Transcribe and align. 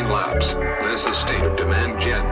lapse. 0.00 0.54
This 0.80 1.04
is 1.04 1.14
State 1.16 1.42
of 1.42 1.54
Demand 1.54 2.00
Gen. 2.00 2.24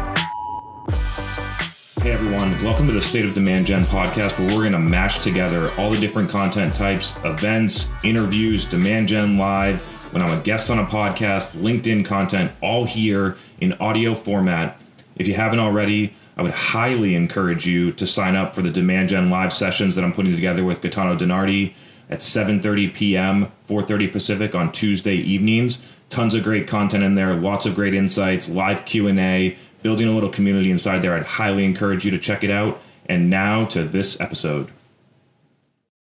Hey 2.01 2.13
everyone, 2.13 2.57
welcome 2.65 2.87
to 2.87 2.93
the 2.95 3.03
State 3.03 3.27
of 3.27 3.35
Demand 3.35 3.67
Gen 3.67 3.83
podcast 3.83 4.39
where 4.39 4.49
we're 4.49 4.63
going 4.63 4.73
to 4.73 4.79
mash 4.79 5.19
together 5.19 5.71
all 5.75 5.91
the 5.91 6.01
different 6.01 6.31
content 6.31 6.75
types, 6.75 7.15
events, 7.23 7.89
interviews, 8.03 8.65
Demand 8.65 9.09
Gen 9.09 9.37
Live, 9.37 9.83
when 10.13 10.23
I'm 10.23 10.37
a 10.37 10.43
guest 10.43 10.71
on 10.71 10.79
a 10.79 10.87
podcast, 10.87 11.51
LinkedIn 11.51 12.07
content, 12.07 12.51
all 12.63 12.87
here 12.87 13.37
in 13.61 13.75
audio 13.75 14.15
format. 14.15 14.81
If 15.17 15.29
you 15.29 15.35
haven't 15.35 15.59
already, 15.59 16.15
I 16.39 16.43
would 16.43 16.53
highly 16.53 17.15
encourage 17.15 17.67
you 17.67 17.93
to 17.93 18.07
sign 18.07 18.37
up 18.37 18.55
for 18.55 18.63
the 18.63 18.71
Demand 18.71 19.11
Gen 19.11 19.29
Live 19.29 19.53
sessions 19.53 19.95
that 19.97 20.03
I'm 20.03 20.15
putting 20.15 20.35
together 20.35 20.65
with 20.65 20.81
Gaetano 20.81 21.15
DiNardi 21.15 21.75
at 22.09 22.21
7:30 22.21 22.95
p.m., 22.95 23.53
4:30 23.69 24.11
Pacific 24.11 24.55
on 24.55 24.73
Tuesday 24.73 25.15
evenings. 25.15 25.81
Tons 26.11 26.35
of 26.35 26.43
great 26.43 26.69
content 26.69 27.03
in 27.05 27.15
there, 27.15 27.35
lots 27.35 27.67
of 27.67 27.75
great 27.75 27.95
insights, 27.95 28.49
live 28.49 28.85
Q&A, 28.85 29.57
building 29.83 30.09
a 30.09 30.13
little 30.13 30.29
community 30.29 30.71
inside 30.71 31.01
there. 31.01 31.15
I'd 31.15 31.25
highly 31.25 31.65
encourage 31.65 32.05
you 32.05 32.11
to 32.11 32.19
check 32.19 32.45
it 32.45 32.51
out. 32.51 32.81
And 33.07 33.31
now 33.31 33.65
to 33.67 33.85
this 33.85 34.21
episode. 34.21 34.71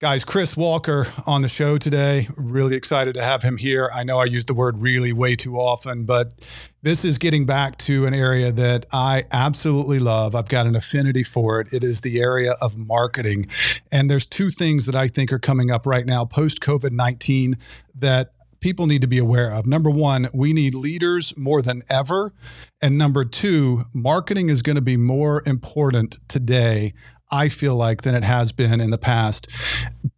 Guys, 0.00 0.24
Chris 0.24 0.56
Walker 0.56 1.08
on 1.26 1.42
the 1.42 1.48
show 1.48 1.76
today. 1.76 2.28
Really 2.36 2.76
excited 2.76 3.14
to 3.14 3.22
have 3.22 3.42
him 3.42 3.56
here. 3.56 3.90
I 3.92 4.04
know 4.04 4.18
I 4.18 4.26
use 4.26 4.44
the 4.44 4.54
word 4.54 4.78
really 4.78 5.12
way 5.12 5.34
too 5.34 5.56
often, 5.56 6.04
but 6.04 6.34
this 6.82 7.04
is 7.04 7.18
getting 7.18 7.46
back 7.46 7.78
to 7.78 8.06
an 8.06 8.14
area 8.14 8.52
that 8.52 8.86
I 8.92 9.24
absolutely 9.32 9.98
love. 9.98 10.36
I've 10.36 10.48
got 10.48 10.68
an 10.68 10.76
affinity 10.76 11.24
for 11.24 11.60
it. 11.60 11.72
It 11.72 11.82
is 11.82 12.02
the 12.02 12.20
area 12.20 12.54
of 12.60 12.76
marketing. 12.76 13.48
And 13.90 14.08
there's 14.08 14.24
two 14.24 14.50
things 14.50 14.86
that 14.86 14.94
I 14.94 15.08
think 15.08 15.32
are 15.32 15.40
coming 15.40 15.72
up 15.72 15.84
right 15.84 16.06
now 16.06 16.24
post 16.24 16.60
COVID 16.60 16.92
19 16.92 17.58
that 17.96 18.34
people 18.60 18.86
need 18.86 19.02
to 19.02 19.08
be 19.08 19.18
aware 19.18 19.52
of. 19.52 19.66
Number 19.66 19.90
one, 19.90 20.28
we 20.32 20.52
need 20.52 20.74
leaders 20.74 21.36
more 21.36 21.62
than 21.62 21.82
ever. 21.90 22.32
And 22.80 22.96
number 22.96 23.24
two, 23.24 23.82
marketing 23.94 24.48
is 24.48 24.62
going 24.62 24.76
to 24.76 24.82
be 24.82 24.96
more 24.96 25.42
important 25.46 26.18
today. 26.28 26.94
I 27.30 27.48
feel 27.48 27.76
like 27.76 28.02
than 28.02 28.14
it 28.14 28.24
has 28.24 28.52
been 28.52 28.80
in 28.80 28.90
the 28.90 28.98
past 28.98 29.48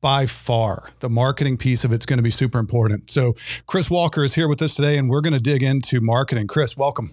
by 0.01 0.27
far. 0.27 0.91
The 1.01 1.11
marketing 1.11 1.57
piece 1.57 1.85
of 1.85 1.93
it's 1.93 2.07
going 2.07 2.19
to 2.19 2.23
be 2.23 2.31
super 2.31 2.59
important. 2.59 3.11
So, 3.11 3.35
Chris 3.67 3.91
Walker 3.91 4.23
is 4.23 4.35
here 4.35 4.49
with 4.49 4.63
us 4.63 4.77
today, 4.77 4.97
and 4.97 5.11
we're 5.11 5.21
going 5.21 5.33
to 5.35 5.41
dig 5.41 5.63
into 5.63 6.01
marketing. 6.01 6.47
Chris, 6.47 6.77
welcome. 6.77 7.11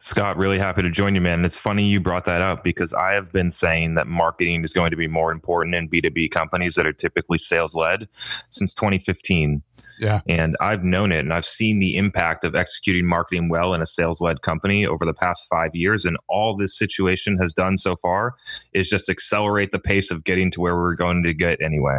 Scott, 0.00 0.36
really 0.36 0.58
happy 0.58 0.82
to 0.82 0.90
join 0.90 1.14
you, 1.14 1.20
man. 1.20 1.44
It's 1.44 1.58
funny 1.58 1.84
you 1.84 2.00
brought 2.00 2.24
that 2.26 2.40
up 2.40 2.62
because 2.62 2.94
I 2.94 3.12
have 3.12 3.32
been 3.32 3.50
saying 3.50 3.94
that 3.94 4.06
marketing 4.06 4.62
is 4.62 4.72
going 4.72 4.90
to 4.90 4.96
be 4.96 5.08
more 5.08 5.32
important 5.32 5.74
in 5.74 5.88
B2B 5.88 6.30
companies 6.30 6.76
that 6.76 6.86
are 6.86 6.92
typically 6.92 7.38
sales 7.38 7.74
led 7.74 8.08
since 8.48 8.72
2015. 8.74 9.62
Yeah. 9.98 10.20
And 10.28 10.56
I've 10.60 10.84
known 10.84 11.10
it 11.10 11.18
and 11.20 11.34
I've 11.34 11.44
seen 11.44 11.80
the 11.80 11.96
impact 11.96 12.44
of 12.44 12.54
executing 12.54 13.06
marketing 13.06 13.48
well 13.48 13.74
in 13.74 13.82
a 13.82 13.86
sales 13.86 14.20
led 14.20 14.42
company 14.42 14.86
over 14.86 15.04
the 15.04 15.12
past 15.12 15.46
five 15.50 15.74
years. 15.74 16.04
And 16.04 16.16
all 16.28 16.56
this 16.56 16.78
situation 16.78 17.36
has 17.38 17.52
done 17.52 17.76
so 17.76 17.96
far 17.96 18.36
is 18.72 18.88
just 18.88 19.08
accelerate 19.08 19.72
the 19.72 19.80
pace 19.80 20.12
of 20.12 20.22
getting 20.22 20.50
to 20.52 20.60
where 20.60 20.76
we're 20.76 20.94
going 20.94 21.24
to 21.24 21.34
get 21.34 21.60
anyway. 21.60 21.98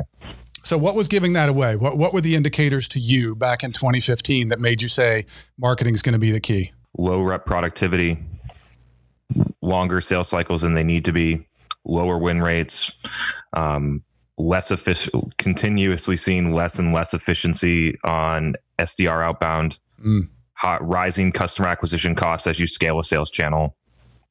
So, 0.63 0.77
what 0.77 0.95
was 0.95 1.07
giving 1.07 1.33
that 1.33 1.49
away? 1.49 1.75
What, 1.75 1.97
what 1.97 2.13
were 2.13 2.21
the 2.21 2.35
indicators 2.35 2.89
to 2.89 2.99
you 2.99 3.35
back 3.35 3.63
in 3.63 3.71
2015 3.71 4.49
that 4.49 4.59
made 4.59 4.81
you 4.81 4.87
say 4.87 5.25
marketing 5.57 5.93
is 5.93 6.01
going 6.01 6.13
to 6.13 6.19
be 6.19 6.31
the 6.31 6.39
key? 6.39 6.71
Low 6.99 7.21
rep 7.21 7.45
productivity, 7.45 8.17
longer 9.61 10.01
sales 10.01 10.27
cycles 10.27 10.61
than 10.61 10.73
they 10.73 10.83
need 10.83 11.05
to 11.05 11.13
be, 11.13 11.47
lower 11.85 12.17
win 12.17 12.41
rates, 12.41 12.91
um, 13.53 14.03
less 14.37 14.69
efficient, 14.69 15.37
continuously 15.37 16.17
seeing 16.17 16.53
less 16.53 16.77
and 16.77 16.93
less 16.93 17.13
efficiency 17.13 17.97
on 18.03 18.55
SDR 18.77 19.23
outbound, 19.23 19.79
mm. 20.03 20.27
hot, 20.53 20.85
rising 20.85 21.31
customer 21.31 21.69
acquisition 21.69 22.15
costs 22.15 22.47
as 22.47 22.59
you 22.59 22.67
scale 22.67 22.99
a 22.99 23.03
sales 23.03 23.31
channel. 23.31 23.75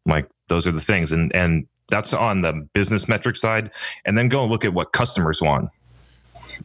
Like 0.04 0.28
those 0.48 0.66
are 0.66 0.72
the 0.72 0.80
things, 0.80 1.10
and 1.10 1.34
and 1.34 1.66
that's 1.88 2.12
on 2.12 2.42
the 2.42 2.68
business 2.74 3.08
metric 3.08 3.36
side. 3.36 3.70
And 4.04 4.16
then 4.16 4.28
go 4.28 4.42
and 4.42 4.52
look 4.52 4.64
at 4.64 4.74
what 4.74 4.92
customers 4.92 5.40
want. 5.40 5.70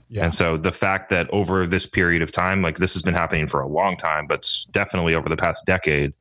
Yeah. 0.09 0.25
And 0.25 0.33
so 0.33 0.57
the 0.57 0.71
fact 0.71 1.09
that 1.09 1.29
over 1.31 1.65
this 1.65 1.85
period 1.85 2.21
of 2.21 2.31
time, 2.31 2.61
like 2.61 2.77
this 2.77 2.93
has 2.93 3.01
been 3.01 3.13
happening 3.13 3.47
for 3.47 3.61
a 3.61 3.67
long 3.67 3.97
time, 3.97 4.27
but 4.27 4.47
definitely 4.71 5.15
over 5.15 5.29
the 5.29 5.37
past 5.37 5.65
decade, 5.65 6.13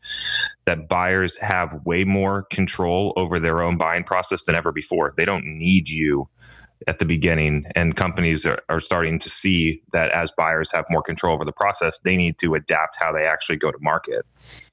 that 0.65 0.89
buyers 0.89 1.37
have 1.39 1.81
way 1.85 2.05
more 2.05 2.45
control 2.45 3.13
over 3.17 3.39
their 3.39 3.63
own 3.63 3.77
buying 3.77 4.05
process 4.05 4.45
than 4.45 4.55
ever 4.55 4.73
before. 4.73 5.13
They 5.17 5.25
don't 5.25 5.45
need 5.45 5.89
you 5.89 6.29
at 6.87 6.99
the 6.99 7.05
beginning 7.05 7.67
and 7.75 7.97
companies 7.97 8.45
are, 8.47 8.61
are 8.69 8.81
starting 8.81 9.19
to 9.19 9.31
see 9.31 9.83
that 9.93 10.11
as 10.11 10.31
buyers 10.31 10.71
have 10.73 10.85
more 10.91 11.03
control 11.03 11.35
over 11.35 11.45
the 11.45 11.53
process 11.53 11.99
they 12.01 12.17
need 12.17 12.39
to 12.39 12.55
adapt 12.55 12.97
how 12.99 13.13
they 13.13 13.27
actually 13.27 13.57
go 13.57 13.71
to 13.71 13.79
market. 13.81 14.25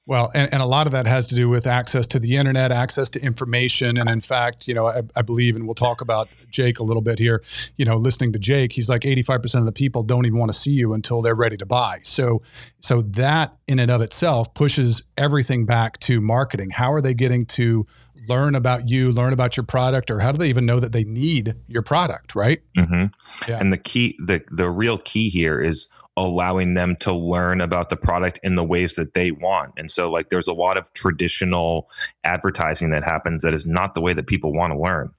Well 0.06 0.30
and, 0.34 0.52
and 0.52 0.62
a 0.62 0.66
lot 0.66 0.86
of 0.86 0.92
that 0.92 1.06
has 1.06 1.26
to 1.28 1.34
do 1.34 1.48
with 1.48 1.66
access 1.66 2.06
to 2.08 2.18
the 2.18 2.36
internet 2.36 2.72
access 2.72 3.10
to 3.10 3.24
information 3.24 3.96
and 3.98 4.08
in 4.08 4.20
fact 4.20 4.66
you 4.66 4.74
know 4.74 4.86
I, 4.86 5.02
I 5.16 5.22
believe 5.22 5.56
and 5.56 5.66
we'll 5.66 5.74
talk 5.74 6.00
about 6.00 6.28
jake 6.50 6.78
a 6.78 6.82
little 6.82 7.02
bit 7.02 7.18
here 7.18 7.42
you 7.76 7.84
know 7.84 7.96
listening 7.96 8.32
to 8.32 8.38
jake 8.38 8.72
he's 8.72 8.88
like 8.88 9.02
85% 9.02 9.60
of 9.60 9.66
the 9.66 9.72
people 9.72 10.02
don't 10.02 10.26
even 10.26 10.38
want 10.38 10.52
to 10.52 10.58
see 10.58 10.72
you 10.72 10.92
until 10.92 11.22
they're 11.22 11.34
ready 11.34 11.56
to 11.56 11.66
buy. 11.66 12.00
So 12.02 12.42
so 12.80 13.02
that 13.02 13.56
in 13.66 13.78
and 13.78 13.90
of 13.90 14.00
itself 14.00 14.52
pushes 14.54 15.02
everything 15.16 15.66
back 15.66 15.98
to 16.00 16.20
marketing. 16.20 16.70
How 16.70 16.92
are 16.92 17.00
they 17.00 17.14
getting 17.14 17.46
to 17.46 17.86
learn 18.28 18.54
about 18.54 18.88
you, 18.88 19.10
learn 19.10 19.32
about 19.32 19.56
your 19.56 19.64
product, 19.64 20.10
or 20.10 20.20
how 20.20 20.32
do 20.32 20.38
they 20.38 20.48
even 20.48 20.66
know 20.66 20.80
that 20.80 20.92
they 20.92 21.04
need 21.04 21.54
your 21.66 21.82
product, 21.82 22.34
right? 22.34 22.58
Mm-hmm. 22.76 23.06
Yeah. 23.50 23.58
And 23.58 23.72
the 23.72 23.78
key, 23.78 24.18
the 24.24 24.42
the 24.50 24.70
real 24.70 24.98
key 24.98 25.30
here 25.30 25.60
is 25.60 25.92
allowing 26.20 26.74
them 26.74 26.96
to 26.96 27.12
learn 27.12 27.60
about 27.60 27.90
the 27.90 27.96
product 27.96 28.38
in 28.42 28.56
the 28.56 28.64
ways 28.64 28.94
that 28.94 29.14
they 29.14 29.30
want. 29.30 29.72
And 29.76 29.90
so, 29.90 30.10
like, 30.10 30.28
there's 30.28 30.48
a 30.48 30.52
lot 30.52 30.76
of 30.76 30.92
traditional 30.92 31.88
advertising 32.24 32.90
that 32.90 33.04
happens 33.04 33.42
that 33.42 33.54
is 33.54 33.66
not 33.66 33.94
the 33.94 34.00
way 34.00 34.12
that 34.12 34.26
people 34.26 34.52
want 34.52 34.72
to 34.72 34.78
learn. 34.78 35.12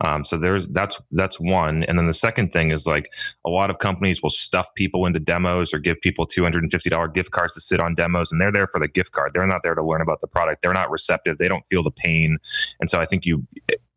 Um, 0.00 0.24
so 0.24 0.38
there's 0.38 0.68
that's 0.68 1.00
that's 1.10 1.40
one, 1.40 1.82
and 1.84 1.98
then 1.98 2.06
the 2.06 2.14
second 2.14 2.52
thing 2.52 2.70
is 2.70 2.86
like 2.86 3.12
a 3.44 3.50
lot 3.50 3.68
of 3.68 3.78
companies 3.78 4.22
will 4.22 4.30
stuff 4.30 4.72
people 4.74 5.06
into 5.06 5.18
demos 5.18 5.74
or 5.74 5.78
give 5.80 6.00
people 6.00 6.24
two 6.24 6.44
hundred 6.44 6.62
and 6.62 6.70
fifty 6.70 6.88
dollar 6.88 7.08
gift 7.08 7.32
cards 7.32 7.54
to 7.54 7.60
sit 7.60 7.80
on 7.80 7.96
demos, 7.96 8.30
and 8.30 8.40
they're 8.40 8.52
there 8.52 8.68
for 8.68 8.78
the 8.78 8.86
gift 8.86 9.10
card. 9.10 9.32
They're 9.34 9.46
not 9.46 9.62
there 9.64 9.74
to 9.74 9.82
learn 9.82 10.00
about 10.00 10.20
the 10.20 10.28
product. 10.28 10.62
They're 10.62 10.72
not 10.72 10.90
receptive. 10.90 11.38
They 11.38 11.48
don't 11.48 11.66
feel 11.68 11.82
the 11.82 11.90
pain, 11.90 12.38
and 12.80 12.88
so 12.88 13.00
I 13.00 13.06
think 13.06 13.26
you 13.26 13.46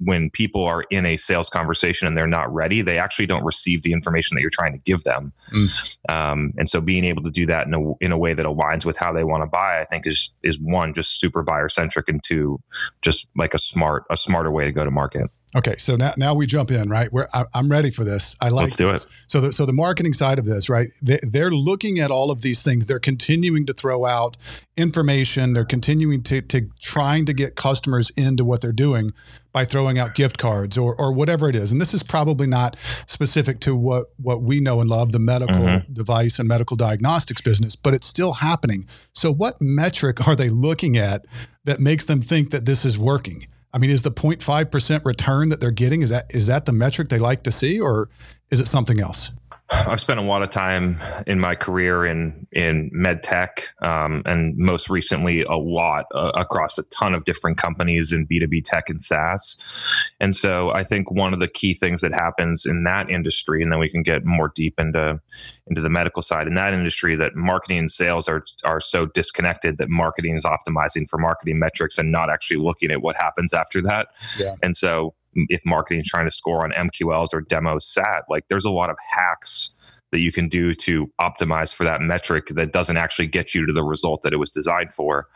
when 0.03 0.29
people 0.29 0.63
are 0.63 0.83
in 0.89 1.05
a 1.05 1.17
sales 1.17 1.49
conversation 1.49 2.07
and 2.07 2.17
they're 2.17 2.27
not 2.27 2.53
ready, 2.53 2.81
they 2.81 2.97
actually 2.97 3.25
don't 3.25 3.43
receive 3.43 3.83
the 3.83 3.93
information 3.93 4.35
that 4.35 4.41
you're 4.41 4.49
trying 4.49 4.73
to 4.73 4.79
give 4.79 5.03
them. 5.03 5.33
Mm. 5.51 5.97
Um, 6.09 6.53
and 6.57 6.69
so 6.69 6.81
being 6.81 7.03
able 7.05 7.23
to 7.23 7.31
do 7.31 7.45
that 7.45 7.67
in 7.67 7.73
a 7.73 7.93
in 7.99 8.11
a 8.11 8.17
way 8.17 8.33
that 8.33 8.45
aligns 8.45 8.85
with 8.85 8.97
how 8.97 9.13
they 9.13 9.23
want 9.23 9.43
to 9.43 9.47
buy, 9.47 9.81
I 9.81 9.85
think 9.85 10.07
is 10.07 10.33
is 10.43 10.59
one 10.59 10.93
just 10.93 11.19
super 11.19 11.43
buyer 11.43 11.69
centric, 11.69 12.09
and 12.09 12.23
two 12.23 12.59
just 13.01 13.27
like 13.35 13.53
a 13.53 13.59
smart 13.59 14.03
a 14.09 14.17
smarter 14.17 14.51
way 14.51 14.65
to 14.65 14.71
go 14.71 14.83
to 14.83 14.91
market. 14.91 15.29
Okay, 15.55 15.75
so 15.77 15.95
now, 15.95 16.13
now 16.17 16.33
we 16.33 16.47
jump 16.47 16.71
in, 16.71 16.89
right? 16.89 17.13
Where 17.13 17.27
I'm 17.53 17.69
ready 17.69 17.91
for 17.91 18.03
this. 18.03 18.35
I 18.41 18.49
like. 18.49 18.63
Let's 18.63 18.75
do 18.75 18.87
this. 18.87 19.05
it. 19.05 19.11
So, 19.27 19.41
the, 19.41 19.53
so 19.53 19.65
the 19.67 19.73
marketing 19.73 20.13
side 20.13 20.39
of 20.39 20.45
this, 20.45 20.67
right? 20.67 20.89
They, 21.01 21.19
they're 21.21 21.51
looking 21.51 21.99
at 21.99 22.09
all 22.09 22.31
of 22.31 22.41
these 22.41 22.63
things. 22.63 22.87
They're 22.87 22.99
continuing 22.99 23.67
to 23.67 23.73
throw 23.73 24.05
out 24.05 24.35
information. 24.77 25.53
They're 25.53 25.63
continuing 25.63 26.23
to 26.23 26.41
to 26.41 26.69
trying 26.81 27.25
to 27.25 27.33
get 27.33 27.55
customers 27.55 28.09
into 28.11 28.43
what 28.43 28.61
they're 28.61 28.71
doing 28.71 29.11
by 29.51 29.63
throwing 29.63 29.99
out 29.99 30.15
gift 30.15 30.39
cards 30.39 30.75
or 30.75 30.99
or 30.99 31.13
whatever 31.13 31.47
it 31.49 31.55
is. 31.55 31.71
And 31.71 31.79
this 31.79 31.93
is 31.93 32.01
probably 32.01 32.47
not 32.47 32.75
specific 33.05 33.59
to 33.61 33.75
what 33.75 34.07
what 34.17 34.41
we 34.41 34.59
know 34.59 34.81
and 34.81 34.89
love, 34.89 35.11
the 35.11 35.19
medical 35.19 35.61
mm-hmm. 35.61 35.93
device 35.93 36.39
and 36.39 36.47
medical 36.47 36.75
diagnostics 36.75 37.41
business, 37.41 37.75
but 37.75 37.93
it's 37.93 38.07
still 38.07 38.33
happening. 38.33 38.87
So, 39.13 39.31
what 39.31 39.61
metric 39.61 40.27
are 40.27 40.35
they 40.35 40.49
looking 40.49 40.97
at 40.97 41.25
that 41.65 41.79
makes 41.79 42.07
them 42.07 42.21
think 42.21 42.49
that 42.49 42.65
this 42.65 42.85
is 42.85 42.97
working? 42.97 43.45
I 43.73 43.79
mean, 43.79 43.89
is 43.89 44.03
the 44.03 44.11
0.5% 44.11 45.03
return 45.03 45.49
that 45.49 45.59
they're 45.59 45.71
getting, 45.71 46.01
is 46.03 46.09
that 46.11 46.33
is 46.33 46.47
that 46.47 46.65
the 46.65 46.71
metric 46.71 47.09
they 47.09 47.17
like 47.17 47.43
to 47.43 47.51
see 47.51 47.79
or 47.79 48.09
is 48.51 48.59
it 48.59 48.67
something 48.67 48.99
else? 48.99 49.31
I've 49.73 49.99
spent 49.99 50.19
a 50.19 50.23
lot 50.23 50.43
of 50.43 50.49
time 50.49 50.97
in 51.27 51.39
my 51.39 51.55
career 51.55 52.05
in 52.05 52.47
in 52.51 52.89
med 52.93 53.23
tech, 53.23 53.69
um, 53.81 54.21
and 54.25 54.55
most 54.57 54.89
recently 54.89 55.43
a 55.43 55.55
lot 55.55 56.05
uh, 56.13 56.31
across 56.35 56.77
a 56.77 56.89
ton 56.89 57.13
of 57.13 57.25
different 57.25 57.57
companies 57.57 58.11
in 58.11 58.25
B 58.25 58.39
two 58.39 58.47
B 58.47 58.61
tech 58.61 58.89
and 58.89 59.01
SaaS. 59.01 60.11
And 60.19 60.35
so 60.35 60.71
I 60.71 60.83
think 60.83 61.11
one 61.11 61.33
of 61.33 61.39
the 61.39 61.47
key 61.47 61.73
things 61.73 62.01
that 62.01 62.13
happens 62.13 62.65
in 62.65 62.83
that 62.83 63.09
industry, 63.09 63.61
and 63.63 63.71
then 63.71 63.79
we 63.79 63.89
can 63.89 64.03
get 64.03 64.23
more 64.23 64.51
deep 64.55 64.79
into 64.79 65.19
into 65.67 65.81
the 65.81 65.89
medical 65.89 66.21
side 66.21 66.47
in 66.47 66.53
that 66.53 66.73
industry, 66.73 67.15
that 67.15 67.35
marketing 67.35 67.79
and 67.79 67.91
sales 67.91 68.27
are 68.27 68.43
are 68.63 68.79
so 68.79 69.05
disconnected 69.07 69.77
that 69.77 69.89
marketing 69.89 70.35
is 70.35 70.45
optimizing 70.45 71.09
for 71.09 71.17
marketing 71.17 71.59
metrics 71.59 71.97
and 71.97 72.11
not 72.11 72.29
actually 72.29 72.57
looking 72.57 72.91
at 72.91 73.01
what 73.01 73.15
happens 73.17 73.53
after 73.53 73.81
that. 73.81 74.09
Yeah. 74.39 74.55
And 74.61 74.77
so 74.77 75.15
if 75.35 75.61
marketing 75.65 76.01
is 76.01 76.07
trying 76.07 76.25
to 76.25 76.31
score 76.31 76.63
on 76.63 76.71
MQLs 76.71 77.33
or 77.33 77.41
demo 77.41 77.79
sat, 77.79 78.23
like 78.29 78.47
there's 78.47 78.65
a 78.65 78.71
lot 78.71 78.89
of 78.89 78.97
hacks 79.09 79.75
that 80.13 80.19
you 80.19 80.31
can 80.31 80.47
do 80.47 80.75
to 80.75 81.11
optimize 81.19 81.73
for 81.73 81.83
that 81.83 81.99
metric 81.99 82.49
that 82.49 82.71
doesn't 82.71 82.97
actually 82.97 83.25
get 83.25 83.55
you 83.55 83.65
to 83.65 83.73
the 83.73 83.83
result 83.83 84.21
that 84.21 84.31
it 84.31 84.37
was 84.37 84.51
designed 84.51 84.93
for. 84.93 85.27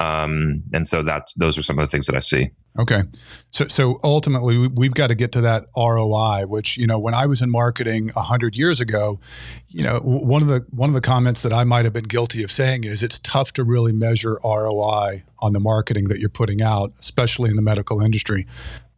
Um, 0.00 0.62
and 0.72 0.86
so 0.86 1.02
that's 1.02 1.34
those 1.34 1.58
are 1.58 1.64
some 1.64 1.78
of 1.80 1.86
the 1.86 1.90
things 1.90 2.06
that 2.06 2.14
I 2.14 2.20
see. 2.20 2.50
Okay. 2.78 3.02
So, 3.50 3.66
so 3.66 3.98
ultimately, 4.04 4.56
we- 4.56 4.68
we've 4.68 4.94
got 4.94 5.08
to 5.08 5.16
get 5.16 5.32
to 5.32 5.40
that 5.40 5.66
ROI, 5.76 6.46
which 6.46 6.78
you 6.78 6.86
know, 6.86 6.98
when 6.98 7.12
I 7.12 7.26
was 7.26 7.42
in 7.42 7.50
marketing 7.50 8.10
hundred 8.10 8.54
years 8.54 8.80
ago, 8.80 9.18
you 9.68 9.82
know, 9.82 9.98
one 9.98 10.42
of 10.42 10.48
the 10.48 10.64
one 10.70 10.88
of 10.88 10.94
the 10.94 11.00
comments 11.00 11.42
that 11.42 11.52
I 11.52 11.64
might 11.64 11.84
have 11.84 11.92
been 11.92 12.04
guilty 12.04 12.44
of 12.44 12.52
saying 12.52 12.84
is 12.84 13.02
it's 13.02 13.18
tough 13.18 13.52
to 13.54 13.64
really 13.64 13.92
measure 13.92 14.38
ROI 14.44 15.24
on 15.40 15.52
the 15.52 15.60
marketing 15.60 16.04
that 16.04 16.20
you're 16.20 16.28
putting 16.28 16.62
out, 16.62 16.92
especially 17.00 17.50
in 17.50 17.56
the 17.56 17.62
medical 17.62 18.00
industry. 18.00 18.46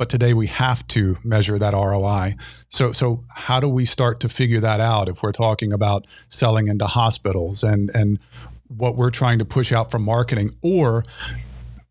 But 0.02 0.08
today 0.08 0.34
we 0.34 0.48
have 0.48 0.84
to 0.88 1.16
measure 1.22 1.60
that 1.60 1.74
ROI. 1.74 2.34
So, 2.68 2.90
so 2.90 3.22
how 3.32 3.60
do 3.60 3.68
we 3.68 3.84
start 3.84 4.18
to 4.18 4.28
figure 4.28 4.58
that 4.58 4.80
out 4.80 5.08
if 5.08 5.22
we're 5.22 5.30
talking 5.30 5.72
about 5.72 6.08
selling 6.28 6.66
into 6.66 6.88
hospitals 6.88 7.62
and 7.62 7.88
and 7.94 8.18
what 8.66 8.96
we're 8.96 9.10
trying 9.10 9.38
to 9.38 9.44
push 9.44 9.70
out 9.70 9.92
from 9.92 10.02
marketing, 10.02 10.56
or 10.60 11.04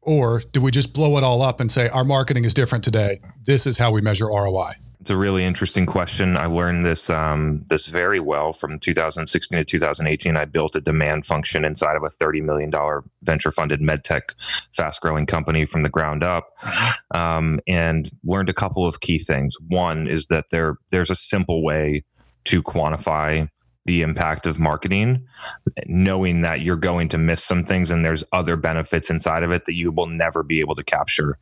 or 0.02 0.42
do 0.52 0.60
we 0.60 0.72
just 0.72 0.92
blow 0.92 1.18
it 1.18 1.24
all 1.24 1.42
up 1.42 1.62
and 1.62 1.72
say 1.72 1.88
our 1.88 2.04
marketing 2.04 2.44
is 2.44 2.54
different 2.54 2.84
today? 2.84 3.22
This 3.46 3.66
is 3.66 3.78
how 3.78 3.94
we 3.94 4.02
measure 4.02 4.26
ROI. 4.26 4.72
It's 5.02 5.10
a 5.10 5.18
really 5.18 5.44
interesting 5.44 5.88
question. 5.88 6.38
I 6.38 6.46
learned 6.46 6.86
this 6.86 7.10
um, 7.10 7.66
this 7.68 7.88
very 7.88 8.20
well 8.20 8.54
from 8.54 8.80
2016 8.80 9.58
to 9.58 9.66
2018. 9.66 10.38
I 10.38 10.46
built 10.46 10.76
a 10.76 10.82
demand 10.82 11.26
function 11.26 11.66
inside 11.66 11.96
of 11.96 12.04
a 12.04 12.12
30 12.12 12.42
million 12.42 12.70
dollar 12.70 13.04
venture 13.24 13.52
funded 13.52 13.82
medtech 13.82 14.22
fast 14.72 15.02
growing 15.02 15.26
company 15.26 15.66
from 15.66 15.82
the 15.82 15.90
ground 15.90 16.24
up, 16.24 16.50
um, 17.16 17.60
and 17.68 18.12
learned 18.24 18.50
a 18.50 18.54
couple 18.54 18.86
of 18.86 19.00
key 19.00 19.18
things. 19.18 19.56
One 19.70 20.06
is 20.06 20.28
that 20.28 20.52
there 20.52 20.76
there's 20.92 21.10
a 21.10 21.16
simple 21.16 21.64
way 21.64 22.04
to 22.46 22.62
quantify 22.62 23.50
the 23.86 24.04
impact 24.04 24.46
of 24.46 24.60
marketing, 24.60 25.26
knowing 25.88 26.42
that 26.42 26.62
you're 26.62 26.76
going 26.76 27.10
to 27.10 27.18
miss 27.18 27.44
some 27.44 27.64
things 27.64 27.90
and 27.90 28.06
there's 28.06 28.24
other 28.32 28.56
benefits 28.56 29.10
inside 29.10 29.42
of 29.42 29.50
it 29.50 29.66
that 29.66 29.74
you 29.74 29.92
will 29.92 30.06
never 30.06 30.44
be 30.44 30.60
able 30.60 30.76
to 30.76 30.84
capture. 30.84 31.40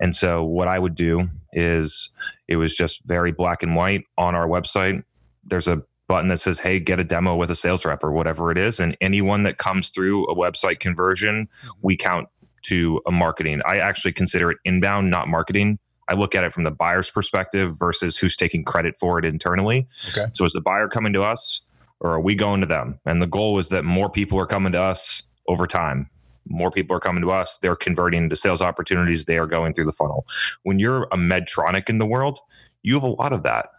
And 0.00 0.16
so, 0.16 0.42
what 0.42 0.68
I 0.68 0.78
would 0.78 0.94
do 0.94 1.26
is 1.52 2.10
it 2.48 2.56
was 2.56 2.76
just 2.76 3.02
very 3.06 3.32
black 3.32 3.62
and 3.62 3.76
white 3.76 4.04
on 4.16 4.34
our 4.34 4.48
website. 4.48 5.04
There's 5.44 5.68
a 5.68 5.82
button 6.08 6.28
that 6.28 6.40
says, 6.40 6.58
Hey, 6.58 6.80
get 6.80 6.98
a 6.98 7.04
demo 7.04 7.36
with 7.36 7.50
a 7.50 7.54
sales 7.54 7.84
rep 7.84 8.02
or 8.02 8.10
whatever 8.10 8.50
it 8.50 8.58
is. 8.58 8.80
And 8.80 8.96
anyone 9.00 9.44
that 9.44 9.58
comes 9.58 9.90
through 9.90 10.24
a 10.26 10.34
website 10.34 10.80
conversion, 10.80 11.46
mm-hmm. 11.46 11.68
we 11.82 11.96
count 11.96 12.28
to 12.62 13.00
a 13.06 13.12
marketing. 13.12 13.60
I 13.64 13.78
actually 13.78 14.12
consider 14.12 14.50
it 14.50 14.58
inbound, 14.64 15.10
not 15.10 15.28
marketing. 15.28 15.78
I 16.08 16.14
look 16.14 16.34
at 16.34 16.42
it 16.42 16.52
from 16.52 16.64
the 16.64 16.72
buyer's 16.72 17.10
perspective 17.10 17.78
versus 17.78 18.16
who's 18.16 18.36
taking 18.36 18.64
credit 18.64 18.98
for 18.98 19.18
it 19.20 19.24
internally. 19.24 19.86
Okay. 20.10 20.28
So 20.34 20.44
is 20.44 20.52
the 20.52 20.60
buyer 20.60 20.88
coming 20.88 21.12
to 21.12 21.22
us 21.22 21.62
or 22.00 22.10
are 22.10 22.20
we 22.20 22.34
going 22.34 22.60
to 22.60 22.66
them? 22.66 22.98
And 23.06 23.22
the 23.22 23.28
goal 23.28 23.60
is 23.60 23.68
that 23.68 23.84
more 23.84 24.10
people 24.10 24.38
are 24.40 24.46
coming 24.46 24.72
to 24.72 24.80
us 24.80 25.30
over 25.46 25.68
time. 25.68 26.10
More 26.48 26.70
people 26.70 26.96
are 26.96 27.00
coming 27.00 27.22
to 27.22 27.30
us. 27.30 27.58
They're 27.58 27.76
converting 27.76 28.24
into 28.24 28.36
sales 28.36 28.62
opportunities. 28.62 29.24
They 29.24 29.38
are 29.38 29.46
going 29.46 29.74
through 29.74 29.86
the 29.86 29.92
funnel. 29.92 30.26
When 30.62 30.78
you're 30.78 31.04
a 31.04 31.16
Medtronic 31.16 31.88
in 31.88 31.98
the 31.98 32.06
world, 32.06 32.38
you 32.82 32.94
have 32.94 33.02
a 33.02 33.08
lot 33.08 33.32
of 33.32 33.42
that. 33.42 33.70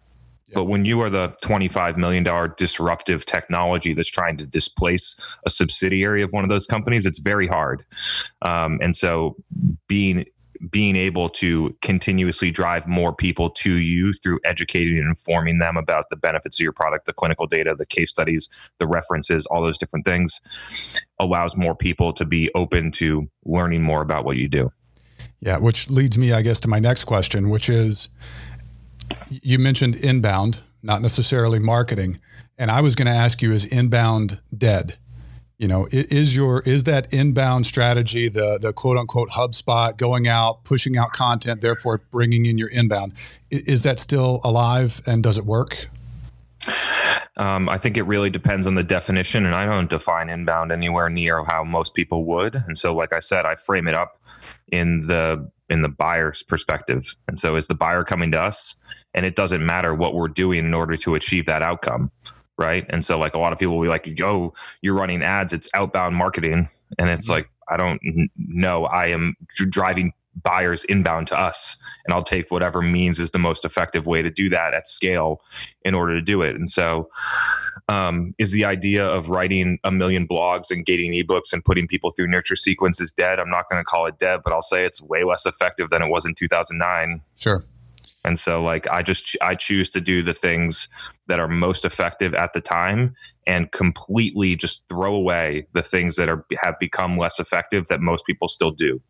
Yeah. 0.48 0.56
But 0.56 0.66
when 0.66 0.86
you 0.86 1.02
are 1.02 1.10
the 1.10 1.30
$25 1.44 1.98
million 1.98 2.26
disruptive 2.58 3.26
technology 3.26 3.94
that's 3.94 4.10
trying 4.10 4.38
to 4.38 4.46
displace 4.46 5.38
a 5.46 5.50
subsidiary 5.50 6.22
of 6.22 6.32
one 6.32 6.44
of 6.44 6.50
those 6.50 6.66
companies, 6.66 7.06
it's 7.06 7.20
very 7.20 7.48
hard. 7.48 7.86
Um, 8.42 8.80
and 8.82 8.96
so 8.96 9.36
being 9.88 10.26
being 10.70 10.96
able 10.96 11.30
to 11.30 11.76
continuously 11.82 12.52
drive 12.52 12.88
more 12.88 13.14
people 13.14 13.50
to 13.50 13.72
you 13.72 14.14
through 14.14 14.40
educating 14.46 14.98
and 14.98 15.08
informing 15.08 15.60
them 15.60 15.78
about 15.78 16.10
the 16.10 16.16
benefits 16.16 16.60
of 16.60 16.64
your 16.64 16.72
product, 16.72 17.06
the 17.06 17.14
clinical 17.14 17.48
data, 17.48 17.74
the 17.76 17.86
case 17.86 18.10
studies, 18.10 18.72
the 18.78 18.88
references, 18.88 19.46
all 19.48 19.62
those 19.62 19.78
different 19.78 20.06
things 20.06 20.40
allows 21.20 21.58
more 21.58 21.76
people 21.76 22.14
to 22.14 22.26
be 22.26 22.50
open 22.54 22.92
to 22.92 23.30
learning 23.46 23.82
more 23.82 24.02
about 24.02 24.26
what 24.26 24.38
you 24.38 24.48
do. 24.48 24.70
Yeah, 25.40 25.58
which 25.58 25.90
leads 25.90 26.18
me, 26.18 26.34
I 26.34 26.42
guess, 26.42 26.60
to 26.62 26.68
my 26.68 26.80
next 26.80 27.06
question, 27.06 27.50
which 27.50 27.70
is 27.70 28.10
you 29.30 29.58
mentioned 29.58 29.96
inbound, 29.96 30.62
not 30.84 31.02
necessarily 31.02 31.60
marketing. 31.60 32.20
And 32.58 32.70
I 32.70 32.82
was 32.82 32.96
going 32.96 33.08
to 33.08 33.12
ask 33.12 33.42
you, 33.42 33.52
is 33.52 33.66
inbound 33.66 34.40
dead? 34.56 34.98
You 35.62 35.68
know, 35.68 35.88
is 35.92 36.36
your 36.36 36.62
is 36.62 36.86
that 36.86 37.14
inbound 37.14 37.68
strategy 37.68 38.30
the 38.30 38.58
the 38.60 38.74
quote 38.74 38.98
unquote 38.98 39.30
HubSpot 39.30 39.96
going 39.96 40.28
out, 40.28 40.64
pushing 40.64 40.98
out 40.98 41.14
content, 41.14 41.62
therefore 41.62 42.02
bringing 42.10 42.48
in 42.48 42.58
your 42.58 42.70
inbound? 42.70 43.14
Is 43.52 43.84
that 43.84 44.00
still 44.00 44.42
alive 44.44 45.02
and 45.06 45.22
does 45.22 45.38
it 45.38 45.46
work? 45.46 45.86
Um, 47.38 47.70
I 47.70 47.78
think 47.78 47.96
it 47.96 48.04
really 48.04 48.32
depends 48.32 48.66
on 48.66 48.74
the 48.74 48.84
definition, 48.84 49.46
and 49.46 49.54
I 49.54 49.66
don't 49.66 49.88
define 49.88 50.30
inbound 50.30 50.72
anywhere 50.72 51.12
near 51.12 51.44
how 51.44 51.64
most 51.64 51.94
people 51.94 52.26
would. 52.26 52.56
And 52.56 52.76
so, 52.76 52.96
like 52.96 53.14
I 53.14 53.20
said, 53.20 53.46
I 53.46 53.54
frame 53.54 53.88
it 53.88 53.94
up 53.94 54.20
in 54.72 55.02
the 55.02 55.48
in 55.70 55.84
the 55.84 55.90
buyer's 55.90 56.42
perspective. 56.42 57.16
And 57.28 57.38
so, 57.38 57.56
is 57.56 57.68
the 57.68 57.76
buyer 57.76 58.04
coming 58.04 58.32
to 58.32 58.42
us, 58.42 58.82
and 59.14 59.28
it 59.28 59.36
doesn't 59.36 59.64
matter 59.64 59.94
what 59.94 60.16
we're 60.16 60.28
doing 60.28 60.66
in 60.66 60.74
order 60.74 60.98
to 60.98 61.14
achieve 61.14 61.46
that 61.46 61.62
outcome, 61.62 62.10
right? 62.62 62.86
And 62.90 63.04
so, 63.04 63.18
like 63.18 63.34
a 63.34 63.40
lot 63.40 63.52
of 63.52 63.60
people 63.60 63.76
will 63.76 63.84
be 63.84 63.90
like, 63.90 64.06
"Yo, 64.06 64.54
you're 64.82 64.96
running 64.96 65.24
ads; 65.24 65.52
it's 65.52 65.68
outbound 65.74 66.16
marketing," 66.16 66.70
and 66.98 67.10
it's 67.10 67.28
like, 67.28 67.50
I 67.68 67.78
don't 67.78 68.02
know. 68.38 68.86
I 68.86 69.08
am 69.08 69.36
driving 69.70 70.14
buyers 70.44 70.84
inbound 70.86 71.28
to 71.28 71.38
us 71.38 71.82
and 72.06 72.14
I'll 72.14 72.24
take 72.24 72.52
whatever 72.52 72.82
means 72.82 73.20
is 73.20 73.32
the 73.32 73.40
most 73.40 73.66
effective 73.66 74.06
way 74.06 74.22
to 74.22 74.30
do 74.30 74.50
that 74.50 74.74
at 74.74 74.88
scale 74.88 75.42
in 75.84 75.94
order 75.94 76.16
to 76.16 76.22
do 76.22 76.42
it. 76.42 76.56
And 76.56 76.70
so, 76.70 77.10
um, 77.90 78.34
is 78.38 78.52
the 78.52 78.66
idea 78.66 79.06
of 79.06 79.30
writing 79.30 79.80
a 79.84 79.92
million 79.92 80.28
blogs 80.28 80.72
and 80.72 80.86
gating 80.86 81.12
ebooks 81.12 81.52
and 81.52 81.64
putting 81.64 81.88
people 81.88 82.12
through 82.12 82.28
nurture 82.28 82.56
sequences 82.56 83.12
dead? 83.12 83.40
I'm 83.40 83.50
not 83.50 83.70
going 83.70 83.82
to 83.82 83.86
call 83.86 84.06
it 84.06 84.20
dead, 84.20 84.42
but 84.44 84.54
I'll 84.54 84.62
say 84.62 84.86
it's 84.86 85.02
way 85.02 85.24
less 85.24 85.46
effective 85.46 85.90
than 85.90 86.02
it 86.02 86.10
was 86.10 86.26
in 86.26 86.34
2009. 86.34 87.22
Sure. 87.36 87.64
And 88.24 88.38
so, 88.38 88.64
like, 88.64 88.88
I 88.88 89.02
just 89.02 89.36
I 89.42 89.56
choose 89.56 89.90
to 89.92 90.02
do 90.02 90.22
the 90.22 90.34
things 90.34 90.88
that 91.28 91.40
are 91.40 91.48
most 91.48 91.86
effective 91.86 92.34
at 92.34 92.54
the 92.54 92.62
time, 92.62 93.16
and 93.48 93.72
completely 93.72 94.56
just 94.56 94.88
throw 94.90 95.14
away 95.16 95.68
the 95.74 95.82
things 95.82 96.16
that 96.16 96.30
are 96.30 96.46
have 96.60 96.78
become 96.80 97.18
less 97.18 97.40
effective 97.40 97.88
that 97.88 98.00
most 98.02 98.26
people 98.26 98.48
still 98.48 98.72
do. 98.72 99.02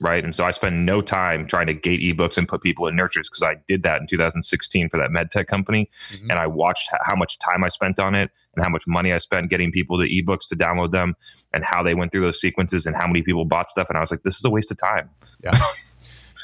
Right. 0.00 0.24
And 0.24 0.34
so 0.34 0.44
I 0.44 0.50
spend 0.50 0.84
no 0.84 1.00
time 1.00 1.46
trying 1.46 1.68
to 1.68 1.72
gate 1.72 2.00
ebooks 2.00 2.36
and 2.36 2.48
put 2.48 2.62
people 2.62 2.88
in 2.88 2.96
nurtures 2.96 3.30
because 3.30 3.44
I 3.44 3.56
did 3.68 3.84
that 3.84 4.00
in 4.00 4.08
2016 4.08 4.88
for 4.88 4.98
that 4.98 5.12
med 5.12 5.30
tech 5.30 5.46
company. 5.46 5.88
Mhm. 6.12 6.30
And 6.30 6.32
I 6.32 6.48
watched 6.48 6.88
how 7.04 7.14
much 7.14 7.38
time 7.38 7.62
I 7.62 7.68
spent 7.68 8.00
on 8.00 8.14
it 8.16 8.30
and 8.56 8.64
how 8.64 8.68
much 8.68 8.84
money 8.88 9.12
I 9.12 9.18
spent 9.18 9.50
getting 9.50 9.70
people 9.70 9.98
to 10.00 10.08
ebooks 10.08 10.48
to 10.48 10.56
download 10.56 10.90
them 10.90 11.14
and 11.52 11.64
how 11.64 11.82
they 11.82 11.94
went 11.94 12.10
through 12.10 12.22
those 12.22 12.40
sequences 12.40 12.86
and 12.86 12.96
how 12.96 13.06
many 13.06 13.22
people 13.22 13.44
bought 13.44 13.70
stuff. 13.70 13.88
And 13.88 13.96
I 13.96 14.00
was 14.00 14.10
like, 14.10 14.24
this 14.24 14.36
is 14.36 14.44
a 14.44 14.50
waste 14.50 14.72
of 14.72 14.78
time. 14.78 15.10
Yeah. 15.42 15.56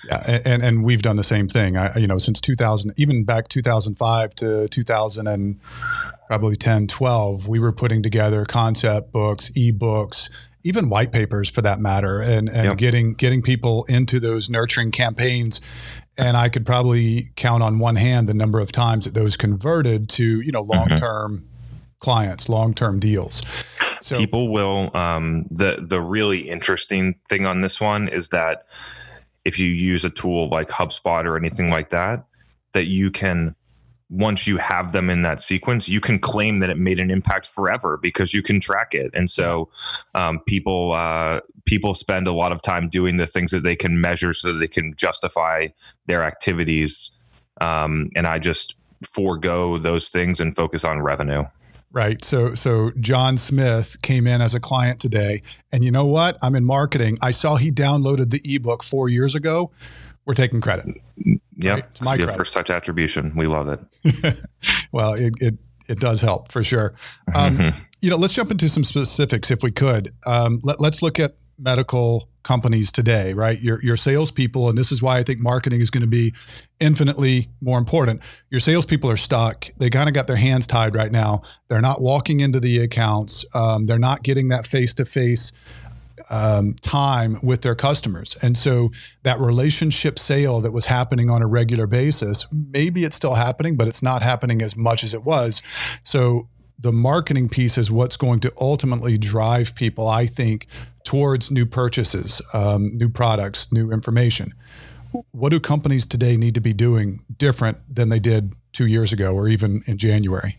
Yeah, 0.08 0.40
and 0.44 0.62
and 0.62 0.84
we've 0.84 1.02
done 1.02 1.16
the 1.16 1.24
same 1.24 1.48
thing. 1.48 1.76
I, 1.76 1.96
you 1.96 2.06
know, 2.06 2.18
since 2.18 2.40
2000, 2.40 2.94
even 2.96 3.24
back 3.24 3.48
2005 3.48 4.34
to 4.36 4.68
2000 4.68 5.26
and 5.26 5.60
probably 6.26 6.56
10, 6.56 6.86
12, 6.86 7.48
we 7.48 7.58
were 7.58 7.72
putting 7.72 8.02
together 8.02 8.44
concept 8.44 9.12
books, 9.12 9.50
ebooks, 9.50 10.30
even 10.62 10.88
white 10.88 11.12
papers 11.12 11.50
for 11.50 11.62
that 11.62 11.80
matter, 11.80 12.20
and 12.20 12.48
and 12.48 12.64
Yep. 12.64 12.76
getting 12.78 13.14
getting 13.14 13.42
people 13.42 13.84
into 13.88 14.20
those 14.20 14.48
nurturing 14.50 14.90
campaigns. 14.90 15.60
And 16.18 16.36
I 16.36 16.48
could 16.48 16.66
probably 16.66 17.30
count 17.36 17.62
on 17.62 17.78
one 17.78 17.96
hand 17.96 18.28
the 18.28 18.34
number 18.34 18.60
of 18.60 18.72
times 18.72 19.04
that 19.04 19.14
those 19.14 19.36
converted 19.36 20.08
to 20.10 20.40
you 20.40 20.52
know 20.52 20.62
long 20.62 20.88
term 20.96 21.46
clients, 22.00 22.48
long 22.48 22.74
term 22.74 22.98
deals. 22.98 23.42
So 24.02 24.18
people 24.18 24.48
will 24.48 24.90
um, 24.96 25.46
the 25.50 25.78
the 25.80 26.00
really 26.00 26.48
interesting 26.48 27.16
thing 27.28 27.46
on 27.46 27.60
this 27.60 27.80
one 27.80 28.08
is 28.08 28.28
that 28.30 28.66
if 29.44 29.58
you 29.58 29.66
use 29.66 30.04
a 30.04 30.10
tool 30.10 30.48
like 30.48 30.68
hubspot 30.68 31.24
or 31.24 31.36
anything 31.36 31.70
like 31.70 31.90
that 31.90 32.24
that 32.72 32.86
you 32.86 33.10
can 33.10 33.54
once 34.08 34.46
you 34.46 34.56
have 34.56 34.92
them 34.92 35.08
in 35.08 35.22
that 35.22 35.40
sequence 35.40 35.88
you 35.88 36.00
can 36.00 36.18
claim 36.18 36.58
that 36.58 36.68
it 36.70 36.76
made 36.76 36.98
an 36.98 37.10
impact 37.10 37.46
forever 37.46 37.96
because 37.96 38.34
you 38.34 38.42
can 38.42 38.58
track 38.58 38.92
it. 38.92 39.10
And 39.14 39.30
so 39.30 39.70
um, 40.14 40.40
people 40.46 40.92
uh, 40.92 41.40
people 41.64 41.94
spend 41.94 42.26
a 42.26 42.32
lot 42.32 42.52
of 42.52 42.60
time 42.62 42.88
doing 42.88 43.16
the 43.18 43.26
things 43.26 43.52
that 43.52 43.62
they 43.62 43.76
can 43.76 44.00
measure 44.00 44.32
so 44.32 44.52
they 44.52 44.68
can 44.68 44.94
justify 44.96 45.68
their 46.06 46.24
activities. 46.24 47.16
Um, 47.60 48.08
and 48.16 48.26
i 48.26 48.38
just 48.38 48.74
forego 49.02 49.78
those 49.78 50.08
things 50.08 50.40
and 50.40 50.54
focus 50.54 50.84
on 50.84 51.00
revenue 51.00 51.44
Right. 51.92 52.24
So 52.24 52.54
so 52.54 52.92
John 53.00 53.36
Smith 53.36 54.00
came 54.02 54.26
in 54.26 54.40
as 54.40 54.54
a 54.54 54.60
client 54.60 55.00
today 55.00 55.42
and 55.72 55.84
you 55.84 55.90
know 55.90 56.06
what? 56.06 56.38
I'm 56.42 56.54
in 56.54 56.64
marketing. 56.64 57.18
I 57.20 57.32
saw 57.32 57.56
he 57.56 57.72
downloaded 57.72 58.30
the 58.30 58.40
ebook 58.44 58.82
4 58.84 59.08
years 59.08 59.34
ago. 59.34 59.70
We're 60.24 60.34
taking 60.34 60.60
credit. 60.60 60.86
yeah 61.56 61.72
Right, 61.74 61.84
it's 61.90 62.00
my 62.00 62.16
credit. 62.16 62.36
first 62.36 62.52
touch 62.54 62.70
attribution 62.70 63.32
we 63.34 63.46
love 63.48 63.68
it 63.68 64.36
well, 64.92 65.14
it, 65.14 65.34
it 65.40 65.54
it 65.88 65.98
does 65.98 66.20
help 66.20 66.52
for 66.52 66.62
sure. 66.62 66.94
Um, 67.34 67.56
Mhm. 67.58 67.74
you 68.00 68.10
know, 68.10 68.16
let's 68.16 68.34
jump 68.34 68.52
into 68.52 68.68
some 68.68 68.84
specifics 68.84 69.50
if 69.50 69.62
we 69.64 69.72
could. 69.72 70.12
Um, 70.24 70.60
let, 70.62 70.80
let's 70.80 71.02
look 71.02 71.18
at 71.18 71.34
medical 71.60 72.28
companies 72.42 72.90
today, 72.90 73.34
right? 73.34 73.60
Your 73.60 73.82
your 73.82 73.96
salespeople, 73.96 74.68
and 74.68 74.78
this 74.78 74.90
is 74.90 75.02
why 75.02 75.18
I 75.18 75.22
think 75.22 75.40
marketing 75.40 75.80
is 75.80 75.90
going 75.90 76.02
to 76.02 76.08
be 76.08 76.32
infinitely 76.80 77.48
more 77.60 77.78
important. 77.78 78.22
Your 78.50 78.60
salespeople 78.60 79.10
are 79.10 79.16
stuck. 79.16 79.66
They 79.76 79.90
kind 79.90 80.08
of 80.08 80.14
got 80.14 80.26
their 80.26 80.36
hands 80.36 80.66
tied 80.66 80.94
right 80.94 81.12
now. 81.12 81.42
They're 81.68 81.80
not 81.80 82.00
walking 82.00 82.40
into 82.40 82.60
the 82.60 82.78
accounts. 82.78 83.44
Um, 83.54 83.86
they're 83.86 83.98
not 83.98 84.22
getting 84.22 84.48
that 84.48 84.66
face 84.66 84.94
to 84.94 85.04
face 85.04 85.52
time 86.82 87.36
with 87.42 87.62
their 87.62 87.74
customers. 87.74 88.36
And 88.42 88.56
so 88.56 88.90
that 89.22 89.40
relationship 89.40 90.18
sale 90.18 90.60
that 90.60 90.70
was 90.70 90.84
happening 90.84 91.30
on 91.30 91.42
a 91.42 91.46
regular 91.46 91.86
basis, 91.86 92.46
maybe 92.52 93.04
it's 93.04 93.16
still 93.16 93.34
happening, 93.34 93.76
but 93.76 93.88
it's 93.88 94.02
not 94.02 94.22
happening 94.22 94.62
as 94.62 94.76
much 94.76 95.02
as 95.02 95.14
it 95.14 95.24
was. 95.24 95.62
So 96.02 96.48
the 96.78 96.92
marketing 96.92 97.48
piece 97.48 97.76
is 97.76 97.90
what's 97.90 98.16
going 98.16 98.40
to 98.40 98.52
ultimately 98.60 99.18
drive 99.18 99.74
people, 99.74 100.08
I 100.08 100.26
think, 100.26 100.66
towards 101.04 101.50
new 101.50 101.66
purchases, 101.66 102.42
um, 102.54 102.96
new 102.96 103.08
products, 103.08 103.72
new 103.72 103.90
information. 103.90 104.54
What 105.32 105.50
do 105.50 105.58
companies 105.58 106.06
today 106.06 106.36
need 106.36 106.54
to 106.54 106.60
be 106.60 106.72
doing 106.72 107.24
different 107.36 107.78
than 107.92 108.08
they 108.10 108.20
did 108.20 108.54
two 108.72 108.86
years 108.86 109.12
ago 109.12 109.34
or 109.34 109.48
even 109.48 109.82
in 109.86 109.98
January? 109.98 110.56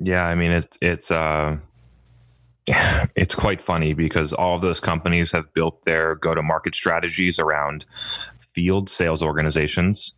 Yeah, 0.00 0.26
I 0.26 0.34
mean 0.34 0.52
it's 0.52 0.78
it's 0.80 1.10
uh, 1.10 1.58
it's 3.16 3.34
quite 3.34 3.60
funny 3.60 3.94
because 3.94 4.32
all 4.32 4.56
of 4.56 4.62
those 4.62 4.80
companies 4.80 5.32
have 5.32 5.52
built 5.54 5.84
their 5.84 6.14
go 6.14 6.34
to 6.34 6.42
market 6.42 6.74
strategies 6.74 7.38
around 7.38 7.84
field 8.40 8.88
sales 8.88 9.22
organizations 9.22 10.12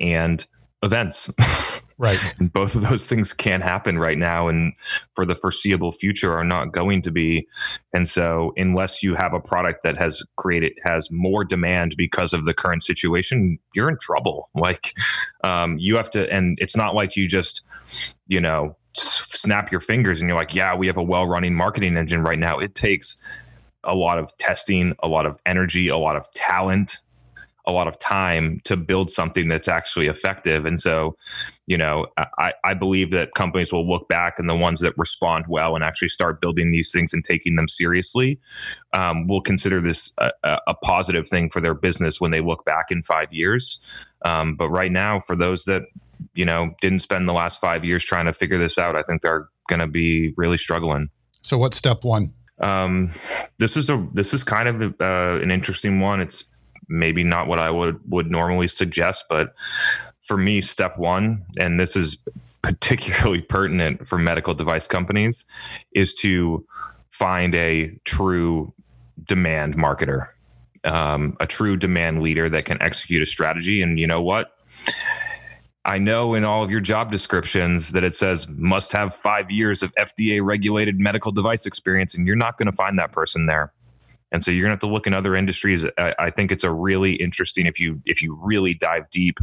and 0.00 0.46
events. 0.86 1.30
Right. 1.98 2.34
and 2.38 2.52
both 2.52 2.74
of 2.74 2.82
those 2.82 3.08
things 3.08 3.32
can't 3.32 3.62
happen 3.62 3.98
right 3.98 4.18
now 4.18 4.48
and 4.48 4.74
for 5.14 5.24
the 5.24 5.34
foreseeable 5.34 5.92
future 5.92 6.30
are 6.34 6.44
not 6.44 6.72
going 6.72 7.00
to 7.00 7.10
be. 7.10 7.48
And 7.94 8.06
so 8.06 8.52
unless 8.58 9.02
you 9.02 9.14
have 9.14 9.32
a 9.32 9.40
product 9.40 9.82
that 9.82 9.96
has 9.96 10.22
created 10.36 10.74
has 10.84 11.10
more 11.10 11.42
demand 11.42 11.94
because 11.96 12.34
of 12.34 12.44
the 12.44 12.52
current 12.52 12.82
situation, 12.82 13.58
you're 13.74 13.88
in 13.88 13.96
trouble. 13.98 14.50
Like 14.54 14.94
um, 15.42 15.78
you 15.78 15.96
have 15.96 16.10
to 16.10 16.30
and 16.30 16.58
it's 16.60 16.76
not 16.76 16.94
like 16.94 17.16
you 17.16 17.28
just, 17.28 17.62
you 18.26 18.42
know, 18.42 18.76
snap 18.92 19.70
your 19.72 19.80
fingers 19.80 20.20
and 20.20 20.28
you're 20.28 20.36
like, 20.36 20.54
yeah, 20.54 20.74
we 20.74 20.86
have 20.88 20.98
a 20.98 21.02
well-running 21.02 21.54
marketing 21.54 21.96
engine 21.96 22.22
right 22.22 22.38
now. 22.38 22.58
It 22.58 22.74
takes 22.74 23.26
a 23.84 23.94
lot 23.94 24.18
of 24.18 24.36
testing, 24.36 24.94
a 25.02 25.08
lot 25.08 25.24
of 25.24 25.38
energy, 25.46 25.88
a 25.88 25.96
lot 25.96 26.16
of 26.16 26.30
talent 26.32 26.98
a 27.66 27.72
lot 27.72 27.88
of 27.88 27.98
time 27.98 28.60
to 28.64 28.76
build 28.76 29.10
something 29.10 29.48
that's 29.48 29.68
actually 29.68 30.06
effective. 30.06 30.64
And 30.64 30.78
so, 30.78 31.16
you 31.66 31.76
know, 31.76 32.06
I, 32.38 32.52
I 32.64 32.74
believe 32.74 33.10
that 33.10 33.34
companies 33.34 33.72
will 33.72 33.88
look 33.88 34.08
back 34.08 34.38
and 34.38 34.48
the 34.48 34.54
ones 34.54 34.80
that 34.80 34.96
respond 34.96 35.46
well 35.48 35.74
and 35.74 35.82
actually 35.82 36.08
start 36.08 36.40
building 36.40 36.70
these 36.70 36.92
things 36.92 37.12
and 37.12 37.24
taking 37.24 37.56
them 37.56 37.66
seriously 37.66 38.38
um, 38.92 39.26
will 39.26 39.40
consider 39.40 39.80
this 39.80 40.14
a, 40.18 40.30
a, 40.66 40.74
positive 40.74 41.26
thing 41.26 41.50
for 41.50 41.60
their 41.60 41.74
business 41.74 42.20
when 42.20 42.30
they 42.30 42.40
look 42.40 42.64
back 42.64 42.86
in 42.90 43.02
five 43.02 43.32
years. 43.32 43.80
Um, 44.24 44.54
but 44.54 44.70
right 44.70 44.92
now, 44.92 45.20
for 45.20 45.34
those 45.34 45.64
that, 45.64 45.82
you 46.34 46.44
know, 46.44 46.74
didn't 46.80 47.00
spend 47.00 47.28
the 47.28 47.32
last 47.32 47.60
five 47.60 47.84
years 47.84 48.04
trying 48.04 48.26
to 48.26 48.32
figure 48.32 48.58
this 48.58 48.78
out, 48.78 48.94
I 48.94 49.02
think 49.02 49.22
they're 49.22 49.48
going 49.68 49.80
to 49.80 49.88
be 49.88 50.32
really 50.36 50.58
struggling. 50.58 51.10
So, 51.42 51.58
what's 51.58 51.76
step 51.76 52.04
one? 52.04 52.32
Um, 52.60 53.10
this 53.58 53.76
is 53.76 53.90
a 53.90 54.06
this 54.14 54.32
is 54.32 54.44
kind 54.44 54.68
of 54.68 54.80
a, 54.80 55.04
uh, 55.04 55.38
an 55.42 55.50
interesting 55.50 56.00
one. 56.00 56.20
It's 56.20 56.50
maybe 56.88 57.24
not 57.24 57.46
what 57.46 57.58
I 57.58 57.70
would 57.70 58.00
would 58.08 58.30
normally 58.30 58.68
suggest, 58.68 59.24
but 59.28 59.54
for 60.22 60.36
me, 60.36 60.60
step 60.60 60.98
one, 60.98 61.44
and 61.58 61.78
this 61.78 61.96
is 61.96 62.24
particularly 62.62 63.40
pertinent 63.48 64.08
for 64.08 64.18
medical 64.18 64.54
device 64.54 64.88
companies, 64.88 65.46
is 65.92 66.14
to 66.14 66.66
find 67.10 67.54
a 67.54 67.98
true 68.04 68.72
demand 69.24 69.76
marketer, 69.76 70.26
um, 70.84 71.36
a 71.40 71.46
true 71.46 71.76
demand 71.76 72.22
leader 72.22 72.48
that 72.50 72.64
can 72.64 72.80
execute 72.82 73.22
a 73.22 73.26
strategy. 73.26 73.80
And 73.80 73.98
you 73.98 74.06
know 74.06 74.20
what? 74.20 74.52
I 75.84 75.98
know 75.98 76.34
in 76.34 76.44
all 76.44 76.64
of 76.64 76.70
your 76.70 76.80
job 76.80 77.12
descriptions 77.12 77.92
that 77.92 78.02
it 78.02 78.12
says 78.12 78.48
must 78.48 78.90
have 78.90 79.14
five 79.14 79.52
years 79.52 79.84
of 79.84 79.94
FDA 79.94 80.44
regulated 80.44 80.98
medical 80.98 81.30
device 81.30 81.64
experience, 81.64 82.14
and 82.16 82.26
you're 82.26 82.34
not 82.34 82.58
going 82.58 82.66
to 82.66 82.76
find 82.76 82.98
that 82.98 83.12
person 83.12 83.46
there 83.46 83.72
and 84.32 84.42
so 84.42 84.50
you're 84.50 84.62
gonna 84.62 84.72
have 84.72 84.80
to 84.80 84.86
look 84.86 85.06
in 85.06 85.14
other 85.14 85.34
industries. 85.34 85.86
I, 85.98 86.14
I 86.18 86.30
think 86.30 86.52
it's 86.52 86.64
a 86.64 86.72
really 86.72 87.14
interesting 87.14 87.66
if 87.66 87.78
you 87.78 88.00
if 88.04 88.22
you 88.22 88.38
really 88.42 88.74
dive 88.74 89.08
deep 89.10 89.38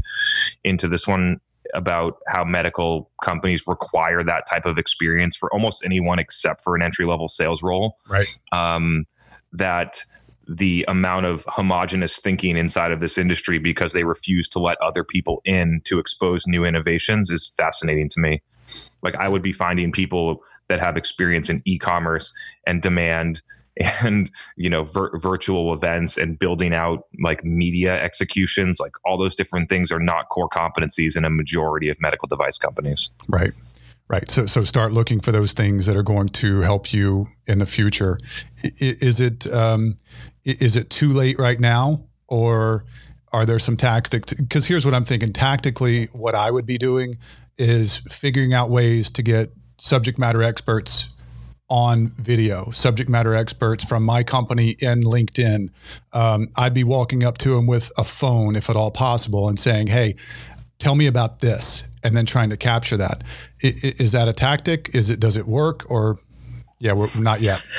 into 0.63 0.87
this 0.87 1.07
one 1.07 1.39
about 1.73 2.17
how 2.27 2.43
medical 2.43 3.09
companies 3.23 3.65
require 3.67 4.23
that 4.23 4.45
type 4.47 4.65
of 4.65 4.77
experience 4.77 5.35
for 5.35 5.51
almost 5.53 5.83
anyone 5.83 6.19
except 6.19 6.63
for 6.63 6.75
an 6.75 6.81
entry 6.81 7.05
level 7.05 7.27
sales 7.27 7.63
role. 7.63 7.97
Right. 8.07 8.27
Um, 8.51 9.05
that 9.53 10.03
the 10.47 10.83
amount 10.87 11.25
of 11.25 11.45
homogenous 11.47 12.19
thinking 12.19 12.57
inside 12.57 12.91
of 12.91 12.99
this 12.99 13.17
industry 13.17 13.59
because 13.59 13.93
they 13.93 14.03
refuse 14.03 14.49
to 14.49 14.59
let 14.59 14.77
other 14.81 15.03
people 15.03 15.41
in 15.45 15.81
to 15.85 15.99
expose 15.99 16.45
new 16.45 16.65
innovations 16.65 17.29
is 17.29 17.47
fascinating 17.55 18.09
to 18.09 18.19
me. 18.19 18.41
Like 19.01 19.15
I 19.15 19.29
would 19.29 19.41
be 19.41 19.53
finding 19.53 19.91
people 19.91 20.43
that 20.67 20.79
have 20.79 20.97
experience 20.97 21.49
in 21.49 21.61
e-commerce 21.65 22.33
and 22.65 22.81
demand 22.81 23.41
and 24.01 24.29
you 24.55 24.69
know 24.69 24.83
vir- 24.83 25.17
virtual 25.17 25.73
events 25.73 26.17
and 26.17 26.37
building 26.37 26.73
out 26.73 27.05
like 27.21 27.43
media 27.43 28.01
executions 28.01 28.79
like 28.79 28.93
all 29.05 29.17
those 29.17 29.35
different 29.35 29.69
things 29.69 29.91
are 29.91 29.99
not 29.99 30.29
core 30.29 30.49
competencies 30.49 31.17
in 31.17 31.25
a 31.25 31.29
majority 31.29 31.89
of 31.89 31.99
medical 31.99 32.27
device 32.27 32.57
companies. 32.57 33.11
Right. 33.27 33.51
Right. 34.09 34.29
So 34.29 34.45
so 34.45 34.63
start 34.63 34.91
looking 34.91 35.21
for 35.21 35.31
those 35.31 35.53
things 35.53 35.85
that 35.85 35.95
are 35.95 36.03
going 36.03 36.27
to 36.27 36.61
help 36.61 36.93
you 36.93 37.27
in 37.47 37.59
the 37.59 37.65
future. 37.65 38.17
Is 38.61 39.19
it 39.19 39.51
um, 39.51 39.97
is 40.43 40.75
it 40.75 40.89
too 40.89 41.09
late 41.09 41.39
right 41.39 41.59
now 41.59 42.03
or 42.27 42.85
are 43.31 43.45
there 43.45 43.59
some 43.59 43.77
tactics? 43.77 44.33
Because 44.33 44.65
here's 44.65 44.85
what 44.85 44.93
i'm 44.93 45.05
thinking. 45.05 45.33
Tactically 45.33 46.05
what 46.11 46.35
i 46.35 46.51
would 46.51 46.65
be 46.65 46.77
doing 46.77 47.17
is 47.57 47.97
figuring 48.09 48.53
out 48.53 48.69
ways 48.69 49.09
to 49.11 49.23
get 49.23 49.51
subject 49.77 50.19
matter 50.19 50.43
experts 50.43 51.12
on 51.69 52.07
video, 52.17 52.69
subject 52.71 53.09
matter 53.09 53.33
experts 53.33 53.83
from 53.83 54.03
my 54.03 54.23
company 54.23 54.75
in 54.79 55.01
LinkedIn. 55.01 55.69
Um, 56.11 56.49
I'd 56.57 56.73
be 56.73 56.83
walking 56.83 57.23
up 57.23 57.37
to 57.39 57.55
them 57.55 57.67
with 57.67 57.91
a 57.97 58.03
phone, 58.03 58.55
if 58.55 58.69
at 58.69 58.75
all 58.75 58.91
possible, 58.91 59.49
and 59.49 59.57
saying, 59.57 59.87
"Hey, 59.87 60.15
tell 60.79 60.95
me 60.95 61.07
about 61.07 61.39
this," 61.39 61.85
and 62.03 62.15
then 62.15 62.25
trying 62.25 62.49
to 62.49 62.57
capture 62.57 62.97
that. 62.97 63.23
Is 63.61 64.11
that 64.11 64.27
a 64.27 64.33
tactic? 64.33 64.93
Is 64.93 65.09
it? 65.09 65.19
Does 65.19 65.37
it 65.37 65.47
work? 65.47 65.89
Or 65.89 66.19
yeah, 66.79 66.93
we're 66.93 67.09
not 67.19 67.41
yet. 67.41 67.61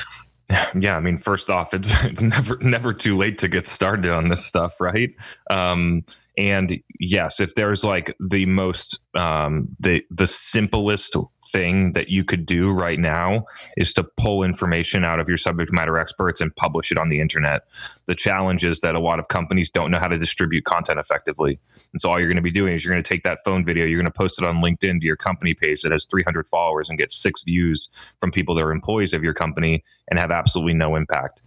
Yeah, 0.79 0.97
I 0.97 1.01
mean, 1.01 1.17
first 1.17 1.49
off, 1.49 1.73
it's 1.73 1.91
it's 2.05 2.23
never 2.23 2.59
never 2.59 2.93
too 2.93 3.17
late 3.17 3.39
to 3.39 3.49
get 3.49 3.67
started 3.67 4.11
on 4.11 4.29
this 4.29 4.45
stuff, 4.45 4.79
right? 4.79 5.11
Um, 5.51 6.05
and 6.37 6.81
yes, 6.99 7.41
if 7.41 7.55
there's 7.55 7.85
like 7.85 8.15
the 8.21 8.47
most 8.47 8.99
um, 9.15 9.69
the 9.81 10.03
the 10.11 10.27
simplest 10.27 11.17
thing 11.55 11.93
that 11.93 12.09
you 12.09 12.25
could 12.25 12.45
do 12.45 12.73
right 12.73 12.99
now 12.99 13.47
is 13.77 13.93
to 13.93 14.03
pull 14.03 14.43
information 14.43 15.05
out 15.05 15.21
of 15.21 15.29
your 15.29 15.39
subject 15.39 15.73
matter 15.73 15.97
experts 15.97 16.41
and 16.41 16.55
publish 16.57 16.91
it 16.91 16.99
on 16.99 17.11
the 17.11 17.21
internet. 17.21 17.63
The 18.07 18.17
challenge 18.17 18.65
is 18.65 18.81
that 18.81 18.97
a 18.97 18.99
lot 18.99 19.21
of 19.21 19.29
companies 19.29 19.71
don't 19.71 19.93
know 19.93 20.01
how 20.01 20.09
to 20.09 20.19
distribute 20.19 20.65
content 20.65 20.99
effectively. 20.99 21.61
And 21.93 22.01
so 22.01 22.11
all 22.11 22.19
you're 22.19 22.27
going 22.27 22.37
to 22.37 22.43
be 22.43 22.51
doing 22.51 22.75
is 22.75 22.85
you're 22.85 22.93
going 22.93 23.03
to 23.03 23.09
take 23.09 23.23
that 23.23 23.39
phone 23.45 23.65
video, 23.65 23.87
you're 23.87 24.01
going 24.01 24.13
to 24.13 24.19
post 24.19 24.43
it 24.43 24.45
on 24.45 24.57
LinkedIn 24.57 25.01
to 25.01 25.07
your 25.07 25.15
company 25.15 25.55
page 25.55 25.83
that 25.83 25.93
has 25.93 26.07
300 26.07 26.49
followers 26.49 26.89
and 26.89 26.99
get 26.99 27.13
six 27.13 27.45
views 27.45 27.89
from 28.19 28.33
people 28.33 28.57
that 28.57 28.65
are 28.65 28.73
employees 28.73 29.13
of 29.13 29.23
your 29.23 29.33
company 29.33 29.85
and 30.09 30.19
have 30.19 30.33
absolutely 30.33 30.75
no 30.75 30.97
impact. 30.97 31.45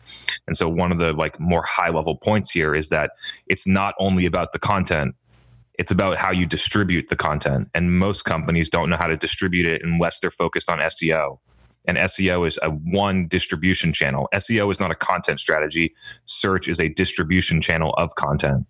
And 0.48 0.56
so 0.56 0.70
one 0.70 0.94
of 0.94 1.00
the 1.00 1.12
like 1.12 1.38
more 1.38 1.64
high 1.64 1.90
level 1.90 2.16
points 2.16 2.50
here 2.50 2.74
is 2.74 2.88
that 2.90 3.12
it's 3.48 3.68
not 3.68 3.94
only 4.00 4.26
about 4.26 4.54
the 4.54 4.60
content 4.60 5.16
it's 5.78 5.92
about 5.92 6.18
how 6.18 6.32
you 6.32 6.46
distribute 6.46 7.10
the 7.10 7.16
content. 7.16 7.70
And 7.74 7.98
most 7.98 8.26
companies 8.26 8.70
don't 8.70 8.90
know 8.90 8.98
how 8.98 9.08
to 9.08 9.18
distribute 9.18 9.68
it 9.68 9.82
unless 9.84 10.20
they're 10.20 10.32
focused 10.32 10.70
on 10.70 10.80
SEO. 10.80 11.40
And 11.88 11.98
SEO 11.98 12.46
is 12.46 12.60
a 12.62 12.70
one 12.70 13.28
distribution 13.28 13.94
channel. 13.94 14.28
SEO 14.34 14.70
is 14.72 14.80
not 14.80 14.92
a 14.92 14.96
content 14.96 15.40
strategy. 15.40 15.94
Search 16.26 16.68
is 16.68 16.82
a 16.82 16.90
distribution 16.90 17.62
channel 17.62 17.94
of 17.98 18.14
content. 18.16 18.66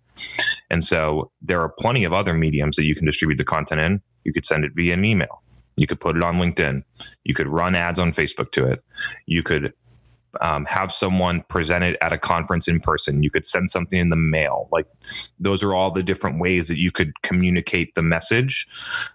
And 0.70 0.84
so 0.84 1.30
there 1.42 1.60
are 1.60 1.68
plenty 1.68 2.04
of 2.04 2.12
other 2.12 2.32
mediums 2.34 2.76
that 2.76 2.84
you 2.84 2.94
can 2.94 3.06
distribute 3.06 3.36
the 3.36 3.44
content 3.44 3.80
in. 3.80 4.02
You 4.24 4.32
could 4.32 4.46
send 4.46 4.64
it 4.64 4.72
via 4.74 4.94
an 4.94 5.04
email. 5.04 5.42
You 5.76 5.86
could 5.86 6.00
put 6.00 6.16
it 6.16 6.22
on 6.22 6.36
LinkedIn. 6.36 6.82
You 7.24 7.34
could 7.34 7.48
run 7.48 7.74
ads 7.74 7.98
on 7.98 8.12
Facebook 8.12 8.52
to 8.52 8.66
it. 8.66 8.84
You 9.26 9.42
could 9.42 9.72
um, 10.40 10.64
have 10.66 10.92
someone 10.92 11.42
present 11.48 11.84
it 11.84 11.96
at 12.00 12.12
a 12.12 12.18
conference 12.18 12.68
in 12.68 12.80
person. 12.80 13.22
You 13.22 13.30
could 13.30 13.46
send 13.46 13.70
something 13.70 13.98
in 13.98 14.10
the 14.10 14.16
mail. 14.16 14.68
Like 14.72 14.86
those 15.38 15.62
are 15.62 15.74
all 15.74 15.90
the 15.90 16.02
different 16.02 16.40
ways 16.40 16.68
that 16.68 16.78
you 16.78 16.90
could 16.90 17.20
communicate 17.22 17.94
the 17.94 18.02
message. 18.02 18.66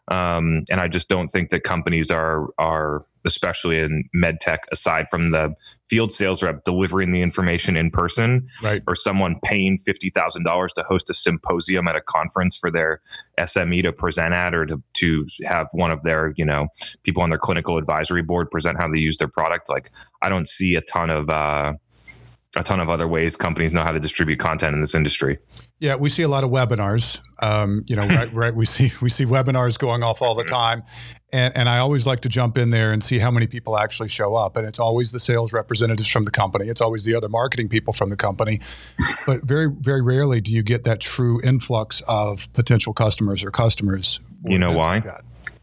Um, 0.07 0.65
and 0.69 0.79
I 0.79 0.87
just 0.87 1.09
don't 1.09 1.27
think 1.27 1.49
that 1.51 1.63
companies 1.63 2.11
are 2.11 2.47
are 2.57 3.03
especially 3.25 3.79
in 3.79 4.03
med 4.13 4.39
tech, 4.39 4.65
aside 4.71 5.07
from 5.09 5.31
the 5.31 5.53
field 5.89 6.11
sales 6.11 6.41
rep 6.41 6.63
delivering 6.63 7.11
the 7.11 7.21
information 7.21 7.77
in 7.77 7.91
person, 7.91 8.47
right. 8.63 8.81
or 8.87 8.95
someone 8.95 9.39
paying 9.43 9.79
fifty 9.85 10.09
thousand 10.09 10.43
dollars 10.43 10.73
to 10.73 10.83
host 10.83 11.09
a 11.09 11.13
symposium 11.13 11.87
at 11.87 11.95
a 11.95 12.01
conference 12.01 12.57
for 12.57 12.71
their 12.71 13.01
SME 13.39 13.83
to 13.83 13.93
present 13.93 14.33
at, 14.33 14.53
or 14.53 14.65
to 14.65 14.81
to 14.93 15.25
have 15.45 15.67
one 15.71 15.91
of 15.91 16.03
their 16.03 16.33
you 16.35 16.45
know 16.45 16.67
people 17.03 17.23
on 17.23 17.29
their 17.29 17.39
clinical 17.39 17.77
advisory 17.77 18.21
board 18.21 18.49
present 18.51 18.79
how 18.79 18.87
they 18.87 18.99
use 18.99 19.17
their 19.17 19.27
product. 19.27 19.69
Like 19.69 19.91
I 20.21 20.29
don't 20.29 20.47
see 20.47 20.75
a 20.75 20.81
ton 20.81 21.09
of. 21.09 21.29
Uh, 21.29 21.73
a 22.55 22.63
ton 22.63 22.79
of 22.79 22.89
other 22.89 23.07
ways 23.07 23.35
companies 23.35 23.73
know 23.73 23.83
how 23.83 23.91
to 23.91 23.99
distribute 23.99 24.37
content 24.37 24.75
in 24.75 24.81
this 24.81 24.93
industry. 24.93 25.39
Yeah, 25.79 25.95
we 25.95 26.09
see 26.09 26.21
a 26.21 26.27
lot 26.27 26.43
of 26.43 26.51
webinars. 26.51 27.19
Um, 27.41 27.83
you 27.87 27.95
know, 27.95 28.07
right, 28.07 28.31
right. 28.33 28.55
We 28.55 28.65
see 28.65 28.91
we 29.01 29.09
see 29.09 29.25
webinars 29.25 29.77
going 29.77 30.03
off 30.03 30.21
all 30.21 30.35
the 30.35 30.43
time, 30.43 30.83
and 31.31 31.55
and 31.57 31.67
I 31.67 31.79
always 31.79 32.05
like 32.05 32.21
to 32.21 32.29
jump 32.29 32.57
in 32.57 32.69
there 32.69 32.93
and 32.93 33.03
see 33.03 33.17
how 33.17 33.31
many 33.31 33.47
people 33.47 33.77
actually 33.77 34.09
show 34.09 34.35
up. 34.35 34.55
And 34.55 34.67
it's 34.67 34.79
always 34.79 35.11
the 35.11 35.19
sales 35.19 35.51
representatives 35.51 36.09
from 36.09 36.25
the 36.25 36.31
company. 36.31 36.67
It's 36.67 36.81
always 36.81 37.03
the 37.03 37.15
other 37.15 37.29
marketing 37.29 37.69
people 37.69 37.91
from 37.91 38.09
the 38.09 38.17
company, 38.17 38.61
but 39.25 39.43
very 39.43 39.67
very 39.69 40.01
rarely 40.01 40.39
do 40.39 40.51
you 40.51 40.63
get 40.63 40.83
that 40.83 41.01
true 41.01 41.39
influx 41.43 42.01
of 42.07 42.51
potential 42.53 42.93
customers 42.93 43.43
or 43.43 43.51
customers. 43.51 44.19
You 44.45 44.59
know 44.59 44.71
why? 44.71 44.97
Like 44.97 45.05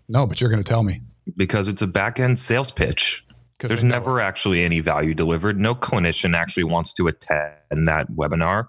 no, 0.08 0.26
but 0.26 0.40
you're 0.40 0.50
going 0.50 0.62
to 0.62 0.68
tell 0.68 0.82
me 0.82 1.00
because 1.36 1.68
it's 1.68 1.82
a 1.82 1.86
back 1.86 2.18
end 2.18 2.38
sales 2.38 2.70
pitch. 2.70 3.24
There's 3.68 3.84
never 3.84 4.20
actually 4.20 4.64
any 4.64 4.80
value 4.80 5.14
delivered. 5.14 5.58
No 5.58 5.74
clinician 5.74 6.34
actually 6.34 6.64
wants 6.64 6.92
to 6.94 7.08
attend 7.08 7.86
that 7.86 8.10
webinar. 8.12 8.66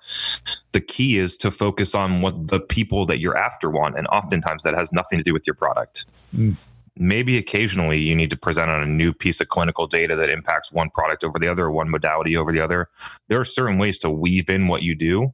The 0.74 0.82
key 0.82 1.18
is 1.18 1.38
to 1.38 1.52
focus 1.52 1.96
on 1.96 2.22
what 2.22 2.48
the 2.48 2.60
people 2.60 3.06
that 3.06 3.20
you're 3.20 3.38
after 3.38 3.70
want. 3.70 3.98
And 3.98 4.08
oftentimes 4.08 4.64
that 4.64 4.74
has 4.74 4.92
nothing 4.92 5.20
to 5.20 5.24
do 5.24 5.34
with 5.34 5.48
your 5.48 5.56
product. 5.56 6.06
Mm. 6.36 6.56
Maybe 6.98 7.38
occasionally 7.38 8.00
you 8.00 8.16
need 8.16 8.30
to 8.32 8.38
present 8.38 8.70
on 8.70 8.82
a 8.82 8.86
new 8.86 9.14
piece 9.14 9.40
of 9.40 9.48
clinical 9.48 9.88
data 9.88 10.16
that 10.16 10.30
impacts 10.30 10.72
one 10.72 10.90
product 10.90 11.24
over 11.24 11.40
the 11.40 11.48
other 11.48 11.66
or 11.66 11.72
one 11.72 11.90
modality 11.90 12.36
over 12.36 12.52
the 12.52 12.60
other. 12.60 12.90
There 13.28 13.40
are 13.40 13.46
certain 13.46 13.78
ways 13.78 13.98
to 14.00 14.10
weave 14.10 14.50
in 14.50 14.68
what 14.68 14.82
you 14.82 14.94
do, 14.94 15.34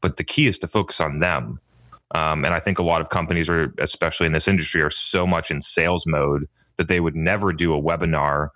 but 0.00 0.16
the 0.16 0.24
key 0.24 0.48
is 0.48 0.58
to 0.58 0.68
focus 0.68 1.00
on 1.00 1.20
them. 1.20 1.60
Um, 2.14 2.44
and 2.44 2.54
I 2.54 2.60
think 2.60 2.78
a 2.78 2.82
lot 2.82 3.00
of 3.00 3.10
companies 3.10 3.48
are, 3.48 3.72
especially 3.78 4.26
in 4.26 4.32
this 4.32 4.48
industry, 4.48 4.82
are 4.82 4.90
so 4.90 5.26
much 5.26 5.50
in 5.50 5.60
sales 5.60 6.06
mode 6.06 6.48
that 6.78 6.88
they 6.88 7.00
would 7.00 7.16
never 7.16 7.52
do 7.52 7.74
a 7.74 7.80
webinar 7.80 8.48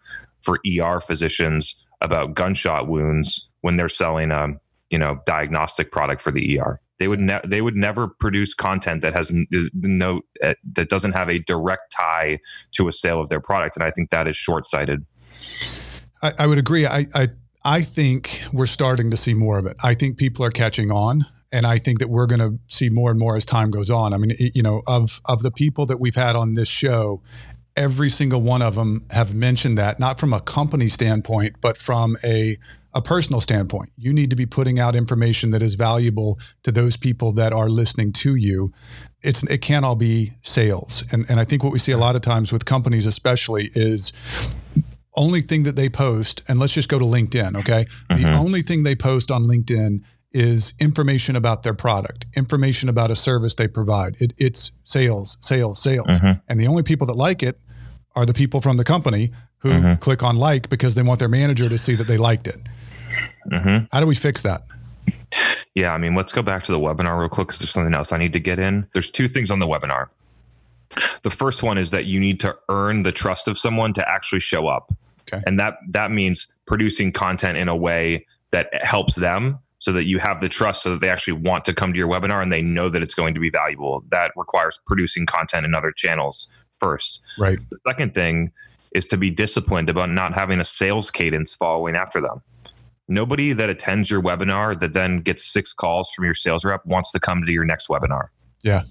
for 0.43 0.59
ER 0.67 1.01
physicians 1.01 1.87
about 2.01 2.35
gunshot 2.35 2.89
wounds 2.89 3.49
when 3.61 3.77
they're 3.77 3.89
selling 3.89 4.31
a 4.31 4.49
you 4.91 4.99
know 4.99 5.21
diagnostic 5.27 5.91
product 5.91 6.21
for 6.21 6.31
the 6.31 6.61
ER. 6.61 6.81
They 6.99 7.09
would 7.09 7.19
ne- 7.19 7.41
they 7.45 7.63
would 7.63 7.75
never 7.75 8.07
produce 8.07 8.55
content 8.55 9.03
that 9.03 9.15
has 9.15 9.33
no 9.73 10.21
uh, 10.45 10.55
that 10.75 10.89
doesn't 10.89 11.13
have 11.13 11.29
a 11.29 11.41
direct 11.41 11.93
tie 11.93 12.39
to 12.73 12.87
a 12.87 12.93
sale 12.93 13.21
of 13.21 13.29
their 13.29 13.41
product, 13.41 13.77
and 13.77 13.83
I 13.83 13.91
think 13.91 14.11
that 14.11 14.29
is 14.29 14.37
short 14.37 14.67
sighted. 14.67 15.05
I, 16.23 16.33
I, 16.41 16.47
would 16.47 16.59
agree. 16.59 16.87
I, 16.87 17.07
I 17.15 17.29
I 17.65 17.83
think 17.83 18.43
we're 18.53 18.67
starting 18.67 19.11
to 19.11 19.17
see 19.17 19.35
more 19.35 19.59
of 19.59 19.67
it. 19.67 19.77
I 19.83 19.95
think 19.95 20.17
people 20.17 20.45
are 20.45 20.51
catching 20.51 20.93
on. 20.93 21.27
And 21.55 21.67
I 21.67 21.77
think 21.77 21.99
that 21.99 22.09
we're 22.09 22.27
going 22.27 22.41
to 22.41 22.59
see 22.69 22.89
more 22.89 23.11
and 23.11 23.21
more 23.21 23.37
as 23.37 23.45
time 23.45 23.71
goes 23.71 23.91
on. 23.91 24.15
I 24.15 24.17
mean, 24.17 24.33
you 24.39 24.63
know, 24.63 24.81
of 24.87 25.21
of 25.27 25.43
the 25.43 25.51
people 25.51 25.85
that 25.85 26.01
we've 26.01 26.15
had 26.15 26.35
on 26.35 26.55
this 26.55 26.69
show, 26.69 27.23
every 27.77 28.11
single 28.11 28.41
one 28.41 28.63
of 28.63 28.75
them 28.75 29.05
have 29.11 29.35
mentioned 29.35 29.79
that, 29.79 29.99
not 29.99 30.19
from 30.19 30.33
a 30.33 30.41
company 30.41 30.89
standpoint, 30.89 31.57
but 31.61 31.79
from 31.79 32.17
a, 32.25 32.57
a 32.95 33.03
personal 33.03 33.41
standpoint. 33.41 33.91
You 33.97 34.13
need 34.13 34.31
to 34.31 34.37
be 34.37 34.47
putting 34.47 34.79
out 34.79 34.95
information 34.95 35.51
that 35.53 35.63
is 35.63 35.75
valuable 35.75 36.39
to 36.63 36.73
those 36.73 36.97
people 36.97 37.33
that 37.33 37.53
are 37.53 37.69
listening 37.69 38.13
to 38.15 38.35
you. 38.35 38.73
It's 39.23 39.43
it 39.45 39.59
can't 39.59 39.85
all 39.85 39.97
be 39.97 40.33
sales. 40.43 41.05
And 41.13 41.25
and 41.31 41.39
I 41.39 41.45
think 41.45 41.63
what 41.63 41.73
we 41.73 41.79
see 41.79 41.93
a 41.93 41.99
lot 41.99 42.17
of 42.17 42.23
times 42.23 42.53
with 42.53 42.65
companies 42.65 43.07
especially 43.07 43.69
is 43.75 44.13
only 45.15 45.43
thing 45.43 45.63
that 45.65 45.77
they 45.77 45.89
post, 45.89 46.43
and 46.49 46.59
let's 46.59 46.73
just 46.73 46.89
go 46.89 46.99
to 46.99 47.05
LinkedIn, 47.05 47.57
okay? 47.61 47.87
Mm-hmm. 48.11 48.23
The 48.23 48.33
only 48.33 48.63
thing 48.63 48.83
they 48.83 48.95
post 48.95 49.31
on 49.31 49.45
LinkedIn 49.45 50.03
is 50.33 50.75
information 50.81 51.37
about 51.37 51.63
their 51.63 51.75
product, 51.75 52.27
information 52.37 52.89
about 52.89 53.11
a 53.11 53.17
service 53.17 53.55
they 53.55 53.69
provide. 53.69 54.21
It, 54.21 54.33
it's 54.39 54.73
sales, 54.85 55.39
sales, 55.41 55.81
sales. 55.81 56.07
Mm-hmm. 56.09 56.41
And 56.49 56.61
the 56.61 56.67
only 56.67 56.83
people 56.83 57.07
that 57.09 57.17
like 57.17 57.43
it 57.43 57.59
are 58.15 58.27
the 58.27 58.35
people 58.35 58.61
from 58.61 58.77
the 58.77 58.85
company 58.85 59.31
who 59.59 59.71
mm-hmm. 59.71 59.95
click 60.01 60.23
on 60.23 60.37
like 60.37 60.69
because 60.69 60.95
they 60.95 61.03
want 61.03 61.19
their 61.19 61.29
manager 61.29 61.69
to 61.69 61.79
see 61.79 61.95
that 61.95 62.07
they 62.07 62.17
liked 62.17 62.47
it. 62.47 62.57
Mm-hmm. 63.51 63.85
How 63.93 64.01
do 64.01 64.07
we 64.07 64.15
fix 64.15 64.43
that? 64.43 64.63
Yeah, 65.75 65.93
I 65.93 65.99
mean, 65.99 66.15
let's 66.15 66.33
go 66.33 66.43
back 66.43 66.65
to 66.65 66.73
the 66.73 66.79
webinar 66.79 67.19
real 67.19 67.29
quick 67.29 67.49
because 67.49 67.61
there's 67.61 67.71
something 67.71 67.95
else 67.95 68.13
I 68.13 68.19
need 68.19 68.33
to 68.35 68.41
get 68.41 68.59
in. 68.59 68.87
There's 68.93 69.11
two 69.11 69.29
things 69.29 69.51
on 69.51 69.59
the 69.59 69.67
webinar. 69.67 70.09
The 71.23 71.31
first 71.31 71.63
one 71.63 71.79
is 71.79 71.91
that 71.91 72.05
you 72.05 72.21
need 72.21 72.41
to 72.41 72.55
earn 72.69 73.03
the 73.03 73.13
trust 73.13 73.49
of 73.49 73.57
someone 73.59 73.95
to 73.95 74.07
actually 74.07 74.41
show 74.41 74.67
up. 74.67 74.93
Okay. 75.23 75.43
And 75.47 75.59
that 75.59 75.75
that 75.89 76.11
means 76.11 76.49
producing 76.67 77.13
content 77.13 77.57
in 77.57 77.69
a 77.69 77.77
way 77.77 78.27
that 78.51 78.69
helps 78.85 79.15
them 79.15 79.59
so 79.83 79.91
that 79.91 80.05
you 80.05 80.21
have 80.21 80.41
the 80.41 80.49
trust 80.49 80.85
so 80.85 80.93
that 80.93 81.01
they 81.01 81.09
actually 81.09 81.33
want 81.33 81.65
to 81.65 81.75
come 81.75 81.93
to 81.93 81.99
your 81.99 82.07
webinar 82.07 82.41
and 82.41 82.53
they 82.53 82.63
know 82.63 82.89
that 82.89 83.03
it's 83.03 83.15
going 83.15 83.35
to 83.35 83.41
be 83.41 83.51
valuable. 83.51 84.05
That 84.11 84.31
requires 84.37 84.79
producing 84.87 85.27
content 85.27 85.67
in 85.67 85.75
other 85.75 85.91
channels 85.91 86.57
first. 86.71 87.21
Right. 87.37 87.59
The 87.69 87.79
second 87.89 88.15
thing 88.15 88.53
is 88.95 89.09
to 89.09 89.17
be 89.17 89.29
disciplined 89.29 89.89
about 89.89 90.09
not 90.09 90.35
having 90.35 90.61
a 90.61 90.65
sales 90.65 91.11
cadence 91.11 91.53
following 91.53 91.97
after 91.97 92.21
them. 92.21 92.43
Nobody 93.09 93.53
that 93.55 93.71
attends 93.71 94.09
your 94.09 94.23
webinar 94.23 94.79
that 94.79 94.93
then 94.93 95.19
gets 95.19 95.45
six 95.45 95.73
calls 95.73 96.13
from 96.15 96.27
your 96.27 96.37
sales 96.37 96.65
rep 96.65 96.87
wants 96.87 97.11
to 97.11 97.19
come 97.19 97.45
to 97.45 97.51
your 97.51 97.65
next 97.65 97.89
webinar. 97.89 98.29
Yeah. 98.63 98.83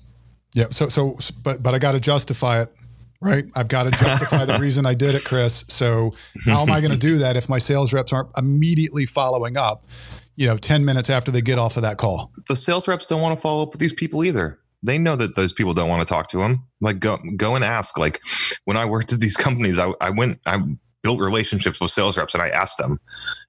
Yeah. 0.54 0.66
So, 0.72 0.90
so, 0.90 1.18
but, 1.42 1.64
but 1.64 1.74
I 1.74 1.80
got 1.80 1.94
to 1.94 2.02
justify 2.02 2.64
it 2.64 2.76
right? 3.22 3.46
I've 3.56 3.68
got 3.68 3.84
to 3.84 3.92
justify 4.04 4.46
the 4.46 4.58
reason 4.58 4.86
I 4.86 4.96
did 4.96 5.14
it, 5.14 5.24
Chris. 5.24 5.64
So 5.68 6.14
how 6.44 6.64
am 6.64 6.72
I 6.72 6.82
going 6.82 6.92
to 6.98 6.98
do 6.98 7.20
that 7.20 7.38
if 7.38 7.48
my 7.48 7.60
sales 7.60 7.94
reps 7.94 8.12
aren't 8.12 8.30
immediately 8.36 9.06
following 9.06 9.58
up? 9.58 9.86
You 10.36 10.48
know, 10.48 10.58
10 10.58 10.86
minutes 10.86 11.10
after 11.10 11.32
they 11.32 11.42
get 11.42 11.60
off 11.60 11.78
of 11.78 11.84
that 11.84 11.98
call. 11.98 12.32
The 12.48 12.56
sales 12.56 12.88
reps 12.88 13.08
don't 13.08 13.22
want 13.22 13.38
to 13.38 13.42
follow 13.42 13.64
up 13.64 13.72
with 13.72 13.80
these 13.80 13.94
people 13.94 14.24
either. 14.24 14.60
They 14.84 14.98
know 14.98 15.16
that 15.16 15.36
those 15.36 15.54
people 15.54 15.74
don't 15.74 15.90
want 15.90 16.02
to 16.02 16.12
talk 16.12 16.30
to 16.30 16.40
them. 16.40 16.66
Like 16.80 17.00
go 17.00 17.20
go 17.36 17.56
and 17.56 17.64
ask. 17.64 17.98
Like 17.98 18.22
when 18.66 18.78
I 18.78 18.86
worked 18.86 19.14
at 19.14 19.20
these 19.20 19.38
companies, 19.46 19.78
I, 19.78 19.94
I 20.02 20.10
went 20.10 20.40
I 20.46 20.58
built 21.04 21.20
relationships 21.20 21.80
with 21.80 21.92
sales 21.92 22.18
reps 22.18 22.34
and 22.34 22.44
I 22.44 22.50
asked 22.50 22.78
them 22.78 23.00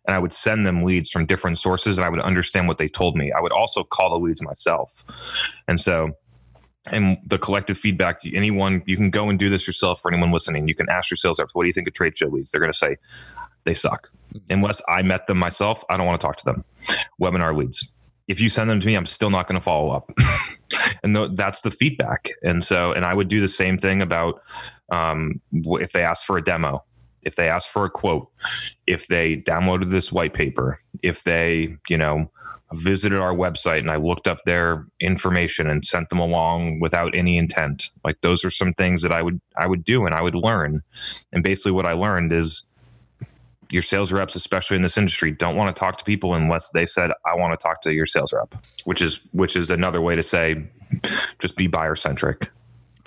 and 0.06 0.14
I 0.16 0.18
would 0.18 0.32
send 0.32 0.66
them 0.66 0.84
leads 0.84 1.10
from 1.10 1.26
different 1.26 1.58
sources 1.58 1.98
and 1.98 2.04
I 2.04 2.08
would 2.08 2.20
understand 2.20 2.68
what 2.68 2.78
they 2.78 2.88
told 2.88 3.16
me. 3.16 3.32
I 3.32 3.40
would 3.40 3.52
also 3.52 3.84
call 3.84 4.10
the 4.10 4.20
leads 4.20 4.42
myself. 4.42 5.04
And 5.68 5.80
so 5.80 6.12
and 6.90 7.18
the 7.26 7.38
collective 7.38 7.78
feedback 7.78 8.20
anyone 8.32 8.82
you 8.86 8.96
can 8.96 9.10
go 9.10 9.28
and 9.28 9.38
do 9.38 9.48
this 9.48 9.66
yourself 9.66 10.00
for 10.00 10.12
anyone 10.12 10.32
listening 10.32 10.66
you 10.66 10.74
can 10.74 10.88
ask 10.88 11.10
your 11.10 11.16
sales 11.16 11.38
reps 11.38 11.54
what 11.54 11.62
do 11.62 11.68
you 11.68 11.72
think 11.72 11.86
of 11.86 11.94
trade 11.94 12.16
show 12.18 12.26
leads 12.26 12.50
they're 12.50 12.60
going 12.60 12.72
to 12.72 12.76
say 12.76 12.96
they 13.64 13.74
suck 13.74 14.10
unless 14.50 14.82
I 14.88 15.02
met 15.02 15.26
them 15.26 15.38
myself, 15.38 15.84
I 15.88 15.96
don't 15.96 16.06
want 16.06 16.20
to 16.20 16.26
talk 16.26 16.36
to 16.36 16.44
them. 16.44 16.64
Webinar 17.20 17.56
leads. 17.56 17.94
If 18.28 18.40
you 18.40 18.48
send 18.48 18.70
them 18.70 18.80
to 18.80 18.86
me, 18.86 18.94
I'm 18.94 19.06
still 19.06 19.30
not 19.30 19.46
going 19.46 19.58
to 19.58 19.64
follow 19.64 19.90
up. 19.90 20.10
and 21.02 21.14
th- 21.14 21.30
that's 21.34 21.60
the 21.60 21.70
feedback. 21.70 22.30
And 22.42 22.64
so, 22.64 22.92
and 22.92 23.04
I 23.04 23.14
would 23.14 23.28
do 23.28 23.40
the 23.40 23.48
same 23.48 23.78
thing 23.78 24.00
about 24.00 24.40
um, 24.90 25.40
if 25.52 25.92
they 25.92 26.02
ask 26.02 26.24
for 26.24 26.38
a 26.38 26.44
demo, 26.44 26.84
if 27.22 27.36
they 27.36 27.48
ask 27.48 27.68
for 27.68 27.84
a 27.84 27.90
quote, 27.90 28.28
if 28.86 29.06
they 29.08 29.36
downloaded 29.36 29.90
this 29.90 30.12
white 30.12 30.34
paper, 30.34 30.80
if 31.02 31.24
they, 31.24 31.76
you 31.88 31.96
know, 31.96 32.30
visited 32.74 33.18
our 33.18 33.34
website 33.34 33.78
and 33.78 33.90
I 33.90 33.96
looked 33.96 34.26
up 34.26 34.38
their 34.44 34.86
information 35.00 35.68
and 35.68 35.84
sent 35.84 36.08
them 36.08 36.18
along 36.18 36.80
without 36.80 37.14
any 37.14 37.36
intent. 37.36 37.90
Like 38.04 38.20
those 38.22 38.44
are 38.44 38.50
some 38.50 38.72
things 38.72 39.02
that 39.02 39.12
I 39.12 39.22
would 39.22 39.40
I 39.56 39.66
would 39.66 39.84
do 39.84 40.06
and 40.06 40.14
I 40.14 40.22
would 40.22 40.34
learn. 40.34 40.82
And 41.32 41.42
basically 41.42 41.72
what 41.72 41.86
I 41.86 41.92
learned 41.92 42.32
is 42.32 42.62
your 43.72 43.82
sales 43.82 44.12
reps, 44.12 44.36
especially 44.36 44.76
in 44.76 44.82
this 44.82 44.98
industry, 44.98 45.30
don't 45.30 45.56
want 45.56 45.74
to 45.74 45.78
talk 45.78 45.96
to 45.98 46.04
people 46.04 46.34
unless 46.34 46.70
they 46.70 46.84
said, 46.84 47.10
"I 47.24 47.34
want 47.34 47.58
to 47.58 47.62
talk 47.62 47.80
to 47.82 47.92
your 47.92 48.06
sales 48.06 48.32
rep," 48.32 48.54
which 48.84 49.00
is 49.00 49.20
which 49.32 49.56
is 49.56 49.70
another 49.70 50.00
way 50.00 50.14
to 50.14 50.22
say, 50.22 50.64
just 51.38 51.56
be 51.56 51.66
buyer 51.66 51.96
centric. 51.96 52.50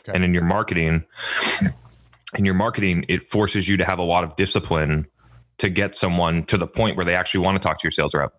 Okay. 0.01 0.13
And 0.15 0.23
in 0.23 0.33
your 0.33 0.43
marketing, 0.43 1.03
in 2.35 2.45
your 2.45 2.55
marketing, 2.55 3.05
it 3.07 3.29
forces 3.29 3.67
you 3.67 3.77
to 3.77 3.85
have 3.85 3.99
a 3.99 4.03
lot 4.03 4.23
of 4.23 4.35
discipline 4.35 5.07
to 5.59 5.69
get 5.69 5.95
someone 5.95 6.43
to 6.45 6.57
the 6.57 6.67
point 6.67 6.95
where 6.97 7.05
they 7.05 7.15
actually 7.15 7.41
want 7.45 7.61
to 7.61 7.65
talk 7.65 7.77
to 7.79 7.83
your 7.83 7.91
sales 7.91 8.13
rep. 8.13 8.33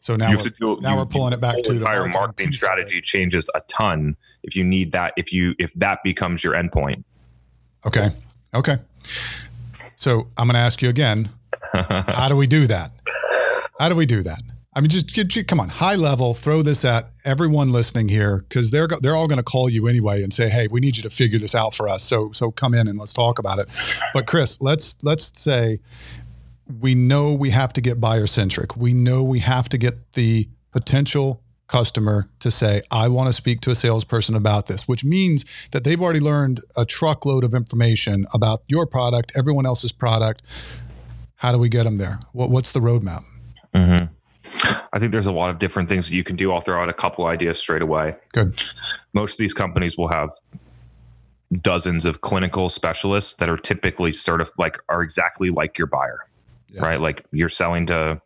So 0.00 0.16
now, 0.16 0.30
we're, 0.30 0.42
do, 0.42 0.80
now 0.80 0.92
you, 0.92 0.96
we're 0.98 1.06
pulling 1.06 1.32
it 1.32 1.40
back 1.40 1.56
to 1.62 1.72
the 1.72 1.78
entire 1.78 2.06
marketing 2.06 2.52
strategy 2.52 3.00
changes 3.00 3.50
a 3.54 3.60
ton 3.68 4.16
if 4.42 4.56
you 4.56 4.64
need 4.64 4.92
that. 4.92 5.14
If 5.16 5.32
you 5.32 5.54
if 5.58 5.72
that 5.74 6.00
becomes 6.04 6.44
your 6.44 6.54
endpoint. 6.54 7.04
Okay. 7.86 8.10
Okay. 8.54 8.76
So 9.96 10.28
I'm 10.36 10.46
going 10.46 10.54
to 10.54 10.60
ask 10.60 10.82
you 10.82 10.88
again 10.88 11.30
how 11.74 12.28
do 12.28 12.36
we 12.36 12.46
do 12.46 12.66
that? 12.66 12.90
How 13.78 13.88
do 13.88 13.96
we 13.96 14.06
do 14.06 14.22
that? 14.22 14.40
I 14.76 14.80
mean, 14.80 14.90
just, 14.90 15.06
just 15.06 15.46
come 15.46 15.60
on, 15.60 15.68
high 15.68 15.94
level, 15.94 16.34
throw 16.34 16.62
this 16.62 16.84
at 16.84 17.10
everyone 17.24 17.70
listening 17.70 18.08
here 18.08 18.38
because 18.48 18.72
they're 18.72 18.88
they're 19.02 19.14
all 19.14 19.28
going 19.28 19.38
to 19.38 19.44
call 19.44 19.70
you 19.70 19.86
anyway 19.86 20.22
and 20.24 20.34
say, 20.34 20.48
"Hey, 20.48 20.66
we 20.66 20.80
need 20.80 20.96
you 20.96 21.02
to 21.04 21.10
figure 21.10 21.38
this 21.38 21.54
out 21.54 21.76
for 21.76 21.88
us." 21.88 22.02
So 22.02 22.32
so 22.32 22.50
come 22.50 22.74
in 22.74 22.88
and 22.88 22.98
let's 22.98 23.12
talk 23.12 23.38
about 23.38 23.60
it. 23.60 23.68
But 24.12 24.26
Chris, 24.26 24.60
let's 24.60 24.96
let's 25.02 25.40
say 25.40 25.78
we 26.80 26.96
know 26.96 27.34
we 27.34 27.50
have 27.50 27.72
to 27.74 27.80
get 27.80 28.00
buyer 28.00 28.26
centric. 28.26 28.76
We 28.76 28.94
know 28.94 29.22
we 29.22 29.38
have 29.40 29.68
to 29.68 29.78
get 29.78 30.12
the 30.14 30.48
potential 30.72 31.43
customer 31.66 32.28
to 32.40 32.50
say, 32.50 32.82
I 32.90 33.08
want 33.08 33.28
to 33.28 33.32
speak 33.32 33.60
to 33.62 33.70
a 33.70 33.74
salesperson 33.74 34.34
about 34.34 34.66
this, 34.66 34.86
which 34.86 35.04
means 35.04 35.44
that 35.72 35.84
they've 35.84 36.00
already 36.00 36.20
learned 36.20 36.60
a 36.76 36.84
truckload 36.84 37.44
of 37.44 37.54
information 37.54 38.26
about 38.32 38.62
your 38.68 38.86
product, 38.86 39.32
everyone 39.36 39.66
else's 39.66 39.92
product. 39.92 40.42
How 41.36 41.52
do 41.52 41.58
we 41.58 41.68
get 41.68 41.84
them 41.84 41.98
there? 41.98 42.20
What, 42.32 42.50
what's 42.50 42.72
the 42.72 42.80
roadmap? 42.80 43.24
Mm-hmm. 43.74 44.12
I 44.92 44.98
think 44.98 45.10
there's 45.10 45.26
a 45.26 45.32
lot 45.32 45.50
of 45.50 45.58
different 45.58 45.88
things 45.88 46.08
that 46.08 46.14
you 46.14 46.22
can 46.22 46.36
do. 46.36 46.52
I'll 46.52 46.60
throw 46.60 46.80
out 46.80 46.88
a 46.88 46.94
couple 46.94 47.26
ideas 47.26 47.58
straight 47.58 47.82
away. 47.82 48.16
Good. 48.32 48.62
Most 49.12 49.32
of 49.32 49.38
these 49.38 49.54
companies 49.54 49.98
will 49.98 50.08
have 50.08 50.30
dozens 51.60 52.04
of 52.04 52.20
clinical 52.20 52.68
specialists 52.68 53.34
that 53.36 53.48
are 53.48 53.56
typically 53.56 54.12
certified, 54.12 54.54
like 54.58 54.78
are 54.88 55.02
exactly 55.02 55.50
like 55.50 55.78
your 55.78 55.86
buyer 55.86 56.20
yeah. 56.74 56.82
right? 56.82 57.00
Like 57.00 57.24
you're 57.30 57.48
selling 57.48 57.86
to 57.86 58.20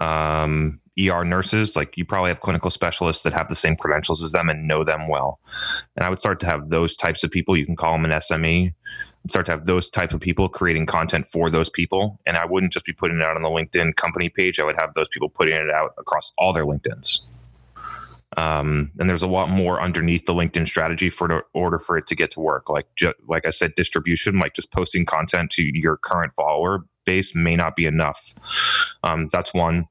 um, 0.00 0.80
ER 0.98 1.24
nurses, 1.24 1.76
like 1.76 1.96
you 1.96 2.04
probably 2.04 2.28
have 2.30 2.40
clinical 2.40 2.70
specialists 2.70 3.22
that 3.24 3.32
have 3.32 3.48
the 3.48 3.56
same 3.56 3.76
credentials 3.76 4.22
as 4.22 4.32
them 4.32 4.48
and 4.48 4.68
know 4.68 4.84
them 4.84 5.08
well. 5.08 5.40
And 5.96 6.04
I 6.04 6.10
would 6.10 6.20
start 6.20 6.40
to 6.40 6.46
have 6.46 6.68
those 6.68 6.94
types 6.94 7.24
of 7.24 7.30
people. 7.30 7.56
You 7.56 7.66
can 7.66 7.76
call 7.76 7.92
them 7.92 8.04
an 8.04 8.12
SME. 8.12 8.74
Start 9.28 9.46
to 9.46 9.52
have 9.52 9.64
those 9.64 9.88
types 9.88 10.14
of 10.14 10.20
people 10.20 10.48
creating 10.48 10.86
content 10.86 11.26
for 11.26 11.50
those 11.50 11.70
people. 11.70 12.20
And 12.26 12.36
I 12.36 12.44
wouldn't 12.44 12.72
just 12.72 12.86
be 12.86 12.92
putting 12.92 13.18
it 13.18 13.22
out 13.22 13.36
on 13.36 13.42
the 13.42 13.48
LinkedIn 13.48 13.96
company 13.96 14.28
page. 14.28 14.60
I 14.60 14.64
would 14.64 14.76
have 14.78 14.94
those 14.94 15.08
people 15.08 15.28
putting 15.28 15.54
it 15.54 15.70
out 15.70 15.94
across 15.98 16.32
all 16.38 16.52
their 16.52 16.66
LinkedIn's. 16.66 17.26
Um, 18.36 18.90
and 18.98 19.08
there's 19.08 19.22
a 19.22 19.28
lot 19.28 19.48
more 19.48 19.80
underneath 19.80 20.26
the 20.26 20.34
LinkedIn 20.34 20.66
strategy 20.66 21.08
for 21.08 21.30
in 21.30 21.40
order 21.54 21.78
for 21.78 21.96
it 21.96 22.06
to 22.08 22.16
get 22.16 22.32
to 22.32 22.40
work. 22.40 22.68
Like 22.68 22.86
ju- 22.96 23.14
like 23.28 23.46
I 23.46 23.50
said, 23.50 23.74
distribution, 23.76 24.38
like 24.38 24.54
just 24.54 24.72
posting 24.72 25.06
content 25.06 25.50
to 25.52 25.62
your 25.62 25.96
current 25.96 26.32
follower 26.34 26.84
base 27.04 27.34
may 27.34 27.56
not 27.56 27.76
be 27.76 27.86
enough. 27.86 28.34
Um, 29.02 29.28
that's 29.32 29.52
one. 29.52 29.86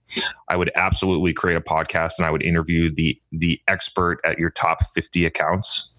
I 0.50 0.56
would 0.56 0.72
absolutely 0.76 1.34
create 1.34 1.56
a 1.56 1.62
podcast 1.62 2.14
and 2.18 2.26
I 2.26 2.32
would 2.32 2.44
interview 2.44 2.92
the 2.94 3.20
the 3.32 3.60
expert 3.68 4.20
at 4.26 4.38
your 4.38 4.50
top 4.50 4.80
50 4.94 5.26
accounts 5.26 5.92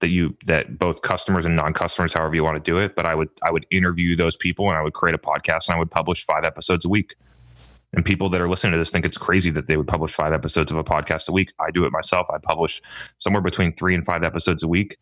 that 0.00 0.08
you 0.08 0.36
that 0.46 0.78
both 0.78 1.02
customers 1.02 1.46
and 1.46 1.54
non-customers 1.54 2.12
however 2.12 2.34
you 2.34 2.42
want 2.42 2.56
to 2.56 2.70
do 2.70 2.76
it 2.76 2.96
but 2.96 3.06
i 3.06 3.14
would 3.14 3.28
i 3.44 3.52
would 3.52 3.64
interview 3.70 4.16
those 4.16 4.36
people 4.36 4.68
and 4.68 4.76
i 4.76 4.82
would 4.82 4.94
create 4.94 5.14
a 5.14 5.18
podcast 5.18 5.68
and 5.68 5.76
i 5.76 5.78
would 5.78 5.92
publish 5.92 6.24
five 6.24 6.42
episodes 6.42 6.84
a 6.84 6.88
week 6.88 7.14
and 7.94 8.04
people 8.04 8.28
that 8.30 8.40
are 8.40 8.48
listening 8.48 8.72
to 8.72 8.78
this 8.78 8.90
think 8.90 9.04
it's 9.04 9.18
crazy 9.18 9.50
that 9.50 9.66
they 9.66 9.76
would 9.76 9.86
publish 9.86 10.12
five 10.12 10.32
episodes 10.32 10.70
of 10.70 10.78
a 10.78 10.84
podcast 10.84 11.28
a 11.28 11.32
week. 11.32 11.52
I 11.60 11.70
do 11.70 11.84
it 11.84 11.92
myself. 11.92 12.26
I 12.32 12.38
publish 12.38 12.80
somewhere 13.18 13.42
between 13.42 13.74
three 13.74 13.94
and 13.94 14.04
five 14.04 14.22
episodes 14.24 14.62
a 14.62 14.68
week. 14.68 14.96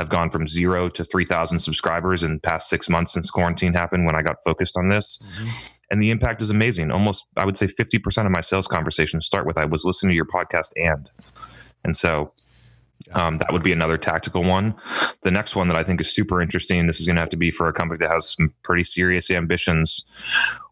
Have 0.00 0.08
gone 0.08 0.30
from 0.30 0.48
zero 0.48 0.88
to 0.88 1.04
3,000 1.04 1.58
subscribers 1.58 2.22
in 2.22 2.40
past 2.40 2.70
six 2.70 2.88
months 2.88 3.12
since 3.12 3.30
quarantine 3.30 3.74
happened 3.74 4.06
when 4.06 4.16
I 4.16 4.22
got 4.22 4.36
focused 4.46 4.74
on 4.74 4.88
this. 4.88 5.22
Mm-hmm. 5.22 5.76
And 5.90 6.02
the 6.02 6.10
impact 6.10 6.40
is 6.40 6.48
amazing. 6.48 6.90
Almost, 6.90 7.26
I 7.36 7.44
would 7.44 7.54
say 7.54 7.66
50% 7.66 8.24
of 8.24 8.32
my 8.32 8.40
sales 8.40 8.66
conversations 8.66 9.26
start 9.26 9.46
with 9.46 9.58
I 9.58 9.66
was 9.66 9.84
listening 9.84 10.12
to 10.12 10.16
your 10.16 10.24
podcast 10.24 10.70
and. 10.76 11.10
And 11.84 11.94
so 11.94 12.32
um, 13.12 13.36
that 13.36 13.52
would 13.52 13.62
be 13.62 13.72
another 13.72 13.98
tactical 13.98 14.42
one. 14.42 14.74
The 15.20 15.30
next 15.30 15.54
one 15.54 15.68
that 15.68 15.76
I 15.76 15.84
think 15.84 16.00
is 16.00 16.10
super 16.10 16.40
interesting, 16.40 16.86
this 16.86 16.98
is 16.98 17.04
going 17.04 17.16
to 17.16 17.20
have 17.20 17.28
to 17.28 17.36
be 17.36 17.50
for 17.50 17.68
a 17.68 17.72
company 17.74 17.98
that 17.98 18.10
has 18.10 18.34
some 18.34 18.54
pretty 18.62 18.84
serious 18.84 19.30
ambitions, 19.30 20.02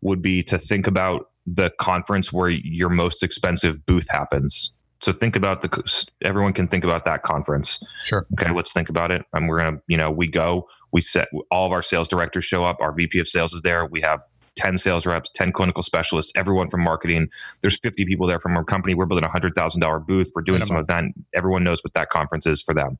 would 0.00 0.22
be 0.22 0.42
to 0.44 0.56
think 0.58 0.86
about 0.86 1.28
the 1.46 1.68
conference 1.78 2.32
where 2.32 2.48
your 2.48 2.88
most 2.88 3.22
expensive 3.22 3.84
booth 3.84 4.08
happens. 4.08 4.77
So 5.00 5.12
think 5.12 5.36
about 5.36 5.62
the 5.62 6.08
everyone 6.24 6.52
can 6.52 6.68
think 6.68 6.84
about 6.84 7.04
that 7.04 7.22
conference. 7.22 7.82
Sure. 8.02 8.26
Okay, 8.32 8.52
let's 8.52 8.72
think 8.72 8.88
about 8.88 9.10
it. 9.10 9.24
And 9.32 9.48
we're 9.48 9.58
gonna, 9.58 9.78
you 9.86 9.96
know, 9.96 10.10
we 10.10 10.26
go, 10.28 10.68
we 10.92 11.02
set 11.02 11.28
all 11.50 11.66
of 11.66 11.72
our 11.72 11.82
sales 11.82 12.08
directors 12.08 12.44
show 12.44 12.64
up. 12.64 12.78
Our 12.80 12.92
VP 12.92 13.18
of 13.20 13.28
sales 13.28 13.52
is 13.52 13.62
there. 13.62 13.86
We 13.86 14.00
have 14.00 14.20
10 14.56 14.76
sales 14.76 15.06
reps, 15.06 15.30
10 15.34 15.52
clinical 15.52 15.84
specialists, 15.84 16.32
everyone 16.34 16.68
from 16.68 16.82
marketing. 16.82 17.28
There's 17.62 17.78
50 17.78 18.04
people 18.04 18.26
there 18.26 18.40
from 18.40 18.56
our 18.56 18.64
company. 18.64 18.94
We're 18.94 19.06
building 19.06 19.24
a 19.24 19.28
$100,000 19.28 20.06
booth. 20.06 20.32
We're 20.34 20.42
doing 20.42 20.62
some 20.62 20.76
event. 20.76 21.14
Everyone 21.32 21.62
knows 21.62 21.82
what 21.84 21.94
that 21.94 22.08
conference 22.08 22.44
is 22.44 22.60
for 22.60 22.74
them. 22.74 22.98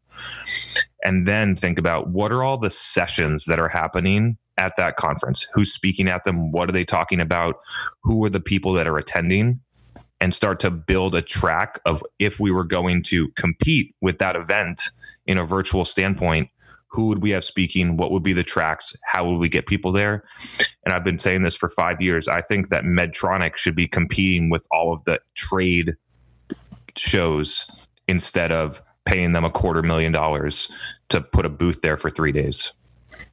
And 1.03 1.27
then 1.27 1.57
think 1.57 1.79
about 1.79 2.11
what 2.11 2.33
are 2.33 2.45
all 2.45 2.59
the 2.59 2.71
sessions 2.71 3.47
that 3.47 3.59
are 3.59 3.69
happening 3.69 4.39
at 4.57 4.77
that 4.77 4.97
conference? 4.97 5.47
Who's 5.55 5.73
speaking 5.73 6.09
at 6.09 6.25
them? 6.25 6.53
What 6.53 6.69
are 6.69 6.73
they 6.73 6.85
talking 6.85 7.21
about? 7.21 7.57
Who 8.03 8.25
are 8.25 8.31
the 8.31 8.41
people 8.41 8.73
that 8.75 8.87
are 8.87 8.99
attending? 8.99 9.61
And 10.21 10.35
start 10.35 10.59
to 10.61 10.71
build 10.71 11.15
a 11.15 11.23
track 11.23 11.79
of 11.87 12.03
if 12.19 12.41
we 12.41 12.51
were 12.51 12.65
going 12.65 13.05
to 13.05 13.29
compete 13.37 13.95
with 14.01 14.19
that 14.19 14.35
event 14.35 14.91
in 15.27 15.39
a 15.39 15.45
virtual 15.45 15.85
standpoint, 15.85 16.51
who 16.89 17.07
would 17.07 17.23
we 17.23 17.31
have 17.31 17.45
speaking? 17.45 17.97
What 17.97 18.11
would 18.11 18.23
be 18.23 18.33
the 18.33 18.43
tracks? 18.43 18.97
How 19.05 19.29
would 19.29 19.39
we 19.39 19.49
get 19.49 19.67
people 19.67 19.93
there? 19.93 20.25
And 20.85 20.93
I've 20.93 21.05
been 21.05 21.19
saying 21.19 21.43
this 21.43 21.55
for 21.55 21.69
five 21.69 22.01
years. 22.01 22.27
I 22.27 22.41
think 22.41 22.71
that 22.71 22.85
Medtronic 22.85 23.57
should 23.57 23.77
be 23.77 23.87
competing 23.87 24.51
with 24.51 24.67
all 24.73 24.93
of 24.93 25.05
the 25.05 25.21
trade 25.35 25.97
shows 26.97 27.71
instead 28.09 28.51
of 28.51 28.83
paying 29.05 29.33
them 29.33 29.45
a 29.45 29.51
quarter 29.51 29.83
million 29.83 30.13
dollars 30.13 30.71
to 31.11 31.21
put 31.21 31.47
a 31.47 31.51
booth 31.51 31.81
there 31.83 31.97
for 31.97 32.11
three 32.11 32.33
days. 32.33 32.73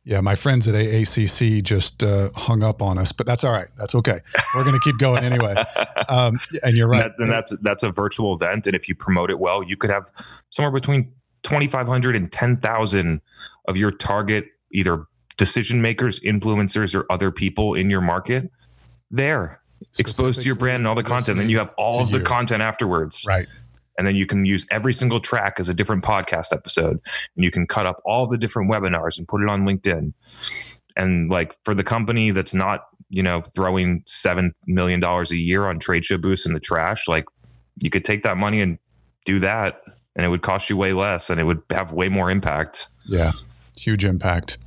Yeah, 0.06 0.22
my 0.22 0.36
friends 0.36 0.68
at 0.68 0.76
AACC 0.76 1.64
just 1.64 2.04
uh, 2.04 2.30
hung 2.36 2.62
up 2.62 2.80
on 2.80 3.00
us, 3.00 3.12
but 3.12 3.26
that's 3.26 3.44
all 3.44 3.52
right. 3.52 3.68
That's 3.76 3.96
okay. 3.96 4.20
We're 4.56 4.64
going 4.64 4.76
to 4.76 4.82
keep 4.82 5.00
going 5.00 5.24
anyway. 5.24 5.56
Um, 6.08 6.40
and 6.62 6.78
you're 6.78 6.88
right. 6.88 7.06
And, 7.06 7.14
that, 7.14 7.24
and 7.24 7.32
that's 7.32 7.58
that's 7.64 7.82
a 7.82 7.90
virtual 7.90 8.36
event, 8.36 8.68
and 8.68 8.76
if 8.76 8.88
you 8.88 8.94
promote 8.94 9.32
it 9.32 9.40
well, 9.40 9.64
you 9.64 9.76
could 9.76 9.90
have 9.90 10.06
somewhere 10.52 10.72
between 10.72 11.12
2,500 11.42 12.16
and 12.16 12.32
10,000 12.32 13.22
of 13.68 13.76
your 13.76 13.90
target 13.90 14.46
either 14.72 15.08
decision 15.38 15.82
makers, 15.82 16.20
influencers, 16.20 16.94
or 16.94 17.12
other 17.12 17.32
people 17.32 17.74
in 17.74 17.90
your 17.90 18.02
market 18.02 18.52
there, 19.10 19.62
exposed 19.98 20.42
to 20.42 20.46
your 20.46 20.54
brand 20.54 20.82
and 20.82 20.88
all 20.88 20.94
the 20.94 21.02
content. 21.02 21.40
Then 21.40 21.50
you 21.50 21.58
have 21.58 21.74
all 21.76 22.02
of 22.02 22.12
the 22.12 22.20
you. 22.20 22.24
content 22.24 22.62
afterwards. 22.62 23.26
Right 23.28 23.48
and 23.98 24.08
then 24.08 24.16
you 24.16 24.26
can 24.26 24.46
use 24.46 24.66
every 24.72 24.94
single 24.94 25.20
track 25.20 25.56
as 25.60 25.70
a 25.70 25.74
different 25.74 26.04
podcast 26.04 26.52
episode. 26.52 27.00
And 27.36 27.44
you 27.44 27.52
can 27.52 27.68
cut 27.68 27.86
up 27.86 28.02
all 28.06 28.28
the 28.28 28.38
different 28.38 28.70
webinars 28.70 29.18
and 29.18 29.28
put 29.28 29.42
it 29.42 29.50
on 29.50 29.64
linkedin. 29.64 30.14
And 30.98 31.30
like 31.30 31.56
for 31.64 31.74
the 31.74 31.84
company 31.84 32.32
that's 32.32 32.54
not 32.54 32.88
you 33.10 33.22
know 33.22 33.42
throwing 33.42 34.02
seven 34.06 34.54
million 34.68 35.00
dollars 35.00 35.32
a 35.32 35.38
year 35.38 35.68
on 35.68 35.80
trade 35.80 36.04
show 36.06 36.18
booths 36.18 36.46
in 36.46 36.54
the 36.54 36.60
trash 36.60 37.08
like 37.08 37.26
you 37.84 37.92
could 37.92 38.04
take 38.04 38.24
that 38.24 38.36
money 38.36 38.62
and 38.62 38.80
do 39.26 39.40
that 39.40 39.82
and 40.16 40.26
it 40.26 40.30
would 40.30 40.42
cost 40.42 40.70
you 40.70 40.78
way 40.78 40.94
less 40.94 41.30
and 41.30 41.40
it 41.40 41.44
would 41.44 41.62
have 41.70 41.92
way 41.92 42.10
more 42.10 42.32
impact. 42.32 42.88
Yeah. 43.06 43.34
Huge 43.78 44.06
impact. 44.06 44.58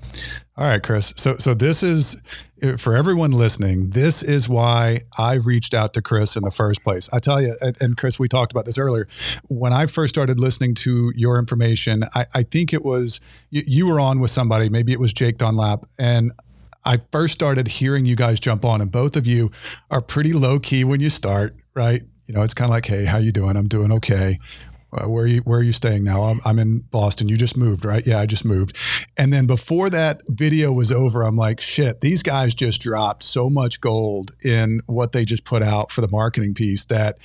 All 0.57 0.65
right, 0.67 0.83
Chris. 0.83 1.15
So 1.17 1.37
so 1.37 1.55
this 1.55 1.83
is 1.83 2.17
Uh, 2.63 2.77
for 2.77 2.97
everyone 2.97 3.31
listening. 3.31 3.91
This 3.91 4.23
is 4.23 4.49
why 4.49 5.01
I 5.17 5.35
reached 5.35 5.75
out 5.75 5.95
to 5.95 6.03
Chris 6.03 6.37
in 6.37 6.43
the 6.43 6.51
first 6.51 6.83
place. 6.83 7.09
I 7.13 7.19
tell 7.19 7.41
you, 7.41 7.55
and 7.81 7.97
Chris, 7.97 8.19
we 8.19 8.29
talked 8.29 8.53
about 8.53 8.65
this 8.65 8.79
earlier. 8.79 9.07
When 9.49 9.73
I 9.73 9.87
first 9.87 10.15
started 10.15 10.41
listening 10.41 10.75
to 10.77 11.13
your 11.15 11.39
information, 11.39 12.05
I, 12.15 12.27
I 12.35 12.43
think 12.43 12.73
it 12.73 12.85
was 12.85 13.21
you, 13.51 13.63
you 13.67 13.87
were 13.87 14.01
on 14.01 14.21
with 14.21 14.31
somebody. 14.31 14.69
Maybe 14.69 14.93
it 14.93 15.01
was 15.01 15.13
Jake 15.13 15.39
Dunlap, 15.39 15.87
and 15.99 16.33
I 16.85 16.99
first 17.13 17.35
started 17.35 17.69
hearing 17.69 18.07
you 18.07 18.17
guys 18.17 18.41
jump 18.41 18.65
on, 18.65 18.81
and 18.81 18.91
both 18.91 19.17
of 19.17 19.27
you 19.27 19.51
are 19.91 20.01
pretty 20.01 20.33
low 20.33 20.59
key 20.59 20.85
when 20.85 21.01
you 21.01 21.11
start, 21.11 21.55
right? 21.75 22.03
You 22.27 22.35
know, 22.35 22.43
it's 22.43 22.55
kind 22.55 22.69
of 22.69 22.73
like, 22.73 22.87
"Hey, 22.87 23.05
how 23.05 23.19
you 23.19 23.33
doing? 23.33 23.57
I'm 23.57 23.69
doing 23.69 23.93
okay." 23.93 24.39
Uh, 24.93 25.07
where 25.07 25.25
are 25.25 25.29
you 25.29 25.41
where 25.43 25.59
are 25.59 25.63
you 25.63 25.73
staying 25.73 26.05
now? 26.05 26.23
I'm, 26.23 26.41
I'm 26.45 26.59
in 26.59 26.81
boston. 26.81 27.29
You 27.29 27.37
just 27.37 27.57
moved 27.57 27.85
right? 27.85 28.07
Yeah 28.07 28.21
i 28.21 28.27
just 28.27 28.45
moved. 28.45 28.77
And 29.17 29.33
then 29.33 29.47
before 29.47 29.91
that 29.91 30.23
video 30.29 30.73
was 30.73 30.91
over 30.91 31.23
i'm 31.23 31.37
like 31.37 31.61
shit 31.61 32.01
these 32.01 32.23
guys 32.23 32.55
just 32.55 32.81
dropped 32.81 33.23
so 33.23 33.51
much 33.51 33.81
gold 33.81 34.33
in 34.45 34.81
what 34.87 35.13
they 35.13 35.25
just 35.25 35.45
put 35.45 35.63
out 35.63 35.93
for 35.93 36.01
the 36.01 36.09
marketing 36.09 36.55
piece 36.55 36.87
that 36.87 37.19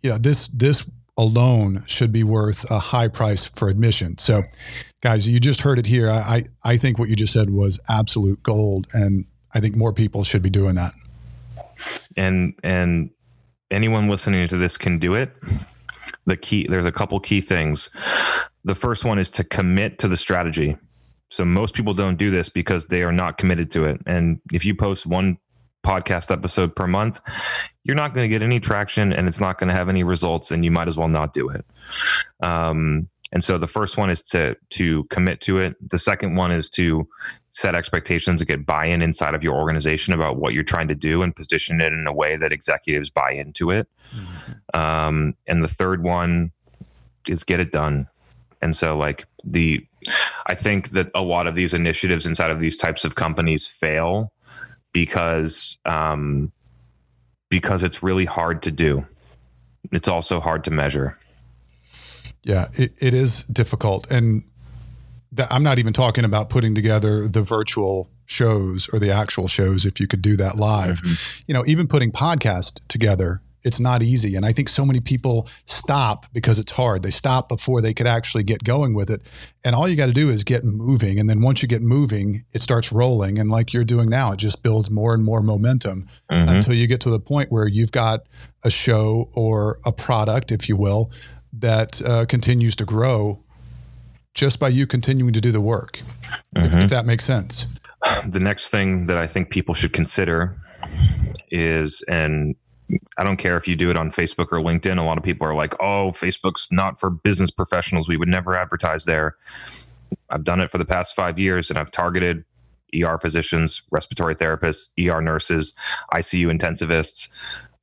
you 0.00 0.10
know 0.10 0.18
this 0.18 0.48
this 0.48 0.86
alone 1.18 1.84
should 1.86 2.12
be 2.12 2.24
worth 2.24 2.70
a 2.70 2.78
high 2.78 3.08
price 3.08 3.46
for 3.46 3.68
admission. 3.68 4.16
So 4.16 4.42
guys 5.02 5.28
you 5.28 5.38
just 5.38 5.60
heard 5.60 5.78
it 5.78 5.86
here. 5.86 6.08
I 6.08 6.44
i 6.64 6.76
think 6.78 6.98
what 6.98 7.10
you 7.10 7.16
just 7.16 7.32
said 7.32 7.50
was 7.50 7.78
absolute 7.88 8.42
gold 8.42 8.86
and 8.94 9.26
i 9.54 9.60
think 9.60 9.76
more 9.76 9.92
people 9.92 10.24
should 10.24 10.42
be 10.42 10.50
doing 10.50 10.76
that. 10.76 10.92
And 12.16 12.54
and 12.62 13.10
anyone 13.70 14.08
listening 14.08 14.48
to 14.48 14.56
this 14.56 14.78
can 14.78 14.98
do 14.98 15.14
it 15.14 15.32
the 16.26 16.36
key 16.36 16.66
there's 16.68 16.86
a 16.86 16.92
couple 16.92 17.18
key 17.20 17.40
things. 17.40 17.90
The 18.64 18.74
first 18.74 19.04
one 19.04 19.18
is 19.18 19.30
to 19.30 19.44
commit 19.44 19.98
to 20.00 20.08
the 20.08 20.16
strategy. 20.16 20.76
So 21.28 21.44
most 21.44 21.74
people 21.74 21.94
don't 21.94 22.16
do 22.16 22.30
this 22.30 22.48
because 22.48 22.86
they 22.86 23.02
are 23.02 23.12
not 23.12 23.38
committed 23.38 23.70
to 23.72 23.84
it. 23.84 24.00
And 24.06 24.40
if 24.52 24.64
you 24.64 24.74
post 24.74 25.06
one 25.06 25.38
podcast 25.82 26.30
episode 26.30 26.76
per 26.76 26.86
month 26.86 27.20
you're 27.84 27.96
not 27.96 28.14
going 28.14 28.24
to 28.24 28.28
get 28.28 28.42
any 28.42 28.60
traction 28.60 29.12
and 29.12 29.26
it's 29.26 29.40
not 29.40 29.58
going 29.58 29.68
to 29.68 29.74
have 29.74 29.88
any 29.88 30.04
results 30.04 30.50
and 30.50 30.64
you 30.64 30.70
might 30.70 30.88
as 30.88 30.96
well 30.96 31.08
not 31.08 31.32
do 31.32 31.48
it. 31.48 31.64
Um, 32.42 33.08
and 33.32 33.42
so 33.44 33.58
the 33.58 33.66
first 33.66 33.96
one 33.96 34.10
is 34.10 34.22
to 34.24 34.56
to 34.70 35.04
commit 35.04 35.40
to 35.42 35.58
it. 35.58 35.76
The 35.88 35.98
second 35.98 36.34
one 36.34 36.50
is 36.50 36.68
to 36.70 37.08
set 37.52 37.74
expectations 37.74 38.40
and 38.40 38.48
get 38.48 38.66
buy-in 38.66 39.02
inside 39.02 39.34
of 39.34 39.42
your 39.42 39.54
organization 39.54 40.12
about 40.12 40.36
what 40.36 40.52
you're 40.52 40.64
trying 40.64 40.88
to 40.88 40.94
do 40.94 41.22
and 41.22 41.34
position 41.34 41.80
it 41.80 41.92
in 41.92 42.06
a 42.06 42.12
way 42.12 42.36
that 42.36 42.52
executives 42.52 43.08
buy 43.10 43.30
into 43.32 43.70
it. 43.70 43.88
Mm-hmm. 44.14 44.29
Um, 44.74 45.34
and 45.46 45.62
the 45.62 45.68
third 45.68 46.02
one 46.02 46.52
is 47.28 47.44
get 47.44 47.60
it 47.60 47.72
done 47.72 48.08
and 48.62 48.74
so 48.74 48.96
like 48.96 49.26
the 49.44 49.86
i 50.46 50.54
think 50.54 50.90
that 50.90 51.10
a 51.14 51.20
lot 51.20 51.46
of 51.46 51.54
these 51.54 51.74
initiatives 51.74 52.26
inside 52.26 52.50
of 52.50 52.60
these 52.60 52.76
types 52.76 53.04
of 53.04 53.14
companies 53.14 53.66
fail 53.66 54.32
because 54.92 55.78
um, 55.84 56.50
because 57.48 57.82
it's 57.82 58.02
really 58.02 58.24
hard 58.24 58.62
to 58.62 58.70
do 58.70 59.04
it's 59.92 60.08
also 60.08 60.40
hard 60.40 60.64
to 60.64 60.70
measure 60.70 61.18
yeah 62.42 62.68
it, 62.74 62.92
it 63.00 63.14
is 63.14 63.44
difficult 63.44 64.10
and 64.10 64.42
I'm 65.50 65.62
not 65.62 65.78
even 65.78 65.92
talking 65.92 66.24
about 66.24 66.50
putting 66.50 66.74
together 66.74 67.28
the 67.28 67.42
virtual 67.42 68.10
shows 68.26 68.88
or 68.92 68.98
the 68.98 69.10
actual 69.10 69.48
shows 69.48 69.84
if 69.84 70.00
you 70.00 70.06
could 70.06 70.22
do 70.22 70.36
that 70.36 70.56
live. 70.56 71.00
Mm-hmm. 71.02 71.42
You 71.46 71.54
know, 71.54 71.64
even 71.66 71.86
putting 71.86 72.10
podcast 72.10 72.80
together 72.88 73.40
It's 73.62 73.80
not 73.80 74.02
easy. 74.02 74.36
And 74.36 74.46
I 74.46 74.52
think 74.52 74.68
so 74.68 74.84
many 74.84 75.00
people 75.00 75.48
stop 75.64 76.26
because 76.32 76.58
it's 76.58 76.72
hard. 76.72 77.02
They 77.02 77.10
stop 77.10 77.48
before 77.48 77.80
they 77.80 77.92
could 77.92 78.06
actually 78.06 78.42
get 78.42 78.64
going 78.64 78.94
with 78.94 79.10
it. 79.10 79.20
And 79.64 79.74
all 79.74 79.88
you 79.88 79.96
got 79.96 80.06
to 80.06 80.12
do 80.12 80.30
is 80.30 80.44
get 80.44 80.64
moving. 80.64 81.18
And 81.18 81.28
then 81.28 81.40
once 81.40 81.62
you 81.62 81.68
get 81.68 81.82
moving, 81.82 82.44
it 82.54 82.62
starts 82.62 82.90
rolling. 82.92 83.38
And 83.38 83.50
like 83.50 83.72
you're 83.72 83.84
doing 83.84 84.08
now, 84.08 84.32
it 84.32 84.38
just 84.38 84.62
builds 84.62 84.90
more 84.90 85.14
and 85.14 85.22
more 85.22 85.42
momentum 85.42 86.08
mm-hmm. 86.30 86.48
until 86.48 86.74
you 86.74 86.86
get 86.86 87.00
to 87.00 87.10
the 87.10 87.20
point 87.20 87.52
where 87.52 87.68
you've 87.68 87.92
got 87.92 88.20
a 88.64 88.70
show 88.70 89.28
or 89.34 89.78
a 89.84 89.92
product, 89.92 90.50
if 90.50 90.68
you 90.68 90.76
will, 90.76 91.10
that 91.52 92.00
uh, 92.02 92.24
continues 92.26 92.76
to 92.76 92.84
grow 92.84 93.42
just 94.34 94.60
by 94.60 94.68
you 94.68 94.86
continuing 94.86 95.32
to 95.32 95.40
do 95.40 95.50
the 95.50 95.60
work, 95.60 96.00
mm-hmm. 96.56 96.64
if, 96.64 96.72
if 96.84 96.90
that 96.90 97.04
makes 97.04 97.24
sense. 97.24 97.66
The 98.26 98.40
next 98.40 98.70
thing 98.70 99.06
that 99.06 99.18
I 99.18 99.26
think 99.26 99.50
people 99.50 99.74
should 99.74 99.92
consider 99.92 100.56
is, 101.50 102.02
and 102.08 102.54
I 103.16 103.24
don't 103.24 103.36
care 103.36 103.56
if 103.56 103.68
you 103.68 103.76
do 103.76 103.90
it 103.90 103.96
on 103.96 104.10
Facebook 104.10 104.48
or 104.52 104.60
LinkedIn. 104.60 104.98
A 104.98 105.02
lot 105.02 105.18
of 105.18 105.24
people 105.24 105.46
are 105.46 105.54
like, 105.54 105.74
oh, 105.80 106.12
Facebook's 106.12 106.68
not 106.70 106.98
for 106.98 107.10
business 107.10 107.50
professionals. 107.50 108.08
We 108.08 108.16
would 108.16 108.28
never 108.28 108.54
advertise 108.54 109.04
there. 109.04 109.36
I've 110.28 110.44
done 110.44 110.60
it 110.60 110.70
for 110.70 110.78
the 110.78 110.84
past 110.84 111.14
five 111.14 111.38
years 111.38 111.70
and 111.70 111.78
I've 111.78 111.90
targeted 111.90 112.44
ER 113.00 113.18
physicians, 113.18 113.82
respiratory 113.90 114.34
therapists, 114.34 114.88
ER 114.98 115.20
nurses, 115.20 115.74
ICU 116.12 116.46
intensivists, 116.46 117.28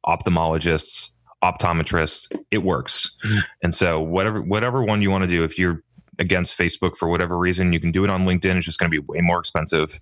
ophthalmologists, 0.06 1.18
optometrists. 1.44 2.36
It 2.52 2.60
works. 2.60 3.16
Mm-hmm. 3.24 3.40
And 3.64 3.76
so 3.76 4.02
whatever 4.02 4.42
whatever 4.42 4.84
one 4.84 5.02
you 5.02 5.12
want 5.12 5.24
to 5.24 5.30
do, 5.30 5.44
if 5.44 5.58
you're 5.58 5.84
against 6.20 6.58
Facebook 6.58 6.98
for 6.98 7.08
whatever 7.08 7.38
reason, 7.38 7.72
you 7.72 7.80
can 7.80 7.92
do 7.92 8.04
it 8.04 8.10
on 8.10 8.26
LinkedIn. 8.26 8.58
It's 8.58 8.66
just 8.66 8.80
going 8.80 8.92
to 8.92 9.02
be 9.02 9.06
way 9.08 9.22
more 9.22 9.40
expensive. 9.40 10.00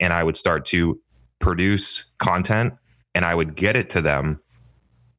And 0.00 0.12
I 0.12 0.22
would 0.22 0.36
start 0.36 0.66
to 0.66 1.00
produce 1.38 2.12
content 2.18 2.74
and 3.16 3.24
I 3.24 3.34
would 3.34 3.56
get 3.56 3.76
it 3.76 3.88
to 3.90 4.02
them 4.02 4.40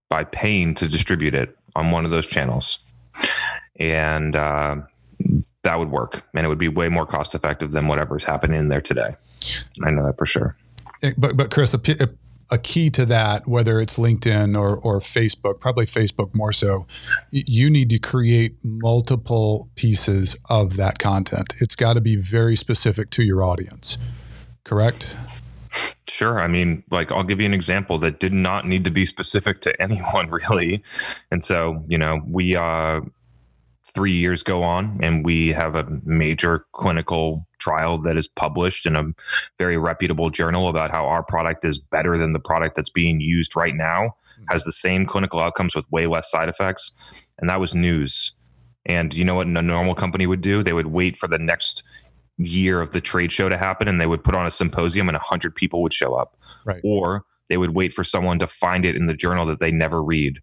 by 0.08 0.24
paying 0.24 0.76
to 0.76 0.88
distribute 0.88 1.34
it 1.34 1.58
on 1.76 1.90
one 1.90 2.06
of 2.06 2.12
those 2.12 2.28
channels. 2.28 2.78
And 3.80 4.36
uh, 4.36 4.78
that 5.64 5.80
would 5.80 5.90
work. 5.90 6.22
And 6.36 6.46
it 6.46 6.50
would 6.50 6.60
be 6.60 6.70
way 6.70 6.90
more 6.90 7.08
cost 7.08 7.34
effective 7.34 7.72
than 7.72 7.88
whatever's 7.88 8.24
happening 8.24 8.60
in 8.60 8.68
there 8.68 8.82
today. 8.82 9.16
I 9.84 9.90
know 9.90 10.06
that 10.06 10.16
for 10.20 10.28
sure. 10.28 10.56
Eh, 11.02 11.14
but, 11.18 11.36
but 11.36 11.50
Chris, 11.50 11.74
a, 11.74 11.80
a 12.52 12.60
key 12.60 12.92
to 12.92 13.06
that, 13.08 13.48
whether 13.48 13.82
it's 13.82 13.98
LinkedIn 13.98 14.56
or, 14.56 14.78
or 14.78 15.00
Facebook, 15.00 15.60
probably 15.60 15.88
Facebook 15.88 16.36
more 16.36 16.54
so, 16.54 16.86
you 17.32 17.68
need 17.68 17.90
to 17.90 17.98
create 17.98 18.58
multiple 18.64 19.72
pieces 19.76 20.38
of 20.52 20.78
that 20.78 21.00
content. 21.00 21.56
It's 21.62 21.76
got 21.76 21.94
to 21.94 22.02
be 22.02 22.16
very 22.16 22.56
specific 22.56 23.10
to 23.12 23.24
your 23.24 23.44
audience, 23.44 23.98
correct? 24.66 25.18
Sure. 26.18 26.40
I 26.40 26.48
mean, 26.48 26.82
like, 26.90 27.12
I'll 27.12 27.22
give 27.22 27.40
you 27.40 27.46
an 27.46 27.54
example 27.54 28.00
that 28.00 28.20
did 28.20 28.34
not 28.34 28.66
need 28.66 28.84
to 28.86 28.90
be 28.90 29.06
specific 29.06 29.62
to 29.62 29.80
anyone, 29.80 30.32
really. 30.32 30.84
And 31.30 31.44
so, 31.44 31.84
you 31.88 32.00
know, 32.00 32.22
we, 32.28 32.56
uh, 32.56 33.02
three 33.86 34.14
years 34.14 34.42
go 34.42 34.64
on 34.64 34.98
and 35.04 35.24
we 35.24 35.50
have 35.50 35.76
a 35.76 35.86
major 36.04 36.66
clinical 36.74 37.46
trial 37.60 38.00
that 38.00 38.18
is 38.18 38.28
published 38.28 38.88
in 38.88 38.96
a 38.96 39.04
very 39.60 39.78
reputable 39.78 40.32
journal 40.32 40.70
about 40.70 40.90
how 40.90 41.06
our 41.06 41.22
product 41.22 41.64
is 41.64 41.78
better 41.78 42.18
than 42.18 42.34
the 42.34 42.40
product 42.40 42.76
that's 42.76 42.90
being 42.90 43.22
used 43.22 43.56
right 43.56 43.76
now, 43.76 44.16
has 44.50 44.64
the 44.64 44.72
same 44.72 45.06
clinical 45.06 45.40
outcomes 45.40 45.76
with 45.76 45.86
way 45.92 46.08
less 46.08 46.32
side 46.32 46.50
effects. 46.50 46.98
And 47.38 47.48
that 47.48 47.60
was 47.60 47.76
news. 47.76 48.34
And 48.88 49.14
you 49.14 49.24
know 49.24 49.36
what 49.36 49.46
a 49.46 49.62
normal 49.62 49.94
company 49.94 50.26
would 50.26 50.42
do? 50.42 50.64
They 50.64 50.74
would 50.74 50.88
wait 50.88 51.16
for 51.16 51.28
the 51.28 51.38
next 51.38 51.84
year 52.38 52.82
of 52.82 52.92
the 52.92 53.02
trade 53.02 53.32
show 53.32 53.50
to 53.50 53.58
happen 53.58 53.88
and 53.88 54.00
they 54.00 54.08
would 54.08 54.24
put 54.24 54.36
on 54.36 54.46
a 54.46 54.52
symposium 54.52 55.10
and 55.10 55.16
100 55.16 55.56
people 55.56 55.82
would 55.82 55.94
show 55.94 56.14
up. 56.14 56.38
Right. 56.66 56.82
Or 56.84 57.26
they 57.50 57.58
would 57.58 57.76
wait 57.76 57.94
for 57.94 58.04
someone 58.04 58.40
to 58.40 58.48
find 58.48 58.86
it 58.86 58.96
in 58.96 59.08
the 59.08 59.14
journal 59.14 59.46
that 59.48 59.60
they 59.60 59.72
never 59.72 60.04
read. 60.04 60.40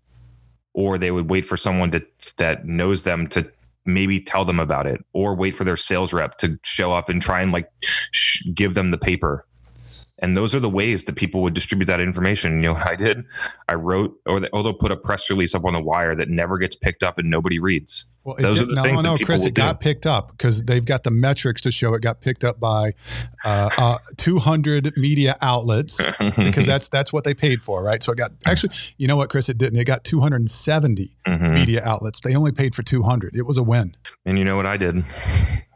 Or 0.72 0.98
they 0.98 1.10
would 1.10 1.30
wait 1.30 1.46
for 1.46 1.56
someone 1.56 1.90
to, 1.92 2.04
that 2.36 2.66
knows 2.66 3.04
them 3.04 3.28
to 3.28 3.50
maybe 3.86 4.20
tell 4.20 4.44
them 4.44 4.58
about 4.58 4.86
it 4.86 5.04
or 5.12 5.34
wait 5.34 5.54
for 5.54 5.64
their 5.64 5.76
sales 5.76 6.12
rep 6.12 6.38
to 6.38 6.58
show 6.62 6.92
up 6.92 7.08
and 7.08 7.20
try 7.20 7.42
and 7.42 7.52
like 7.52 7.70
sh- 7.82 8.46
give 8.54 8.74
them 8.74 8.90
the 8.90 8.98
paper 8.98 9.46
and 10.24 10.34
those 10.34 10.54
are 10.54 10.60
the 10.60 10.70
ways 10.70 11.04
that 11.04 11.16
people 11.16 11.42
would 11.42 11.52
distribute 11.52 11.84
that 11.84 12.00
information. 12.00 12.56
You 12.56 12.72
know 12.72 12.76
I 12.84 12.96
did? 12.96 13.24
I 13.68 13.74
wrote, 13.74 14.18
or, 14.24 14.40
they, 14.40 14.48
or 14.48 14.62
they'll 14.62 14.72
put 14.72 14.90
a 14.90 14.96
press 14.96 15.28
release 15.28 15.54
up 15.54 15.66
on 15.66 15.74
the 15.74 15.82
wire 15.82 16.14
that 16.14 16.30
never 16.30 16.56
gets 16.56 16.76
picked 16.76 17.02
up 17.02 17.18
and 17.18 17.30
nobody 17.30 17.58
reads. 17.58 18.06
Well, 18.24 18.36
those 18.38 18.54
did, 18.54 18.64
are 18.64 18.66
the 18.68 18.74
no, 18.76 18.82
things 18.82 19.02
no, 19.02 19.18
Chris, 19.18 19.44
it 19.44 19.52
got 19.52 19.80
picked 19.80 20.06
up 20.06 20.30
because 20.30 20.62
they've 20.62 20.84
got 20.84 21.04
the 21.04 21.10
metrics 21.10 21.60
to 21.60 21.70
show 21.70 21.92
it 21.92 22.00
got 22.00 22.22
picked 22.22 22.42
up 22.42 22.58
by 22.58 22.94
uh, 23.44 23.68
uh, 23.76 23.98
200 24.16 24.96
media 24.96 25.36
outlets 25.42 26.00
because 26.38 26.64
that's 26.64 26.88
that's 26.88 27.12
what 27.12 27.24
they 27.24 27.34
paid 27.34 27.62
for, 27.62 27.84
right? 27.84 28.02
So 28.02 28.12
it 28.12 28.16
got 28.16 28.30
actually, 28.46 28.72
you 28.96 29.06
know 29.06 29.18
what, 29.18 29.28
Chris, 29.28 29.50
it 29.50 29.58
didn't. 29.58 29.78
It 29.78 29.84
got 29.84 30.04
270 30.04 31.10
mm-hmm. 31.26 31.52
media 31.52 31.82
outlets. 31.84 32.20
They 32.20 32.34
only 32.34 32.52
paid 32.52 32.74
for 32.74 32.82
200. 32.82 33.36
It 33.36 33.44
was 33.44 33.58
a 33.58 33.62
win. 33.62 33.94
And 34.24 34.38
you 34.38 34.46
know 34.46 34.56
what 34.56 34.64
I 34.64 34.78
did? 34.78 35.04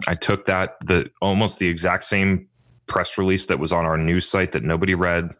I 0.07 0.15
took 0.15 0.47
that 0.47 0.79
the 0.83 1.11
almost 1.21 1.59
the 1.59 1.69
exact 1.69 2.05
same 2.05 2.49
press 2.89 3.19
release 3.19 3.47
that 3.47 3.59
was 3.59 3.73
on 3.73 3.85
our 3.85 3.97
news 3.97 4.29
site 4.29 4.53
that 4.53 4.65
nobody 4.65 4.95
read 4.95 5.31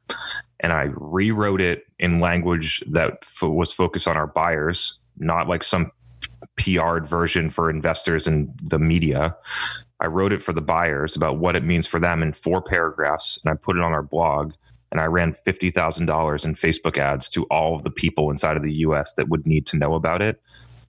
and 0.61 0.73
I 0.73 0.89
rewrote 0.95 1.61
it 1.61 1.85
in 1.99 2.21
language 2.21 2.83
that 2.91 3.25
was 3.43 3.73
focused 3.73 4.09
on 4.09 4.17
our 4.17 4.27
buyers, 4.27 4.99
not 5.19 5.49
like 5.49 5.63
some 5.63 5.93
PR'd 6.57 7.07
version 7.07 7.51
for 7.51 7.71
investors 7.71 8.27
and 8.27 8.53
the 8.63 8.79
media. 8.79 9.37
I 10.01 10.07
wrote 10.07 10.33
it 10.33 10.43
for 10.43 10.53
the 10.53 10.61
buyers 10.61 11.17
about 11.17 11.39
what 11.39 11.57
it 11.57 11.65
means 11.65 11.87
for 11.87 12.01
them 12.01 12.23
in 12.23 12.33
four 12.33 12.61
paragraphs, 12.63 13.39
and 13.43 13.53
I 13.53 13.57
put 13.57 13.77
it 13.77 13.83
on 13.83 13.93
our 13.93 14.03
blog. 14.03 14.53
And 14.91 15.03
I 15.03 15.05
ran 15.05 15.35
fifty 15.35 15.71
thousand 15.71 16.07
dollars 16.07 16.47
in 16.47 16.55
Facebook 16.55 16.97
ads 16.97 17.29
to 17.31 17.45
all 17.51 17.77
of 17.77 17.83
the 17.83 17.91
people 17.91 18.31
inside 18.31 18.57
of 18.57 18.63
the 18.63 18.73
U.S. 18.73 19.13
that 19.15 19.29
would 19.29 19.47
need 19.47 19.67
to 19.67 19.77
know 19.77 19.95
about 19.95 20.23
it, 20.23 20.41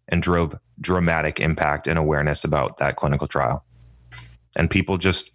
and 0.07 0.23
drove 0.23 0.55
dramatic 0.79 1.41
impact 1.41 1.85
and 1.85 1.99
awareness 1.99 2.45
about 2.45 2.77
that 2.77 2.95
clinical 2.95 3.27
trial. 3.27 3.65
And 4.57 4.69
people 4.69 4.97
just 4.97 5.31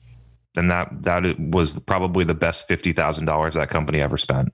and 0.56 0.70
that 0.70 1.02
that 1.02 1.38
was 1.38 1.78
probably 1.80 2.24
the 2.24 2.34
best 2.34 2.66
fifty 2.68 2.92
thousand 2.92 3.24
dollars 3.24 3.54
that 3.54 3.70
company 3.70 4.00
ever 4.00 4.16
spent. 4.16 4.52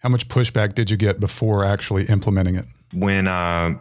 How 0.00 0.08
much 0.08 0.28
pushback 0.28 0.74
did 0.74 0.90
you 0.90 0.96
get 0.96 1.20
before 1.20 1.64
actually 1.64 2.04
implementing 2.06 2.56
it? 2.56 2.66
When 2.92 3.28
uh, 3.28 3.78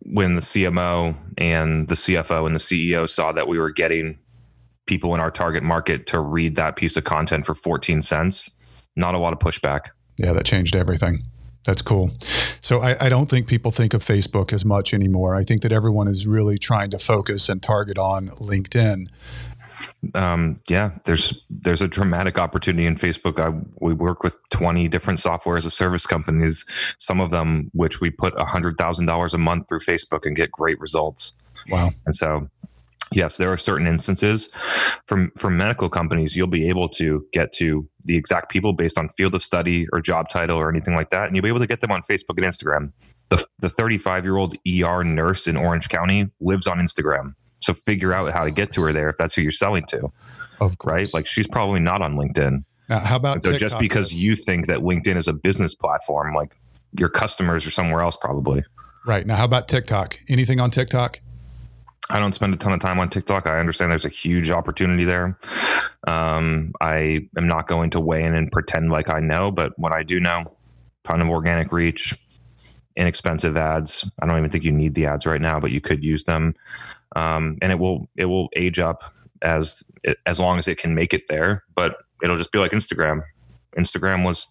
when 0.00 0.34
the 0.34 0.40
CMO 0.40 1.14
and 1.38 1.88
the 1.88 1.94
CFO 1.94 2.46
and 2.46 2.54
the 2.54 2.60
CEO 2.60 3.08
saw 3.08 3.32
that 3.32 3.48
we 3.48 3.58
were 3.58 3.70
getting 3.70 4.18
people 4.86 5.14
in 5.14 5.20
our 5.20 5.30
target 5.30 5.62
market 5.62 6.06
to 6.08 6.20
read 6.20 6.56
that 6.56 6.76
piece 6.76 6.96
of 6.96 7.04
content 7.04 7.46
for 7.46 7.54
14 7.54 8.02
cents, 8.02 8.76
not 8.96 9.14
a 9.14 9.18
lot 9.18 9.32
of 9.32 9.38
pushback. 9.38 9.90
Yeah, 10.16 10.32
that 10.32 10.44
changed 10.44 10.74
everything. 10.74 11.18
That's 11.64 11.82
cool. 11.82 12.10
So 12.60 12.80
I, 12.80 12.96
I, 13.06 13.08
don't 13.10 13.28
think 13.28 13.46
people 13.46 13.70
think 13.70 13.92
of 13.92 14.02
Facebook 14.02 14.52
as 14.52 14.64
much 14.64 14.94
anymore. 14.94 15.36
I 15.36 15.44
think 15.44 15.60
that 15.60 15.72
everyone 15.72 16.08
is 16.08 16.26
really 16.26 16.58
trying 16.58 16.90
to 16.90 16.98
focus 16.98 17.50
and 17.50 17.62
target 17.62 17.98
on 17.98 18.28
LinkedIn 18.30 19.08
um, 20.14 20.60
yeah, 20.68 20.92
there's 21.04 21.44
there's 21.50 21.82
a 21.82 21.88
dramatic 21.88 22.38
opportunity 22.38 22.86
in 22.86 22.96
Facebook. 22.96 23.38
I, 23.38 23.58
we 23.80 23.94
work 23.94 24.22
with 24.22 24.38
20 24.50 24.88
different 24.88 25.20
software 25.20 25.56
as 25.56 25.66
a 25.66 25.70
service 25.70 26.06
companies, 26.06 26.64
some 26.98 27.20
of 27.20 27.30
them 27.30 27.70
which 27.72 28.00
we 28.00 28.10
put 28.10 28.38
hundred 28.38 28.78
thousand 28.78 29.06
dollars 29.06 29.34
a 29.34 29.38
month 29.38 29.68
through 29.68 29.80
Facebook 29.80 30.24
and 30.24 30.34
get 30.34 30.50
great 30.50 30.78
results. 30.80 31.34
Wow! 31.70 31.88
And 32.06 32.16
so, 32.16 32.48
yes, 33.12 33.36
there 33.36 33.52
are 33.52 33.56
certain 33.56 33.86
instances 33.86 34.48
from 35.06 35.30
from 35.36 35.56
medical 35.56 35.88
companies 35.88 36.34
you'll 36.34 36.46
be 36.46 36.68
able 36.68 36.88
to 36.90 37.26
get 37.32 37.52
to 37.54 37.88
the 38.02 38.16
exact 38.16 38.50
people 38.50 38.72
based 38.72 38.98
on 38.98 39.10
field 39.10 39.34
of 39.34 39.42
study 39.42 39.86
or 39.92 40.00
job 40.00 40.28
title 40.28 40.58
or 40.58 40.70
anything 40.70 40.94
like 40.94 41.10
that, 41.10 41.26
and 41.26 41.36
you'll 41.36 41.42
be 41.42 41.48
able 41.48 41.60
to 41.60 41.66
get 41.66 41.80
them 41.80 41.92
on 41.92 42.02
Facebook 42.10 42.38
and 42.38 42.46
Instagram. 42.46 42.92
The 43.28 43.44
the 43.58 43.68
35 43.68 44.24
year 44.24 44.36
old 44.36 44.56
ER 44.66 45.04
nurse 45.04 45.46
in 45.46 45.56
Orange 45.56 45.88
County 45.88 46.30
lives 46.40 46.66
on 46.66 46.78
Instagram 46.78 47.34
so 47.60 47.74
figure 47.74 48.12
out 48.12 48.32
how 48.32 48.44
to 48.44 48.50
get 48.50 48.72
to 48.72 48.82
her 48.82 48.92
there 48.92 49.08
if 49.08 49.16
that's 49.16 49.34
who 49.34 49.42
you're 49.42 49.52
selling 49.52 49.84
to. 49.86 50.10
Of 50.60 50.78
course. 50.78 50.92
Right? 50.92 51.14
Like 51.14 51.26
she's 51.26 51.46
probably 51.46 51.80
not 51.80 52.02
on 52.02 52.16
LinkedIn. 52.16 52.64
Now, 52.88 52.98
how 52.98 53.16
about 53.16 53.42
so 53.42 53.56
just 53.56 53.78
because 53.78 54.12
you 54.12 54.34
think 54.34 54.66
that 54.66 54.80
LinkedIn 54.80 55.16
is 55.16 55.28
a 55.28 55.32
business 55.32 55.74
platform, 55.74 56.34
like 56.34 56.56
your 56.98 57.08
customers 57.08 57.66
are 57.66 57.70
somewhere 57.70 58.00
else 58.00 58.16
probably. 58.16 58.64
Right. 59.06 59.26
Now 59.26 59.36
how 59.36 59.44
about 59.44 59.68
TikTok? 59.68 60.18
Anything 60.28 60.60
on 60.60 60.70
TikTok? 60.70 61.20
I 62.10 62.18
don't 62.18 62.34
spend 62.34 62.52
a 62.52 62.56
ton 62.56 62.72
of 62.72 62.80
time 62.80 62.98
on 62.98 63.08
TikTok. 63.08 63.46
I 63.46 63.60
understand 63.60 63.92
there's 63.92 64.04
a 64.04 64.08
huge 64.08 64.50
opportunity 64.50 65.04
there. 65.04 65.38
Um, 66.08 66.72
I 66.80 67.28
am 67.36 67.46
not 67.46 67.68
going 67.68 67.90
to 67.90 68.00
weigh 68.00 68.24
in 68.24 68.34
and 68.34 68.50
pretend 68.50 68.90
like 68.90 69.08
I 69.08 69.20
know, 69.20 69.52
but 69.52 69.78
what 69.78 69.92
I 69.92 70.02
do 70.02 70.18
know, 70.18 70.44
ton 71.04 71.20
of 71.20 71.28
organic 71.28 71.70
reach, 71.70 72.18
inexpensive 72.96 73.56
ads. 73.56 74.10
I 74.20 74.26
don't 74.26 74.36
even 74.36 74.50
think 74.50 74.64
you 74.64 74.72
need 74.72 74.96
the 74.96 75.06
ads 75.06 75.24
right 75.24 75.40
now, 75.40 75.60
but 75.60 75.70
you 75.70 75.80
could 75.80 76.02
use 76.02 76.24
them 76.24 76.56
um, 77.16 77.58
and 77.62 77.72
it 77.72 77.78
will 77.78 78.08
it 78.16 78.26
will 78.26 78.48
age 78.56 78.78
up 78.78 79.12
as 79.42 79.82
as 80.26 80.38
long 80.38 80.58
as 80.58 80.68
it 80.68 80.78
can 80.78 80.94
make 80.94 81.12
it 81.12 81.28
there. 81.28 81.64
But 81.74 81.96
it'll 82.22 82.36
just 82.36 82.52
be 82.52 82.58
like 82.58 82.72
Instagram. 82.72 83.22
Instagram 83.78 84.24
was 84.24 84.46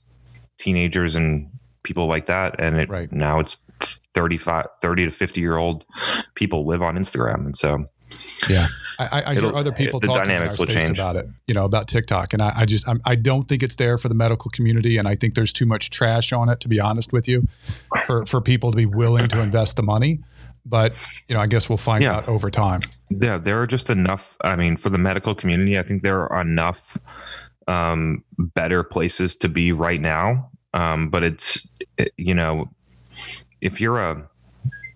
teenagers 0.58 1.16
and 1.16 1.50
people 1.84 2.08
like 2.08 2.26
that, 2.28 2.56
and 2.60 2.78
it 2.78 2.90
right. 2.90 3.12
now 3.12 3.40
it's 3.40 3.58
35, 4.14 4.68
30 4.82 5.06
to 5.06 5.12
fifty 5.12 5.42
year 5.42 5.58
old 5.58 5.86
people 6.36 6.66
live 6.66 6.82
on 6.82 6.98
Instagram, 6.98 7.46
and 7.46 7.58
so 7.58 7.86
Yeah, 8.50 8.68
I, 9.00 9.24
I 9.28 9.34
hear 9.34 9.56
other 9.56 9.72
people 9.72 10.00
talking 10.00 10.32
in 10.32 10.42
our 10.42 10.52
space 10.52 10.74
change. 10.74 10.98
about 10.98 11.16
it. 11.16 11.26
You 11.48 11.54
know 11.54 11.66
about 11.66 11.88
TikTok, 11.88 12.34
and 12.34 12.42
I, 12.42 12.52
I 12.58 12.66
just 12.66 12.88
I'm, 12.88 13.02
I 13.06 13.16
do 13.16 13.38
not 13.38 13.48
think 13.48 13.64
it's 13.64 13.76
there 13.76 13.98
for 13.98 14.10
the 14.10 14.16
medical 14.16 14.50
community, 14.52 14.98
and 14.98 15.08
I 15.08 15.16
think 15.16 15.36
there's 15.36 15.54
too 15.54 15.66
much 15.66 15.90
trash 15.90 16.34
on 16.34 16.50
it. 16.50 16.60
To 16.62 16.68
be 16.68 16.80
honest 16.80 17.14
with 17.14 17.28
you, 17.28 17.48
for 18.06 18.26
for 18.26 18.42
people 18.42 18.72
to 18.72 18.78
be 18.78 18.86
willing 18.86 19.28
to 19.30 19.42
invest 19.42 19.76
the 19.76 19.84
money. 19.84 20.20
But 20.66 20.94
you 21.28 21.36
know, 21.36 21.42
I 21.42 21.48
guess 21.48 21.70
we'll 21.70 21.78
find 21.78 22.04
yeah. 22.04 22.18
out 22.18 22.28
over 22.28 22.50
time. 22.50 22.82
Yeah, 23.10 23.38
there 23.38 23.62
are 23.62 23.68
just 23.68 23.90
enough. 23.90 24.38
I 24.42 24.56
mean, 24.56 24.78
for 24.78 24.90
the 24.90 24.98
medical 24.98 25.36
community, 25.36 25.80
I 25.80 25.84
think 25.84 26.04
there 26.04 26.32
are 26.32 26.42
enough 26.42 26.98
um, 27.68 28.24
better 28.38 28.84
places 28.84 29.36
to 29.38 29.50
be 29.50 29.72
right 29.72 30.02
now. 30.02 30.52
Um, 30.74 31.10
but 31.10 31.24
it's 31.24 31.68
you 32.18 32.34
know, 32.34 32.70
if 33.62 33.82
you're 33.82 34.00
a 34.00 34.30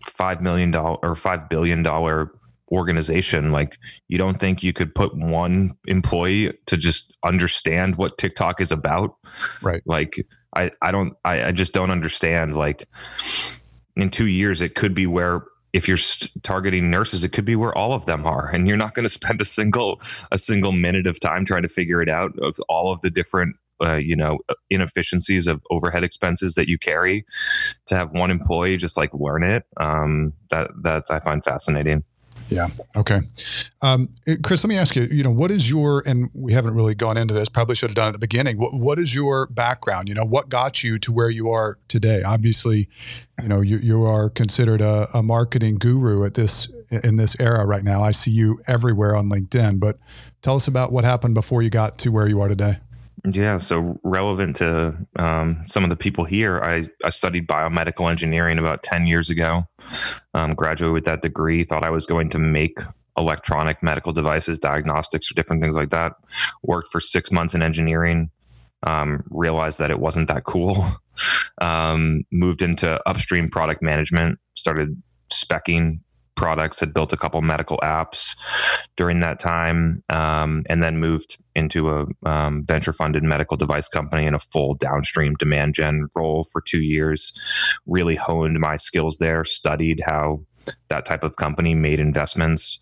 five 0.05 0.41
million 0.41 0.71
dollar 0.71 0.97
or 1.01 1.15
five 1.15 1.49
billion 1.49 1.83
dollar 1.83 2.31
organization 2.71 3.51
like 3.51 3.77
you 4.07 4.17
don't 4.17 4.39
think 4.39 4.63
you 4.63 4.73
could 4.73 4.95
put 4.95 5.15
one 5.15 5.77
employee 5.85 6.51
to 6.65 6.75
just 6.75 7.15
understand 7.23 7.97
what 7.97 8.17
tiktok 8.17 8.59
is 8.59 8.71
about 8.71 9.15
right 9.61 9.83
like 9.85 10.25
i 10.55 10.71
i 10.81 10.91
don't 10.91 11.13
i, 11.23 11.45
I 11.45 11.51
just 11.51 11.73
don't 11.73 11.91
understand 11.91 12.55
like 12.55 12.87
in 13.95 14.09
two 14.09 14.25
years 14.25 14.59
it 14.59 14.73
could 14.73 14.95
be 14.95 15.05
where 15.05 15.43
if 15.73 15.87
you're 15.87 15.97
targeting 16.43 16.89
nurses 16.89 17.23
it 17.23 17.29
could 17.29 17.45
be 17.45 17.55
where 17.55 17.75
all 17.77 17.93
of 17.93 18.05
them 18.05 18.25
are 18.25 18.47
and 18.49 18.67
you're 18.67 18.77
not 18.77 18.93
going 18.93 19.03
to 19.03 19.09
spend 19.09 19.41
a 19.41 19.45
single 19.45 19.99
a 20.31 20.37
single 20.37 20.71
minute 20.71 21.07
of 21.07 21.19
time 21.19 21.45
trying 21.45 21.63
to 21.63 21.69
figure 21.69 22.01
it 22.01 22.09
out 22.09 22.31
of 22.39 22.55
all 22.69 22.93
of 22.93 23.01
the 23.01 23.09
different 23.09 23.55
uh, 23.83 23.95
you 23.95 24.15
know 24.15 24.39
inefficiencies 24.69 25.47
of 25.47 25.61
overhead 25.69 26.03
expenses 26.03 26.55
that 26.55 26.67
you 26.67 26.77
carry. 26.77 27.25
To 27.87 27.95
have 27.95 28.11
one 28.11 28.31
employee 28.31 28.77
just 28.77 28.97
like 28.97 29.13
learn 29.13 29.43
it 29.43 29.65
um, 29.77 30.33
that 30.49 30.71
that's 30.81 31.11
i 31.11 31.19
find 31.19 31.43
fascinating 31.43 32.03
yeah. 32.49 32.67
Okay. 32.95 33.21
Um, 33.81 34.09
Chris, 34.43 34.63
let 34.63 34.69
me 34.69 34.77
ask 34.77 34.95
you, 34.95 35.03
you 35.03 35.23
know, 35.23 35.31
what 35.31 35.51
is 35.51 35.69
your, 35.69 36.03
and 36.05 36.29
we 36.33 36.53
haven't 36.53 36.75
really 36.75 36.95
gone 36.95 37.17
into 37.17 37.33
this, 37.33 37.49
probably 37.49 37.75
should 37.75 37.89
have 37.89 37.95
done 37.95 38.07
at 38.07 38.13
the 38.13 38.19
beginning. 38.19 38.57
What, 38.57 38.73
what 38.73 38.99
is 38.99 39.15
your 39.15 39.47
background? 39.47 40.09
You 40.09 40.15
know, 40.15 40.25
what 40.25 40.49
got 40.49 40.83
you 40.83 40.99
to 40.99 41.11
where 41.11 41.29
you 41.29 41.49
are 41.49 41.77
today? 41.87 42.23
Obviously, 42.23 42.87
you 43.41 43.47
know, 43.47 43.61
you, 43.61 43.77
you 43.77 44.03
are 44.03 44.29
considered 44.29 44.81
a, 44.81 45.07
a 45.13 45.23
marketing 45.23 45.75
guru 45.75 46.25
at 46.25 46.35
this, 46.35 46.69
in 47.03 47.15
this 47.15 47.39
era 47.39 47.65
right 47.65 47.83
now. 47.83 48.03
I 48.03 48.11
see 48.11 48.31
you 48.31 48.61
everywhere 48.67 49.15
on 49.15 49.29
LinkedIn, 49.29 49.79
but 49.79 49.97
tell 50.41 50.55
us 50.55 50.67
about 50.67 50.91
what 50.91 51.03
happened 51.03 51.33
before 51.33 51.61
you 51.61 51.69
got 51.69 51.97
to 51.99 52.09
where 52.09 52.27
you 52.27 52.39
are 52.41 52.47
today. 52.49 52.77
Yeah, 53.29 53.57
so 53.57 53.99
relevant 54.03 54.57
to 54.57 54.97
um, 55.15 55.63
some 55.67 55.83
of 55.85 55.89
the 55.89 55.95
people 55.95 56.25
here, 56.25 56.59
I, 56.59 56.89
I 57.05 57.09
studied 57.09 57.47
biomedical 57.47 58.09
engineering 58.09 58.59
about 58.59 58.83
10 58.83 59.07
years 59.07 59.29
ago, 59.29 59.65
um, 60.33 60.53
graduated 60.53 60.93
with 60.93 61.05
that 61.05 61.21
degree, 61.21 61.63
thought 61.63 61.85
I 61.85 61.89
was 61.89 62.05
going 62.05 62.29
to 62.31 62.39
make 62.39 62.77
electronic 63.17 63.81
medical 63.81 64.11
devices, 64.11 64.59
diagnostics, 64.59 65.31
or 65.31 65.35
different 65.35 65.61
things 65.61 65.75
like 65.75 65.91
that. 65.91 66.13
Worked 66.63 66.91
for 66.91 66.99
six 66.99 67.31
months 67.31 67.53
in 67.53 67.61
engineering, 67.61 68.29
um, 68.83 69.23
realized 69.29 69.79
that 69.79 69.91
it 69.91 69.99
wasn't 69.99 70.27
that 70.27 70.43
cool. 70.43 70.85
Um, 71.61 72.23
moved 72.31 72.63
into 72.63 72.99
upstream 73.07 73.47
product 73.47 73.83
management, 73.83 74.39
started 74.55 74.99
specking 75.31 75.99
products, 76.35 76.79
had 76.79 76.93
built 76.93 77.13
a 77.13 77.17
couple 77.17 77.41
medical 77.41 77.77
apps 77.83 78.35
during 78.95 79.19
that 79.21 79.39
time, 79.39 80.01
um, 80.09 80.63
and 80.69 80.81
then 80.83 80.97
moved 80.97 81.37
into 81.55 81.89
a 81.89 82.05
um, 82.27 82.63
venture 82.65 82.93
funded 82.93 83.23
medical 83.23 83.57
device 83.57 83.87
company 83.87 84.25
in 84.25 84.33
a 84.33 84.39
full 84.39 84.75
downstream 84.75 85.33
demand 85.35 85.75
gen 85.75 86.07
role 86.15 86.45
for 86.51 86.61
two 86.61 86.81
years. 86.81 87.33
Really 87.85 88.15
honed 88.15 88.59
my 88.59 88.75
skills 88.75 89.17
there, 89.17 89.43
studied 89.43 90.01
how 90.05 90.43
that 90.89 91.05
type 91.05 91.23
of 91.23 91.35
company 91.35 91.75
made 91.75 91.99
investments, 91.99 92.79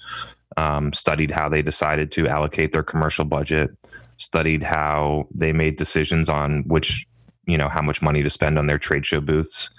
um, 0.57 0.93
studied 0.93 1.31
how 1.31 1.49
they 1.49 1.61
decided 1.61 2.11
to 2.13 2.27
allocate 2.27 2.71
their 2.71 2.83
commercial 2.83 3.25
budget, 3.25 3.71
studied 4.17 4.63
how 4.63 5.27
they 5.33 5.51
made 5.51 5.75
decisions 5.77 6.29
on 6.29 6.63
which 6.67 7.05
you 7.47 7.57
know 7.57 7.67
how 7.67 7.81
much 7.81 8.01
money 8.01 8.21
to 8.21 8.29
spend 8.29 8.57
on 8.57 8.67
their 8.67 8.77
trade 8.77 9.05
show 9.05 9.19
booths 9.19 9.71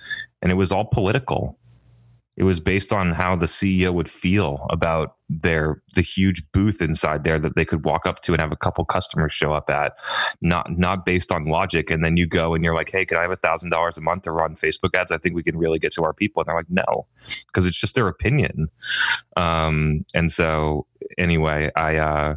and 0.43 0.51
it 0.51 0.57
was 0.57 0.73
all 0.73 0.85
political 0.85 1.57
it 2.37 2.45
was 2.45 2.61
based 2.61 2.93
on 2.93 3.13
how 3.13 3.37
the 3.37 3.47
CEO 3.47 3.93
would 3.93 4.09
feel 4.09 4.67
about 4.71 5.17
their 5.29 5.83
the 5.95 6.03
huge 6.03 6.43
booth 6.53 6.81
inside 6.81 7.25
there 7.25 7.39
that 7.39 7.57
they 7.57 7.65
could 7.65 7.85
walk 7.85 8.07
up 8.07 8.21
to 8.23 8.33
and 8.33 8.41
have 8.41 8.53
a 8.53 8.57
couple 8.57 8.85
customers 8.85 9.33
show 9.33 9.53
up 9.53 9.69
at, 9.69 9.93
not 10.41 10.79
not 10.79 11.05
based 11.05 11.31
on 11.31 11.47
logic. 11.47 11.91
And 11.91 12.05
then 12.05 12.17
you 12.17 12.27
go 12.27 12.55
and 12.55 12.65
you're 12.65 12.75
like, 12.75 12.91
hey, 12.91 13.05
can 13.05 13.19
I 13.19 13.23
have 13.23 13.31
a 13.31 13.37
thousand 13.37 13.71
dollars 13.71 13.99
a 13.99 14.01
month 14.01 14.23
to 14.23 14.33
run 14.33 14.57
Facebook 14.57 14.95
ads? 14.95 15.13
I 15.13 15.19
think 15.19 15.35
we 15.35 15.43
can 15.43 15.59
really 15.59 15.79
get 15.79 15.93
to 15.95 16.05
our 16.05 16.15
people. 16.15 16.41
And 16.41 16.49
they're 16.49 16.57
like, 16.57 16.71
no, 16.71 17.07
because 17.47 17.67
it's 17.67 17.79
just 17.79 17.95
their 17.95 18.09
opinion. 18.09 18.69
Um, 19.37 20.05
and 20.15 20.31
so 20.31 20.87
anyway, 21.19 21.71
I 21.77 21.97
uh, 21.97 22.37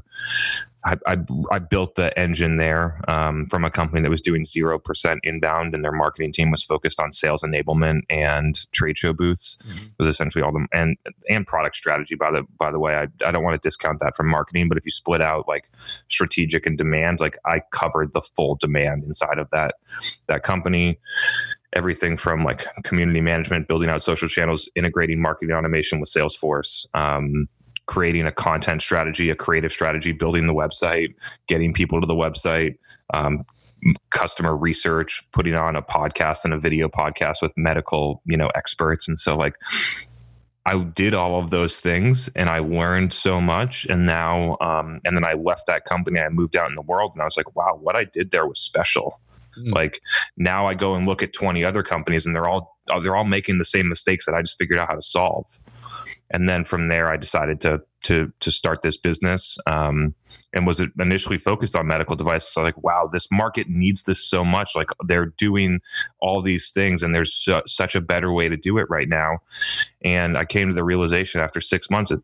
I, 0.85 0.97
I, 1.07 1.17
I, 1.51 1.59
built 1.59 1.95
the 1.95 2.17
engine 2.17 2.57
there 2.57 3.01
um, 3.07 3.47
from 3.47 3.65
a 3.65 3.71
company 3.71 4.01
that 4.01 4.09
was 4.09 4.21
doing 4.21 4.43
0% 4.43 5.19
inbound 5.23 5.73
and 5.73 5.83
their 5.83 5.91
marketing 5.91 6.31
team 6.31 6.51
was 6.51 6.61
focused 6.61 6.99
on 6.99 7.11
sales 7.11 7.41
enablement 7.41 8.01
and 8.09 8.71
trade 8.71 8.97
show 8.97 9.11
booths. 9.11 9.57
Mm-hmm. 9.57 10.03
was 10.03 10.07
essentially 10.07 10.43
all 10.43 10.51
them 10.51 10.67
and 10.71 10.97
and 11.29 11.47
product 11.47 11.75
strategy 11.75 12.15
by 12.15 12.31
the 12.31 12.43
by 12.59 12.71
the 12.71 12.79
way. 12.79 12.95
I, 12.95 13.07
I 13.25 13.31
don't 13.31 13.43
want 13.43 13.59
to 13.59 13.67
discount 13.67 13.99
that 13.99 14.15
from 14.15 14.29
marketing 14.29 14.69
but 14.69 14.77
if 14.77 14.85
you 14.85 14.91
split 14.91 15.21
out 15.21 15.47
like 15.47 15.71
strategic 16.07 16.65
and 16.65 16.77
demand 16.77 17.19
like 17.19 17.37
I 17.45 17.61
covered 17.71 18.13
the 18.13 18.21
full 18.21 18.55
demand 18.55 19.03
inside 19.03 19.39
of 19.39 19.49
that 19.51 19.75
that 20.27 20.43
company. 20.43 20.99
Everything 21.73 22.15
from 22.15 22.45
like 22.45 22.67
community 22.83 23.19
management 23.19 23.67
building 23.67 23.89
out 23.89 24.01
social 24.01 24.29
channels 24.29 24.69
integrating 24.75 25.21
marketing 25.21 25.53
automation 25.53 25.99
with 25.99 26.07
Salesforce 26.07 26.85
um, 26.93 27.49
creating 27.85 28.25
a 28.25 28.31
content 28.31 28.81
strategy, 28.81 29.29
a 29.29 29.35
creative 29.35 29.71
strategy, 29.71 30.11
building 30.11 30.47
the 30.47 30.53
website, 30.53 31.13
getting 31.47 31.73
people 31.73 32.01
to 32.01 32.07
the 32.07 32.15
website, 32.15 32.77
um, 33.13 33.43
customer 34.09 34.55
research, 34.55 35.23
putting 35.31 35.55
on 35.55 35.75
a 35.75 35.81
podcast 35.81 36.45
and 36.45 36.53
a 36.53 36.59
video 36.59 36.87
podcast 36.87 37.41
with 37.41 37.51
medical, 37.55 38.21
you 38.25 38.37
know, 38.37 38.49
experts. 38.55 39.07
And 39.07 39.19
so 39.19 39.35
like 39.35 39.55
I 40.65 40.79
did 40.79 41.13
all 41.13 41.39
of 41.39 41.51
those 41.51 41.79
things 41.79 42.27
and 42.29 42.49
I 42.49 42.59
learned 42.59 43.13
so 43.13 43.39
much. 43.39 43.85
And 43.85 44.05
now, 44.05 44.57
um, 44.61 44.99
and 45.05 45.15
then 45.15 45.23
I 45.23 45.33
left 45.33 45.67
that 45.67 45.85
company. 45.85 46.19
I 46.19 46.29
moved 46.29 46.55
out 46.55 46.69
in 46.69 46.75
the 46.75 46.81
world 46.81 47.11
and 47.13 47.21
I 47.21 47.25
was 47.25 47.37
like, 47.37 47.55
wow, 47.55 47.77
what 47.79 47.95
I 47.95 48.05
did 48.05 48.31
there 48.31 48.47
was 48.47 48.59
special. 48.59 49.19
Mm. 49.59 49.73
Like 49.73 50.01
now 50.37 50.65
I 50.65 50.73
go 50.73 50.95
and 50.95 51.05
look 51.05 51.21
at 51.21 51.33
20 51.33 51.63
other 51.63 51.83
companies 51.83 52.25
and 52.25 52.35
they're 52.35 52.49
all, 52.49 52.77
they're 53.01 53.15
all 53.15 53.25
making 53.25 53.59
the 53.59 53.65
same 53.65 53.87
mistakes 53.87 54.25
that 54.25 54.33
I 54.33 54.41
just 54.41 54.57
figured 54.57 54.79
out 54.79 54.87
how 54.87 54.95
to 54.95 55.01
solve 55.03 55.59
and 56.31 56.47
then 56.47 56.65
from 56.65 56.87
there 56.87 57.09
I 57.09 57.17
decided 57.17 57.61
to 57.61 57.81
to 58.03 58.31
to 58.39 58.51
start 58.51 58.83
this 58.83 58.97
business 58.97 59.57
um, 59.65 60.13
and 60.53 60.67
was 60.67 60.81
initially 60.99 61.39
focused 61.39 61.75
on 61.75 61.87
medical 61.87 62.15
devices. 62.15 62.49
So 62.49 62.61
like, 62.61 62.81
wow, 62.83 63.09
this 63.11 63.27
market 63.31 63.67
needs 63.67 64.03
this 64.03 64.23
so 64.23 64.45
much. 64.45 64.75
Like 64.75 64.87
they're 65.07 65.33
doing 65.37 65.81
all 66.19 66.41
these 66.41 66.69
things, 66.69 67.01
and 67.01 67.15
there's 67.15 67.33
su- 67.33 67.63
such 67.65 67.95
a 67.95 68.01
better 68.01 68.31
way 68.31 68.47
to 68.47 68.57
do 68.57 68.77
it 68.77 68.87
right 68.89 69.09
now. 69.09 69.39
And 70.03 70.37
I 70.37 70.45
came 70.45 70.67
to 70.67 70.73
the 70.73 70.83
realization 70.83 71.41
after 71.41 71.59
six 71.59 71.89
months 71.89 72.11
that 72.11 72.21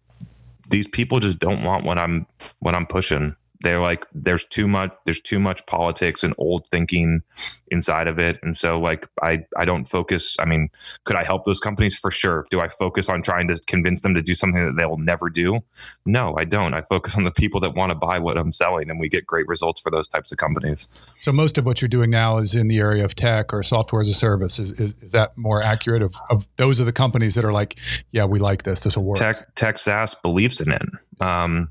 these 0.69 0.87
people 0.87 1.19
just 1.19 1.39
don't 1.39 1.63
want 1.63 1.83
what 1.83 1.97
I'm 1.97 2.27
what 2.59 2.75
I'm 2.75 2.85
pushing 2.85 3.35
they're 3.61 3.79
like 3.79 4.05
there's 4.13 4.45
too 4.45 4.67
much 4.67 4.91
there's 5.05 5.19
too 5.19 5.39
much 5.39 5.65
politics 5.65 6.23
and 6.23 6.33
old 6.37 6.67
thinking 6.67 7.21
inside 7.67 8.07
of 8.07 8.19
it. 8.19 8.39
And 8.43 8.55
so 8.55 8.79
like 8.79 9.07
i 9.21 9.45
i 9.57 9.65
don't 9.65 9.85
focus 9.85 10.35
i 10.39 10.45
mean 10.45 10.69
could 11.03 11.15
i 11.15 11.23
help 11.23 11.45
those 11.45 11.59
companies? 11.59 11.95
For 11.95 12.11
sure. 12.11 12.45
Do 12.49 12.59
i 12.59 12.67
focus 12.67 13.09
on 13.09 13.21
trying 13.21 13.47
to 13.49 13.59
convince 13.67 14.01
them 14.01 14.13
to 14.15 14.21
do 14.21 14.35
something 14.35 14.65
that 14.65 14.75
they'll 14.77 14.97
never 14.97 15.29
do? 15.29 15.59
No 16.05 16.35
i 16.37 16.43
don't. 16.43 16.73
I 16.73 16.81
focus 16.81 17.15
on 17.15 17.23
the 17.23 17.31
people 17.31 17.59
that 17.61 17.75
want 17.75 17.91
to 17.91 17.95
buy 17.95 18.19
what 18.19 18.37
i'm 18.37 18.51
selling 18.51 18.89
and 18.89 18.99
we 18.99 19.09
get 19.09 19.25
great 19.25 19.47
results 19.47 19.79
for 19.79 19.91
those 19.91 20.07
types 20.07 20.31
of 20.31 20.37
companies. 20.37 20.89
So 21.15 21.31
most 21.31 21.57
of 21.57 21.65
what 21.65 21.81
you're 21.81 21.89
doing 21.89 22.09
now 22.09 22.37
is 22.37 22.55
in 22.55 22.67
the 22.67 22.79
area 22.79 23.05
of 23.05 23.15
tech 23.15 23.53
or 23.53 23.63
software 23.63 24.01
as 24.01 24.07
a 24.07 24.13
service. 24.13 24.59
Is 24.59 24.71
is, 24.73 24.95
is 25.01 25.11
that 25.11 25.37
more 25.37 25.61
accurate 25.61 26.01
of, 26.01 26.15
of 26.29 26.47
those 26.57 26.81
are 26.81 26.85
the 26.85 26.93
companies 26.93 27.35
that 27.35 27.45
are 27.45 27.53
like 27.53 27.77
yeah 28.11 28.25
we 28.25 28.39
like 28.39 28.63
this. 28.63 28.81
This 28.81 28.97
will 28.97 29.05
work. 29.05 29.19
Tech 29.19 29.55
tech 29.55 29.77
saas 29.77 30.15
believes 30.15 30.61
in 30.61 30.71
it. 30.71 30.81
Um, 31.19 31.69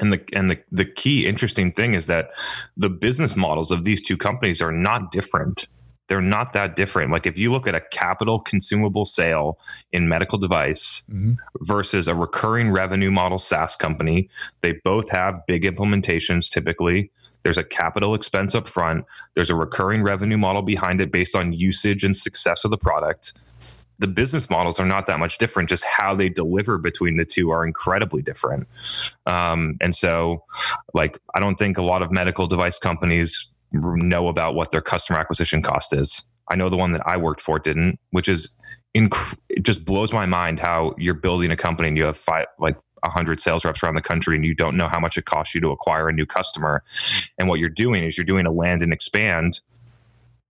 and 0.00 0.12
the 0.12 0.20
and 0.32 0.50
the, 0.50 0.58
the 0.72 0.84
key 0.84 1.26
interesting 1.26 1.72
thing 1.72 1.94
is 1.94 2.06
that 2.06 2.30
the 2.76 2.88
business 2.88 3.36
models 3.36 3.70
of 3.70 3.84
these 3.84 4.02
two 4.02 4.16
companies 4.16 4.60
are 4.60 4.72
not 4.72 5.12
different. 5.12 5.68
They're 6.08 6.20
not 6.20 6.54
that 6.54 6.74
different. 6.74 7.12
Like 7.12 7.26
if 7.26 7.38
you 7.38 7.52
look 7.52 7.68
at 7.68 7.76
a 7.76 7.80
capital 7.92 8.40
consumable 8.40 9.04
sale 9.04 9.58
in 9.92 10.08
medical 10.08 10.38
device 10.38 11.04
mm-hmm. 11.08 11.34
versus 11.60 12.08
a 12.08 12.14
recurring 12.16 12.70
revenue 12.70 13.12
model 13.12 13.38
SaaS 13.38 13.76
company 13.76 14.28
they 14.60 14.72
both 14.82 15.10
have 15.10 15.46
big 15.46 15.62
implementations 15.62 16.50
typically. 16.50 17.12
There's 17.42 17.58
a 17.58 17.64
capital 17.64 18.14
expense 18.14 18.54
up 18.54 18.66
front 18.66 19.04
there's 19.34 19.50
a 19.50 19.54
recurring 19.54 20.02
revenue 20.02 20.38
model 20.38 20.62
behind 20.62 21.00
it 21.00 21.12
based 21.12 21.36
on 21.36 21.52
usage 21.52 22.02
and 22.02 22.16
success 22.16 22.64
of 22.64 22.70
the 22.70 22.78
product 22.78 23.34
the 24.00 24.06
business 24.06 24.48
models 24.48 24.80
are 24.80 24.86
not 24.86 25.06
that 25.06 25.18
much 25.18 25.38
different. 25.38 25.68
Just 25.68 25.84
how 25.84 26.14
they 26.14 26.28
deliver 26.28 26.78
between 26.78 27.18
the 27.18 27.24
two 27.24 27.50
are 27.50 27.64
incredibly 27.64 28.22
different. 28.22 28.66
Um, 29.26 29.76
and 29.80 29.94
so, 29.94 30.42
like, 30.94 31.18
I 31.34 31.40
don't 31.40 31.56
think 31.56 31.78
a 31.78 31.82
lot 31.82 32.02
of 32.02 32.10
medical 32.10 32.46
device 32.46 32.78
companies 32.78 33.50
know 33.72 34.28
about 34.28 34.54
what 34.54 34.70
their 34.70 34.80
customer 34.80 35.18
acquisition 35.18 35.62
cost 35.62 35.92
is. 35.92 36.32
I 36.50 36.56
know 36.56 36.68
the 36.68 36.76
one 36.76 36.92
that 36.92 37.06
I 37.06 37.18
worked 37.18 37.40
for 37.40 37.58
didn't, 37.58 38.00
which 38.10 38.28
is 38.28 38.56
inc- 38.96 39.38
it 39.48 39.62
just 39.64 39.84
blows 39.84 40.12
my 40.12 40.26
mind 40.26 40.58
how 40.58 40.94
you're 40.98 41.14
building 41.14 41.50
a 41.50 41.56
company 41.56 41.88
and 41.88 41.96
you 41.96 42.04
have 42.04 42.16
five 42.16 42.46
like 42.58 42.76
100 43.02 43.40
sales 43.40 43.64
reps 43.64 43.82
around 43.82 43.94
the 43.94 44.02
country 44.02 44.34
and 44.34 44.44
you 44.44 44.54
don't 44.54 44.76
know 44.76 44.88
how 44.88 44.98
much 44.98 45.16
it 45.16 45.26
costs 45.26 45.54
you 45.54 45.60
to 45.60 45.70
acquire 45.70 46.08
a 46.08 46.12
new 46.12 46.26
customer. 46.26 46.82
And 47.38 47.48
what 47.48 47.60
you're 47.60 47.68
doing 47.68 48.02
is 48.02 48.16
you're 48.16 48.24
doing 48.24 48.46
a 48.46 48.50
land 48.50 48.82
and 48.82 48.92
expand 48.92 49.60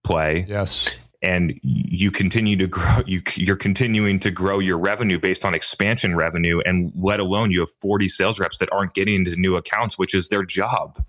play. 0.03 0.46
Yes. 0.48 0.94
And 1.22 1.58
you 1.62 2.10
continue 2.10 2.56
to 2.56 2.66
grow, 2.66 3.02
you, 3.06 3.22
you're 3.34 3.56
continuing 3.56 4.20
to 4.20 4.30
grow 4.30 4.58
your 4.58 4.78
revenue 4.78 5.18
based 5.18 5.44
on 5.44 5.52
expansion 5.52 6.16
revenue. 6.16 6.60
And 6.64 6.92
let 6.96 7.20
alone 7.20 7.50
you 7.50 7.60
have 7.60 7.70
40 7.80 8.08
sales 8.08 8.40
reps 8.40 8.58
that 8.58 8.70
aren't 8.72 8.94
getting 8.94 9.14
into 9.14 9.36
new 9.36 9.56
accounts, 9.56 9.98
which 9.98 10.14
is 10.14 10.28
their 10.28 10.44
job. 10.44 11.04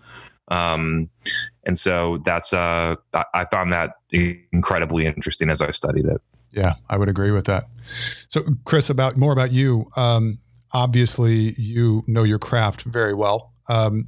Um, 0.50 1.10
and 1.66 1.80
so 1.80 2.18
that's, 2.26 2.52
uh, 2.52 2.96
I 3.34 3.46
found 3.46 3.72
that 3.72 3.94
incredibly 4.12 5.06
interesting 5.06 5.50
as 5.50 5.62
I 5.62 5.72
studied 5.72 6.06
it. 6.06 6.22
Yeah, 6.52 6.74
I 6.90 6.98
would 6.98 7.10
agree 7.10 7.32
with 7.32 7.46
that. 7.46 7.66
So, 8.28 8.42
Chris, 8.66 8.90
about 8.90 9.18
more 9.18 9.32
about 9.32 9.52
you. 9.52 9.90
Um, 9.96 10.40
obviously, 10.74 11.54
you 11.58 12.04
know 12.08 12.24
your 12.24 12.40
craft 12.40 12.84
very 12.84 13.14
well. 13.14 13.54
Um, 13.70 14.08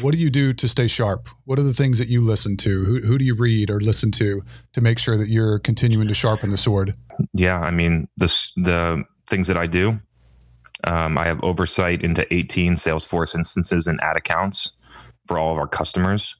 what 0.00 0.12
do 0.12 0.18
you 0.18 0.30
do 0.30 0.52
to 0.52 0.68
stay 0.68 0.86
sharp? 0.86 1.28
What 1.44 1.58
are 1.58 1.62
the 1.62 1.74
things 1.74 1.98
that 1.98 2.08
you 2.08 2.20
listen 2.20 2.56
to? 2.58 2.84
Who, 2.84 3.00
who 3.00 3.18
do 3.18 3.24
you 3.24 3.34
read 3.34 3.70
or 3.70 3.80
listen 3.80 4.10
to 4.12 4.42
to 4.72 4.80
make 4.80 4.98
sure 4.98 5.16
that 5.16 5.28
you're 5.28 5.58
continuing 5.58 6.08
to 6.08 6.14
sharpen 6.14 6.50
the 6.50 6.56
sword? 6.56 6.94
Yeah, 7.32 7.60
I 7.60 7.70
mean 7.70 8.08
the 8.16 8.26
the 8.56 9.04
things 9.28 9.48
that 9.48 9.56
I 9.56 9.66
do. 9.66 10.00
Um, 10.84 11.18
I 11.18 11.26
have 11.26 11.42
oversight 11.42 12.02
into 12.02 12.26
18 12.32 12.74
Salesforce 12.74 13.34
instances 13.34 13.86
and 13.86 14.00
ad 14.02 14.16
accounts 14.16 14.76
for 15.26 15.38
all 15.38 15.52
of 15.52 15.58
our 15.58 15.68
customers. 15.68 16.36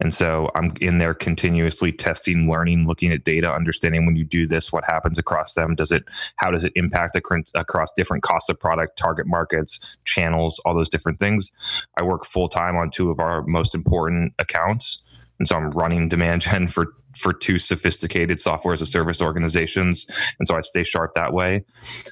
And 0.00 0.12
so 0.12 0.50
I'm 0.54 0.74
in 0.80 0.98
there 0.98 1.14
continuously 1.14 1.92
testing, 1.92 2.50
learning, 2.50 2.86
looking 2.86 3.12
at 3.12 3.24
data, 3.24 3.50
understanding 3.50 4.06
when 4.06 4.16
you 4.16 4.24
do 4.24 4.46
this, 4.46 4.72
what 4.72 4.84
happens 4.84 5.18
across 5.18 5.54
them. 5.54 5.74
Does 5.74 5.92
it, 5.92 6.04
how 6.36 6.50
does 6.50 6.64
it 6.64 6.72
impact 6.74 7.16
across 7.16 7.92
different 7.92 8.22
costs 8.22 8.48
of 8.50 8.58
product, 8.58 8.98
target 8.98 9.26
markets, 9.26 9.96
channels, 10.04 10.60
all 10.64 10.74
those 10.74 10.88
different 10.88 11.18
things. 11.18 11.50
I 11.98 12.02
work 12.02 12.24
full 12.24 12.48
time 12.48 12.76
on 12.76 12.90
two 12.90 13.10
of 13.10 13.20
our 13.20 13.42
most 13.42 13.74
important 13.74 14.34
accounts. 14.38 15.02
And 15.38 15.48
so 15.48 15.56
I'm 15.56 15.70
running 15.70 16.08
demand 16.08 16.42
gen 16.42 16.68
for 16.68 16.94
for 17.16 17.32
two 17.32 17.60
sophisticated 17.60 18.40
software 18.40 18.74
as 18.74 18.82
a 18.82 18.86
service 18.86 19.22
organizations. 19.22 20.04
And 20.40 20.48
so 20.48 20.56
I 20.56 20.62
stay 20.62 20.82
sharp 20.82 21.14
that 21.14 21.32
way. 21.32 21.64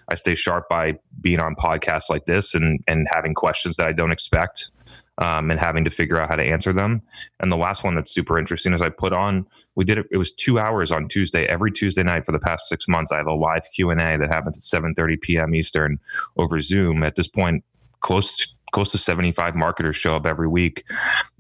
I 0.09 0.15
stay 0.15 0.37
sharp 0.37 0.69
by 0.69 0.95
being 1.21 1.41
on 1.41 1.57
podcasts 1.57 2.09
like 2.09 2.27
this 2.27 2.55
and 2.55 2.81
and 2.87 3.09
having 3.11 3.35
questions 3.35 3.77
that 3.77 3.87
I 3.87 3.93
don't 3.93 4.13
expect 4.13 4.71
um, 5.19 5.51
and 5.51 5.61
having 5.61 5.85
to 5.85 5.91
figure 5.91 6.21
out 6.21 6.29
how 6.29 6.37
to 6.37 6.43
answer 6.43 6.73
them. 6.73 7.03
And 7.41 7.53
the 7.53 7.57
last 7.57 7.85
one 7.85 7.95
that's 7.95 8.11
super 8.11 8.39
interesting 8.39 8.73
is 8.73 8.81
I 8.81 8.89
put 8.89 9.13
on. 9.13 9.47
We 9.75 9.85
did 9.85 9.99
it. 9.99 10.07
It 10.11 10.17
was 10.17 10.33
two 10.33 10.59
hours 10.59 10.91
on 10.91 11.09
Tuesday 11.09 11.47
every 11.47 11.71
Tuesday 11.71 12.03
night 12.03 12.27
for 12.27 12.33
the 12.33 12.39
past 12.39 12.69
six 12.69 12.89
months. 12.89 13.13
I 13.13 13.17
have 13.17 13.27
a 13.27 13.35
live 13.35 13.63
Q 13.75 13.91
and 13.91 14.01
A 14.01 14.17
that 14.19 14.31
happens 14.31 14.57
at 14.57 14.63
seven 14.63 14.95
thirty 14.95 15.17
p.m. 15.17 15.55
Eastern 15.55 15.99
over 16.37 16.61
Zoom. 16.61 17.03
At 17.03 17.17
this 17.17 17.29
point, 17.29 17.65
close 18.01 18.37
to, 18.37 18.49
close 18.73 18.91
to 18.91 18.99
75 18.99 19.55
marketers 19.55 19.97
show 19.97 20.17
up 20.17 20.27
every 20.27 20.49
week 20.49 20.83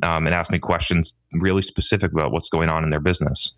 um, 0.03 0.27
and 0.27 0.35
ask 0.35 0.51
me 0.51 0.59
questions 0.59 1.14
really 1.41 1.62
specific 1.62 2.12
about 2.12 2.31
what's 2.31 2.51
going 2.51 2.68
on 2.68 2.85
in 2.85 2.91
their 2.91 3.01
business 3.01 3.55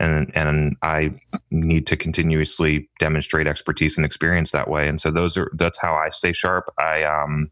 and 0.00 0.32
and 0.34 0.76
I 0.82 1.10
need 1.50 1.86
to 1.88 1.96
continuously 1.96 2.88
demonstrate 2.98 3.46
expertise 3.46 3.98
and 3.98 4.04
experience 4.04 4.50
that 4.50 4.68
way. 4.68 4.88
And 4.88 5.00
so 5.00 5.10
those 5.10 5.36
are 5.36 5.50
that's 5.54 5.78
how 5.78 5.94
I 5.94 6.08
stay 6.08 6.32
sharp. 6.32 6.72
I 6.78 7.04
um, 7.04 7.50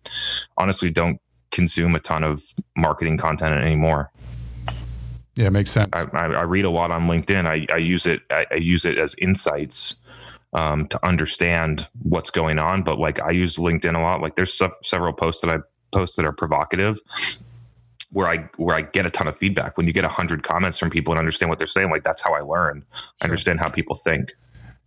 honestly 0.56 0.90
don't 0.90 1.20
consume 1.50 1.94
a 1.94 2.00
ton 2.00 2.24
of 2.24 2.42
marketing 2.76 3.16
content 3.16 3.54
anymore. 3.54 4.10
Yeah, 5.38 5.46
it 5.46 5.52
makes 5.52 5.70
sense. 5.70 5.90
I, 5.92 6.04
I, 6.12 6.24
I 6.26 6.42
read 6.42 6.64
a 6.64 6.70
lot 6.70 6.90
on 6.90 7.06
LinkedIn. 7.06 7.46
I, 7.46 7.72
I 7.72 7.76
use 7.76 8.06
it. 8.06 8.22
I, 8.30 8.44
I, 8.50 8.56
use 8.56 8.84
it 8.84 8.98
as 8.98 9.14
insights 9.18 10.00
um, 10.52 10.86
to 10.88 11.06
understand 11.06 11.86
what's 12.02 12.30
going 12.30 12.58
on. 12.58 12.82
But 12.82 12.98
like 12.98 13.20
I 13.20 13.30
use 13.30 13.56
LinkedIn 13.56 13.94
a 13.94 14.00
lot. 14.00 14.20
Like 14.20 14.34
there's 14.34 14.52
se- 14.52 14.72
several 14.82 15.12
posts 15.12 15.42
that 15.42 15.50
I 15.50 15.58
post 15.92 16.16
that 16.16 16.24
are 16.24 16.32
provocative, 16.32 17.00
where 18.10 18.28
I 18.28 18.48
where 18.56 18.74
I 18.74 18.82
get 18.82 19.06
a 19.06 19.10
ton 19.10 19.28
of 19.28 19.36
feedback. 19.36 19.76
When 19.76 19.86
you 19.86 19.92
get 19.92 20.04
a 20.04 20.08
hundred 20.08 20.42
comments 20.42 20.76
from 20.76 20.90
people 20.90 21.12
and 21.12 21.20
understand 21.20 21.50
what 21.50 21.58
they're 21.58 21.68
saying, 21.68 21.90
like 21.90 22.02
that's 22.02 22.22
how 22.22 22.34
I 22.34 22.40
learn. 22.40 22.84
Sure. 22.92 23.10
I 23.22 23.24
understand 23.24 23.60
how 23.60 23.68
people 23.68 23.94
think. 23.94 24.34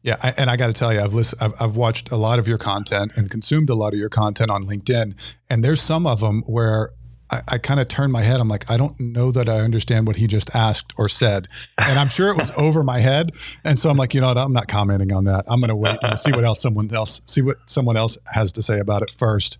Yeah, 0.04 0.18
I, 0.22 0.34
and 0.38 0.50
I 0.50 0.58
got 0.58 0.68
to 0.68 0.74
tell 0.74 0.92
you, 0.92 1.00
I've 1.00 1.14
listened, 1.14 1.42
I've, 1.42 1.62
I've, 1.62 1.76
watched 1.76 2.12
a 2.12 2.16
lot 2.16 2.40
of 2.40 2.48
your 2.48 2.58
content 2.58 3.12
and 3.16 3.30
consumed 3.30 3.70
a 3.70 3.76
lot 3.76 3.94
of 3.94 4.00
your 4.00 4.10
content 4.10 4.50
on 4.50 4.66
LinkedIn, 4.66 5.16
and 5.50 5.64
there's 5.64 5.82
some 5.82 6.08
of 6.08 6.22
them 6.22 6.42
where 6.48 6.92
I, 7.32 7.42
I 7.54 7.58
kind 7.60 7.80
of 7.80 7.88
turn 7.88 8.12
my 8.12 8.22
head. 8.22 8.40
I'm 8.40 8.48
like, 8.48 8.70
I 8.70 8.78
don't 8.78 9.00
know 9.00 9.32
that 9.32 9.48
I 9.48 9.60
understand 9.60 10.08
what 10.08 10.16
he 10.16 10.28
just 10.28 10.56
asked 10.56 10.94
or 10.98 11.08
said, 11.08 11.48
and 11.78 12.00
I'm 12.00 12.10
sure 12.10 12.30
it 12.30 12.38
was 12.38 12.52
over 12.58 12.84
my 12.84 13.00
head. 13.00 13.32
And 13.64 13.80
so 13.80 13.90
I'm 13.90 13.98
like, 13.98 14.14
you 14.14 14.22
know 14.22 14.28
what? 14.28 14.38
I'm 14.38 14.54
not 14.54 14.68
commenting 14.68 15.14
on 15.14 15.26
that. 15.26 15.46
I'm 15.48 15.60
going 15.60 15.70
to 15.70 15.76
wait 15.76 15.98
and 16.04 16.18
see 16.18 16.32
what 16.32 16.44
else 16.44 16.62
someone 16.62 16.92
else 16.94 17.22
see 17.26 17.42
what 17.42 17.58
someone 17.68 17.98
else 17.98 18.18
has 18.34 18.52
to 18.54 18.62
say 18.62 18.80
about 18.80 19.04
it 19.04 19.12
first. 19.18 19.58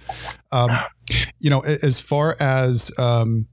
Um, 0.52 0.72
you 1.40 1.50
know, 1.50 1.62
as 1.62 2.02
far 2.02 2.36
as 2.40 2.92
um, 2.98 3.48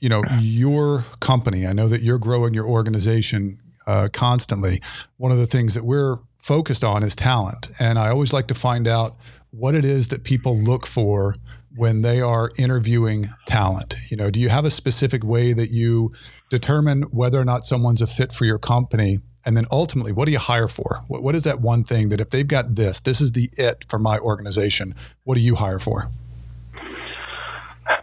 you 0.00 0.08
know, 0.08 0.22
your 0.40 1.04
company, 1.20 1.66
I 1.66 1.72
know 1.72 1.88
that 1.88 2.02
you're 2.02 2.18
growing 2.18 2.54
your 2.54 2.66
organization 2.66 3.58
uh, 3.86 4.08
constantly. 4.12 4.80
One 5.16 5.32
of 5.32 5.38
the 5.38 5.46
things 5.46 5.74
that 5.74 5.84
we're 5.84 6.18
focused 6.48 6.82
on 6.82 7.02
is 7.02 7.14
talent. 7.14 7.68
And 7.78 7.98
I 7.98 8.08
always 8.08 8.32
like 8.32 8.46
to 8.46 8.54
find 8.54 8.88
out 8.88 9.16
what 9.50 9.74
it 9.74 9.84
is 9.84 10.08
that 10.08 10.24
people 10.24 10.56
look 10.56 10.86
for 10.86 11.34
when 11.76 12.00
they 12.00 12.22
are 12.22 12.50
interviewing 12.56 13.28
talent. 13.44 13.96
You 14.10 14.16
know, 14.16 14.30
do 14.30 14.40
you 14.40 14.48
have 14.48 14.64
a 14.64 14.70
specific 14.70 15.22
way 15.22 15.52
that 15.52 15.70
you 15.70 16.10
determine 16.48 17.02
whether 17.02 17.38
or 17.38 17.44
not 17.44 17.66
someone's 17.66 18.00
a 18.00 18.06
fit 18.06 18.32
for 18.32 18.46
your 18.46 18.58
company? 18.58 19.18
And 19.44 19.58
then 19.58 19.66
ultimately, 19.70 20.10
what 20.10 20.24
do 20.24 20.32
you 20.32 20.38
hire 20.38 20.68
for? 20.68 21.04
what, 21.08 21.22
what 21.22 21.34
is 21.34 21.42
that 21.44 21.60
one 21.60 21.84
thing 21.84 22.08
that 22.08 22.20
if 22.20 22.30
they've 22.30 22.48
got 22.48 22.76
this, 22.76 23.00
this 23.00 23.20
is 23.20 23.32
the 23.32 23.50
it 23.58 23.84
for 23.90 23.98
my 23.98 24.18
organization, 24.18 24.94
what 25.24 25.34
do 25.34 25.42
you 25.42 25.54
hire 25.54 25.78
for? 25.78 26.08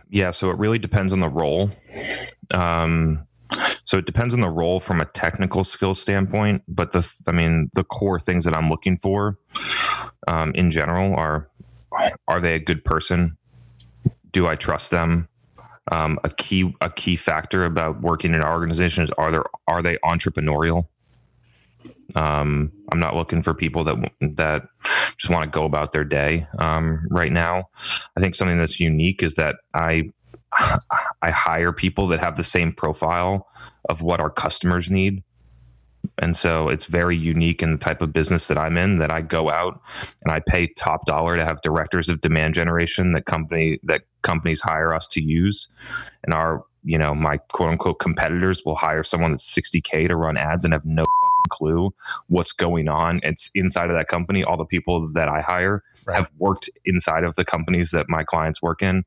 Yeah, 0.08 0.30
so 0.32 0.52
it 0.52 0.58
really 0.60 0.80
depends 0.80 1.12
on 1.12 1.20
the 1.20 1.30
role. 1.30 1.72
Um, 2.52 3.26
so 3.86 3.98
it 4.00 4.06
depends 4.06 4.34
on 4.34 4.42
the 4.42 4.50
role 4.50 4.80
from 4.80 5.00
a 5.00 5.06
technical 5.06 5.64
skill 5.64 5.96
standpoint, 5.96 6.64
but 6.68 6.92
the 6.92 7.08
I 7.28 7.32
mean 7.32 7.70
the 7.74 7.84
core 7.84 8.20
things 8.20 8.44
that 8.46 8.56
I'm 8.56 8.70
looking 8.70 8.98
for 8.98 9.38
um, 10.28 10.52
in 10.56 10.72
general 10.72 11.16
are 11.16 11.50
are 12.28 12.42
they 12.42 12.56
a 12.56 12.60
good 12.60 12.84
person? 12.84 13.38
Do 14.32 14.48
I 14.48 14.56
trust 14.56 14.92
them? 14.92 15.30
Um, 15.92 16.20
a 16.24 16.30
key 16.30 16.76
a 16.82 16.90
key 16.90 17.16
factor 17.16 17.64
about 17.64 18.02
working 18.02 18.34
in 18.34 18.42
an 18.42 18.48
organization 18.48 19.04
is 19.04 19.12
are 19.12 19.32
there 19.32 19.46
are 19.68 19.84
they 19.84 19.98
entrepreneurial? 19.98 20.86
Um, 22.16 22.72
I'm 22.92 23.00
not 23.00 23.16
looking 23.16 23.44
for 23.44 23.54
people 23.54 23.84
that 23.84 24.12
that 24.22 24.68
just 25.18 25.32
want 25.32 25.44
to 25.44 25.56
go 25.56 25.64
about 25.64 25.92
their 25.92 26.04
day 26.04 26.48
um, 26.58 27.06
right 27.12 27.32
now. 27.32 27.70
I 28.18 28.20
think 28.20 28.36
something 28.36 28.58
that's 28.58 28.80
unique 28.80 29.22
is 29.22 29.36
that 29.36 29.58
I 29.76 30.10
I 31.22 31.32
hire 31.32 31.72
people 31.72 32.08
that 32.10 32.20
have 32.20 32.38
the 32.38 32.44
same 32.44 32.74
profile 32.74 33.48
of 33.90 34.02
what 34.02 34.20
our 34.20 34.30
customers 34.30 34.90
need. 34.90 35.24
And 36.20 36.36
so 36.38 36.70
it's 36.70 36.86
very 36.86 37.18
unique 37.18 37.64
in 37.64 37.72
the 37.72 37.78
type 37.78 38.02
of 38.02 38.14
business 38.14 38.48
that 38.48 38.58
I'm 38.58 38.78
in 38.78 39.00
that 39.00 39.12
I 39.12 39.22
go 39.22 39.50
out 39.50 39.82
and 40.24 40.32
I 40.32 40.40
pay 40.40 40.68
top 40.68 41.06
dollar 41.06 41.36
to 41.36 41.44
have 41.44 41.62
directors 41.62 42.10
of 42.10 42.22
demand 42.22 42.54
generation 42.54 43.14
that 43.14 43.26
company 43.26 43.80
that 43.84 44.04
companies 44.22 44.62
hire 44.62 44.94
us 44.94 45.08
to 45.08 45.22
use. 45.22 45.68
And 46.24 46.34
our, 46.34 46.64
you 46.84 46.98
know, 46.98 47.16
my 47.16 47.38
quote 47.38 47.72
unquote 47.72 48.00
competitors 48.00 48.64
will 48.66 48.76
hire 48.76 49.04
someone 49.04 49.32
that's 49.32 49.54
60K 49.54 50.08
to 50.08 50.16
run 50.16 50.38
ads 50.38 50.64
and 50.64 50.74
have 50.74 50.86
no 50.86 51.06
clue 51.50 51.94
what's 52.28 52.52
going 52.52 52.88
on. 52.88 53.20
It's 53.24 53.50
inside 53.56 53.90
of 53.90 53.96
that 53.96 54.08
company. 54.08 54.44
All 54.44 54.58
the 54.58 54.66
people 54.66 55.12
that 55.14 55.28
I 55.28 55.42
hire 55.42 55.84
right. 56.08 56.18
have 56.18 56.30
worked 56.38 56.70
inside 56.86 57.24
of 57.24 57.36
the 57.36 57.46
companies 57.46 57.92
that 57.92 58.08
my 58.10 58.24
clients 58.24 58.62
work 58.62 58.82
in. 58.82 59.04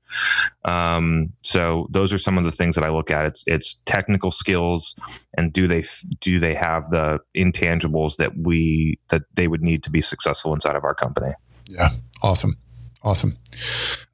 Um, 0.65 1.33
so 1.43 1.87
those 1.91 2.13
are 2.13 2.19
some 2.19 2.39
of 2.39 2.45
the 2.45 2.53
things 2.53 2.75
that 2.75 2.85
I 2.85 2.91
look 2.91 3.11
at. 3.11 3.27
It's 3.27 3.45
it's 3.47 3.81
technical 3.85 4.31
skills, 4.31 4.95
and 5.37 5.53
do 5.53 5.69
they 5.69 5.85
do 6.21 6.41
they 6.41 6.55
have 6.55 6.91
the 6.91 7.21
intangibles 7.37 8.17
that 8.17 8.37
we 8.37 8.99
that 9.09 9.23
they 9.35 9.49
would 9.49 9.63
need 9.63 9.83
to 9.85 9.91
be 9.91 10.01
successful 10.01 10.55
inside 10.55 10.77
of 10.77 10.85
our 10.85 10.95
company? 10.95 11.33
Yeah, 11.67 11.89
awesome, 12.23 12.57
awesome. 13.03 13.37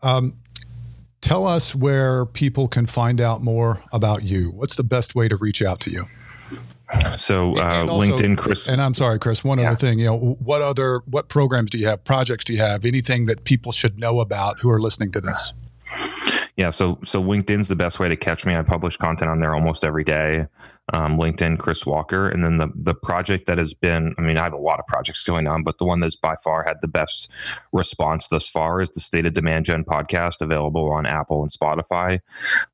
Um, 0.02 0.36
tell 1.20 1.46
us 1.46 1.74
where 1.74 2.26
people 2.26 2.68
can 2.68 2.86
find 2.86 3.20
out 3.20 3.42
more 3.42 3.82
about 3.92 4.22
you. 4.22 4.50
What's 4.50 4.76
the 4.76 4.84
best 4.84 5.14
way 5.14 5.28
to 5.28 5.36
reach 5.36 5.62
out 5.62 5.80
to 5.80 5.90
you? 5.90 6.04
So 7.18 7.56
uh, 7.56 7.86
also, 7.88 8.16
LinkedIn, 8.16 8.36
Chris. 8.36 8.68
And 8.68 8.80
I'm 8.80 8.94
sorry, 8.94 9.18
Chris. 9.18 9.44
One 9.44 9.58
yeah. 9.58 9.70
other 9.70 9.76
thing, 9.76 9.98
you 9.98 10.06
know, 10.06 10.36
what 10.40 10.62
other 10.62 11.00
what 11.06 11.28
programs 11.28 11.70
do 11.70 11.78
you 11.78 11.86
have? 11.86 12.04
Projects 12.04 12.44
do 12.44 12.52
you 12.52 12.58
have? 12.60 12.84
Anything 12.84 13.26
that 13.26 13.44
people 13.44 13.72
should 13.72 13.98
know 13.98 14.20
about 14.20 14.60
who 14.60 14.70
are 14.70 14.80
listening 14.80 15.12
to 15.12 15.20
this? 15.20 15.52
Yeah, 16.56 16.70
so 16.70 16.98
so 17.04 17.22
LinkedIn's 17.22 17.68
the 17.68 17.76
best 17.76 17.98
way 17.98 18.08
to 18.08 18.16
catch 18.16 18.46
me. 18.46 18.54
I 18.54 18.62
publish 18.62 18.96
content 18.96 19.30
on 19.30 19.40
there 19.40 19.54
almost 19.54 19.84
every 19.84 20.04
day. 20.04 20.46
Um, 20.92 21.18
LinkedIn, 21.18 21.58
Chris 21.58 21.86
Walker. 21.86 22.28
And 22.28 22.44
then 22.44 22.58
the, 22.58 22.68
the 22.74 22.94
project 22.94 23.46
that 23.46 23.56
has 23.56 23.72
been, 23.72 24.14
I 24.18 24.20
mean, 24.20 24.36
I 24.36 24.42
have 24.44 24.52
a 24.52 24.58
lot 24.58 24.78
of 24.78 24.86
projects 24.86 25.24
going 25.24 25.46
on, 25.46 25.62
but 25.62 25.78
the 25.78 25.84
one 25.84 26.00
that's 26.00 26.16
by 26.16 26.36
far 26.36 26.62
had 26.64 26.76
the 26.82 26.88
best 26.88 27.30
response 27.72 28.28
thus 28.28 28.46
far 28.46 28.82
is 28.82 28.90
the 28.90 29.00
State 29.00 29.24
of 29.24 29.32
Demand 29.32 29.64
Gen 29.64 29.84
podcast 29.84 30.42
available 30.42 30.92
on 30.92 31.06
Apple 31.06 31.40
and 31.40 31.50
Spotify. 31.50 32.20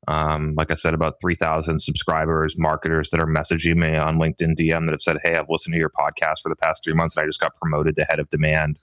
Um, 0.09 0.55
like 0.57 0.71
I 0.71 0.73
said, 0.73 0.93
about 0.93 1.21
3,000 1.21 1.79
subscribers, 1.79 2.57
marketers 2.57 3.11
that 3.11 3.21
are 3.21 3.27
messaging 3.27 3.77
me 3.77 3.95
on 3.95 4.17
LinkedIn 4.17 4.55
DM 4.55 4.85
that 4.85 4.91
have 4.91 5.01
said, 5.01 5.17
Hey, 5.23 5.37
I've 5.37 5.49
listened 5.49 5.73
to 5.73 5.79
your 5.79 5.89
podcast 5.89 6.41
for 6.43 6.49
the 6.49 6.55
past 6.55 6.83
three 6.83 6.93
months 6.93 7.15
and 7.15 7.23
I 7.23 7.27
just 7.27 7.39
got 7.39 7.55
promoted 7.55 7.95
to 7.95 8.03
head 8.03 8.19
of 8.19 8.29
demand. 8.29 8.77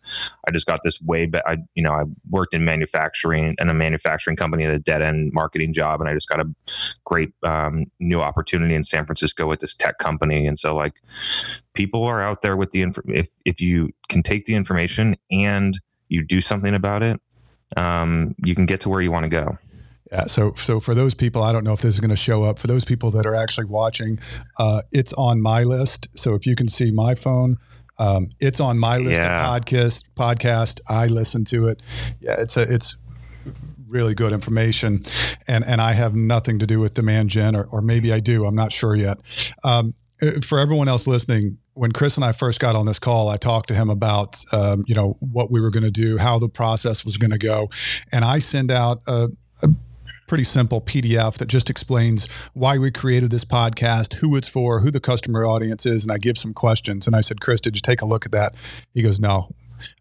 I 0.47 0.53
just 0.53 0.67
got 0.67 0.81
this 0.83 1.03
way, 1.03 1.27
but 1.27 1.47
I, 1.47 1.59
you 1.75 1.83
know, 1.83 1.93
I 1.93 2.05
worked 2.31 2.55
in 2.55 2.65
manufacturing 2.65 3.57
and 3.59 3.69
a 3.71 3.75
manufacturing 3.75 4.37
company 4.37 4.65
at 4.65 4.71
a 4.71 4.79
dead 4.79 5.03
end 5.03 5.33
marketing 5.35 5.75
job. 5.75 6.01
And 6.01 6.09
I 6.09 6.15
just 6.15 6.29
got 6.29 6.41
a 6.41 6.47
great 7.05 7.31
um, 7.43 7.87
new 8.01 8.23
opportunity 8.23 8.75
in 8.75 8.85
San 8.85 9.05
Francisco 9.05 9.18
with 9.47 9.61
this 9.61 9.75
tech 9.75 9.99
company. 9.99 10.47
And 10.47 10.59
so 10.59 10.75
like 10.75 10.95
people 11.75 12.05
are 12.05 12.23
out 12.23 12.43
there 12.43 12.57
with 12.57 12.71
the 12.71 12.83
info. 12.83 13.03
If, 13.07 13.29
if 13.45 13.61
you 13.61 13.91
can 14.09 14.23
take 14.23 14.47
the 14.47 14.55
information 14.55 15.17
and 15.31 15.79
you 16.09 16.25
do 16.25 16.41
something 16.41 16.75
about 16.75 17.03
it, 17.03 17.21
um, 17.77 18.35
you 18.45 18.55
can 18.55 18.67
get 18.67 18.81
to 18.83 18.89
where 18.89 19.01
you 19.01 19.11
want 19.11 19.25
to 19.25 19.31
go. 19.31 19.59
Yeah. 20.11 20.25
So, 20.25 20.55
so 20.55 20.81
for 20.81 20.95
those 20.95 21.15
people, 21.15 21.43
I 21.43 21.53
don't 21.53 21.65
know 21.65 21.75
if 21.75 21.83
this 21.83 21.95
is 21.95 22.01
going 22.01 22.11
to 22.11 22.17
show 22.17 22.43
up. 22.43 22.59
For 22.59 22.67
those 22.67 22.85
people 22.85 23.11
that 23.11 23.27
are 23.27 23.35
actually 23.35 23.67
watching, 23.67 24.19
uh, 24.59 24.83
it's 24.91 25.13
on 25.13 25.41
my 25.41 25.65
list. 25.65 26.09
So 26.15 26.35
if 26.35 26.47
you 26.47 26.57
can 26.57 26.69
see 26.69 26.91
my 26.91 27.15
phone, 27.15 27.59
um, 27.99 28.31
it's 28.41 28.61
on 28.61 28.79
my 28.79 28.97
list 28.99 29.21
yeah. 29.21 29.55
of 29.55 29.63
podcast. 29.63 30.05
Podcast. 30.17 30.81
I 30.89 31.07
listen 31.07 31.45
to 31.47 31.69
it. 31.69 31.83
Yeah. 32.21 32.37
It's 32.39 32.57
a. 32.57 32.63
It's 32.63 32.97
really 33.89 34.15
good 34.15 34.33
information, 34.33 35.03
and 35.47 35.65
and 35.65 35.81
I 35.81 35.93
have 35.93 36.15
nothing 36.15 36.59
to 36.61 36.67
do 36.67 36.81
with 36.81 36.95
demand 36.95 37.31
gen, 37.31 37.57
or, 37.57 37.65
or 37.71 37.81
maybe 37.81 38.13
I 38.13 38.21
do. 38.21 38.47
I'm 38.47 38.55
not 38.55 38.73
sure 38.73 38.95
yet. 38.95 39.19
Um, 39.65 39.95
uh, 40.21 40.41
for 40.45 40.59
everyone 40.59 40.89
else 40.89 41.07
listening, 41.07 41.59
when 41.75 41.93
Chris 41.93 42.17
and 42.17 42.25
I 42.25 42.33
first 42.33 42.61
got 42.61 42.75
on 42.75 42.87
this 42.87 42.99
call, 42.99 43.29
I 43.29 43.37
talked 43.37 43.69
to 43.69 43.75
him 43.75 43.91
about 43.91 44.43
um, 44.53 44.85
you 44.87 44.95
know 44.95 45.17
what 45.21 45.51
we 45.51 45.61
were 45.61 45.71
going 45.71 45.85
to 45.85 45.91
do, 45.91 46.19
how 46.19 46.39
the 46.39 46.49
process 46.49 47.05
was 47.05 47.17
going 47.17 47.31
to 47.31 47.39
go, 47.39 47.69
and 48.13 48.25
I 48.25 48.39
send 48.39 48.71
out 48.71 49.03
a, 49.07 49.29
a 49.63 49.69
pretty 50.27 50.45
simple 50.45 50.81
PDF 50.81 51.39
that 51.39 51.49
just 51.49 51.71
explains 51.71 52.27
why 52.53 52.79
we 52.79 52.91
created 52.91 53.31
this 53.31 53.45
podcast, 53.45 54.15
who 54.15 54.37
it's 54.37 54.47
for, 54.47 54.81
who 54.81 54.91
the 54.91 55.01
customer 55.01 55.45
audience 55.45 55.87
is, 55.87 56.05
and 56.05 56.13
I 56.13 56.19
give 56.19 56.37
some 56.37 56.53
questions. 56.53 57.07
And 57.07 57.17
I 57.17 57.23
said, 57.23 57.41
Chris, 57.41 57.61
did 57.61 57.75
you 57.75 57.81
take 57.81 58.03
a 58.03 58.07
look 58.07 58.27
at 58.27 58.33
that? 58.33 58.55
He 58.95 59.03
goes, 59.03 59.19
No, 59.19 59.49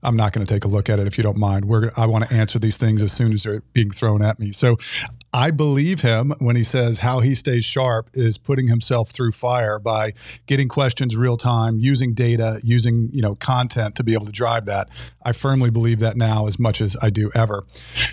I'm 0.04 0.16
not 0.16 0.34
going 0.34 0.46
to 0.46 0.54
take 0.54 0.66
a 0.66 0.68
look 0.68 0.90
at 0.90 1.00
it 1.00 1.08
if 1.08 1.18
you 1.18 1.24
don't 1.24 1.38
mind. 1.38 1.66
We're 1.66 1.92
I 1.98 2.06
want 2.06 2.28
to 2.28 2.36
answer 2.36 2.60
these 2.60 2.78
things 2.78 3.04
as 3.04 3.12
soon 3.12 3.34
as 3.34 3.44
they're 3.44 3.62
being 3.74 3.92
thrown 3.92 4.24
at 4.24 4.40
me. 4.40 4.52
So 4.52 4.78
I 5.34 5.52
believe 5.52 6.02
him 6.02 6.34
when 6.40 6.56
he 6.56 6.64
says 6.64 7.00
how 7.00 7.20
he 7.20 7.36
stays 7.36 7.66
sharp 7.66 8.10
is 8.14 8.38
putting 8.38 8.68
himself 8.68 9.10
through 9.12 9.34
fire 9.34 9.78
by 9.78 10.14
getting 10.46 10.68
questions 10.68 11.16
real 11.16 11.38
time, 11.38 11.80
using 11.80 12.14
data, 12.14 12.60
using, 12.64 13.10
you 13.12 13.22
know, 13.22 13.36
content 13.36 13.96
to 13.96 14.04
be 14.04 14.14
able 14.14 14.26
to 14.26 14.32
drive 14.32 14.66
that. 14.66 14.90
I 15.24 15.34
firmly 15.34 15.70
believe 15.70 16.00
that 16.00 16.16
now 16.16 16.48
as 16.48 16.58
much 16.58 16.80
as 16.80 16.96
I 17.02 17.10
do 17.10 17.30
ever. 17.36 17.66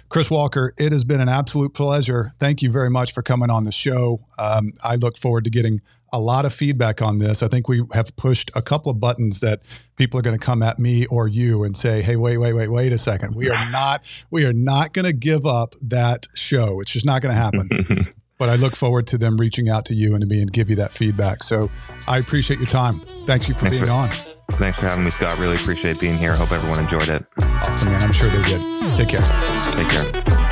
Chris 0.09 0.31
Walker, 0.31 0.75
it 0.77 0.93
has 0.93 1.05
been 1.05 1.21
an 1.21 1.29
absolute 1.29 1.73
pleasure. 1.73 2.35
Thank 2.39 2.63
you 2.63 2.71
very 2.71 2.91
much 2.91 3.13
for 3.13 3.23
coming 3.23 3.49
on 3.49 3.65
the 3.65 3.73
show. 3.73 4.21
Um, 4.39 4.73
I 4.83 4.97
look 4.97 5.17
forward 5.17 5.45
to 5.45 5.51
getting 5.51 5.81
a 6.15 6.21
lot 6.21 6.45
of 6.45 6.55
feedback 6.55 7.03
on 7.03 7.19
this. 7.19 7.43
I 7.43 7.49
think 7.49 7.69
we 7.69 7.83
have 7.93 8.15
pushed 8.15 8.53
a 8.55 8.63
couple 8.63 8.91
of 8.91 9.01
buttons 9.01 9.41
that 9.41 9.63
people 9.97 10.19
are 10.19 10.23
going 10.23 10.39
to 10.39 10.45
come 10.45 10.63
at 10.63 10.79
me 10.79 11.07
or 11.07 11.27
you 11.27 11.65
and 11.65 11.77
say, 11.77 12.03
"Hey, 12.03 12.15
wait, 12.15 12.39
wait, 12.39 12.53
wait, 12.53 12.69
wait 12.69 12.93
a 12.93 12.99
second. 12.99 13.35
We 13.35 13.51
are 13.51 13.71
not 13.71 14.03
we 14.31 14.45
are 14.45 14.53
not 14.53 14.93
going 14.93 15.07
to 15.07 15.13
give 15.13 15.45
up 15.45 15.75
that 15.83 16.29
show. 16.35 16.81
It's 16.81 16.93
just 16.93 17.05
not 17.05 17.21
going 17.21 17.35
to 17.35 17.41
happen." 17.41 18.15
but 18.39 18.49
I 18.49 18.55
look 18.55 18.77
forward 18.77 19.09
to 19.09 19.19
them 19.19 19.37
reaching 19.37 19.69
out 19.69 19.85
to 19.87 19.95
you 19.95 20.15
and 20.15 20.21
to 20.21 20.27
me 20.27 20.41
and 20.41 20.53
give 20.53 20.71
you 20.71 20.77
that 20.77 20.93
feedback. 20.93 21.43
So 21.43 21.69
I 22.07 22.19
appreciate 22.19 22.61
your 22.61 22.69
time. 22.69 23.01
Thank 23.27 23.49
you 23.49 23.55
for 23.55 23.63
thanks 23.63 23.79
being 23.79 23.87
for, 23.87 23.93
on. 23.93 24.11
Thanks 24.53 24.79
for 24.79 24.87
having 24.87 25.05
me, 25.05 25.11
Scott. 25.11 25.39
Really 25.39 25.57
appreciate 25.57 25.99
being 25.99 26.17
here. 26.17 26.35
Hope 26.35 26.53
everyone 26.53 26.79
enjoyed 26.79 27.09
it. 27.09 27.25
Awesome, 27.41 27.89
man. 27.89 28.03
I'm 28.03 28.13
sure 28.13 28.29
they 28.31 28.43
did. 28.43 28.97
Take 28.97 29.09
care. 29.09 29.73
Take 29.73 29.89
care. 29.89 30.44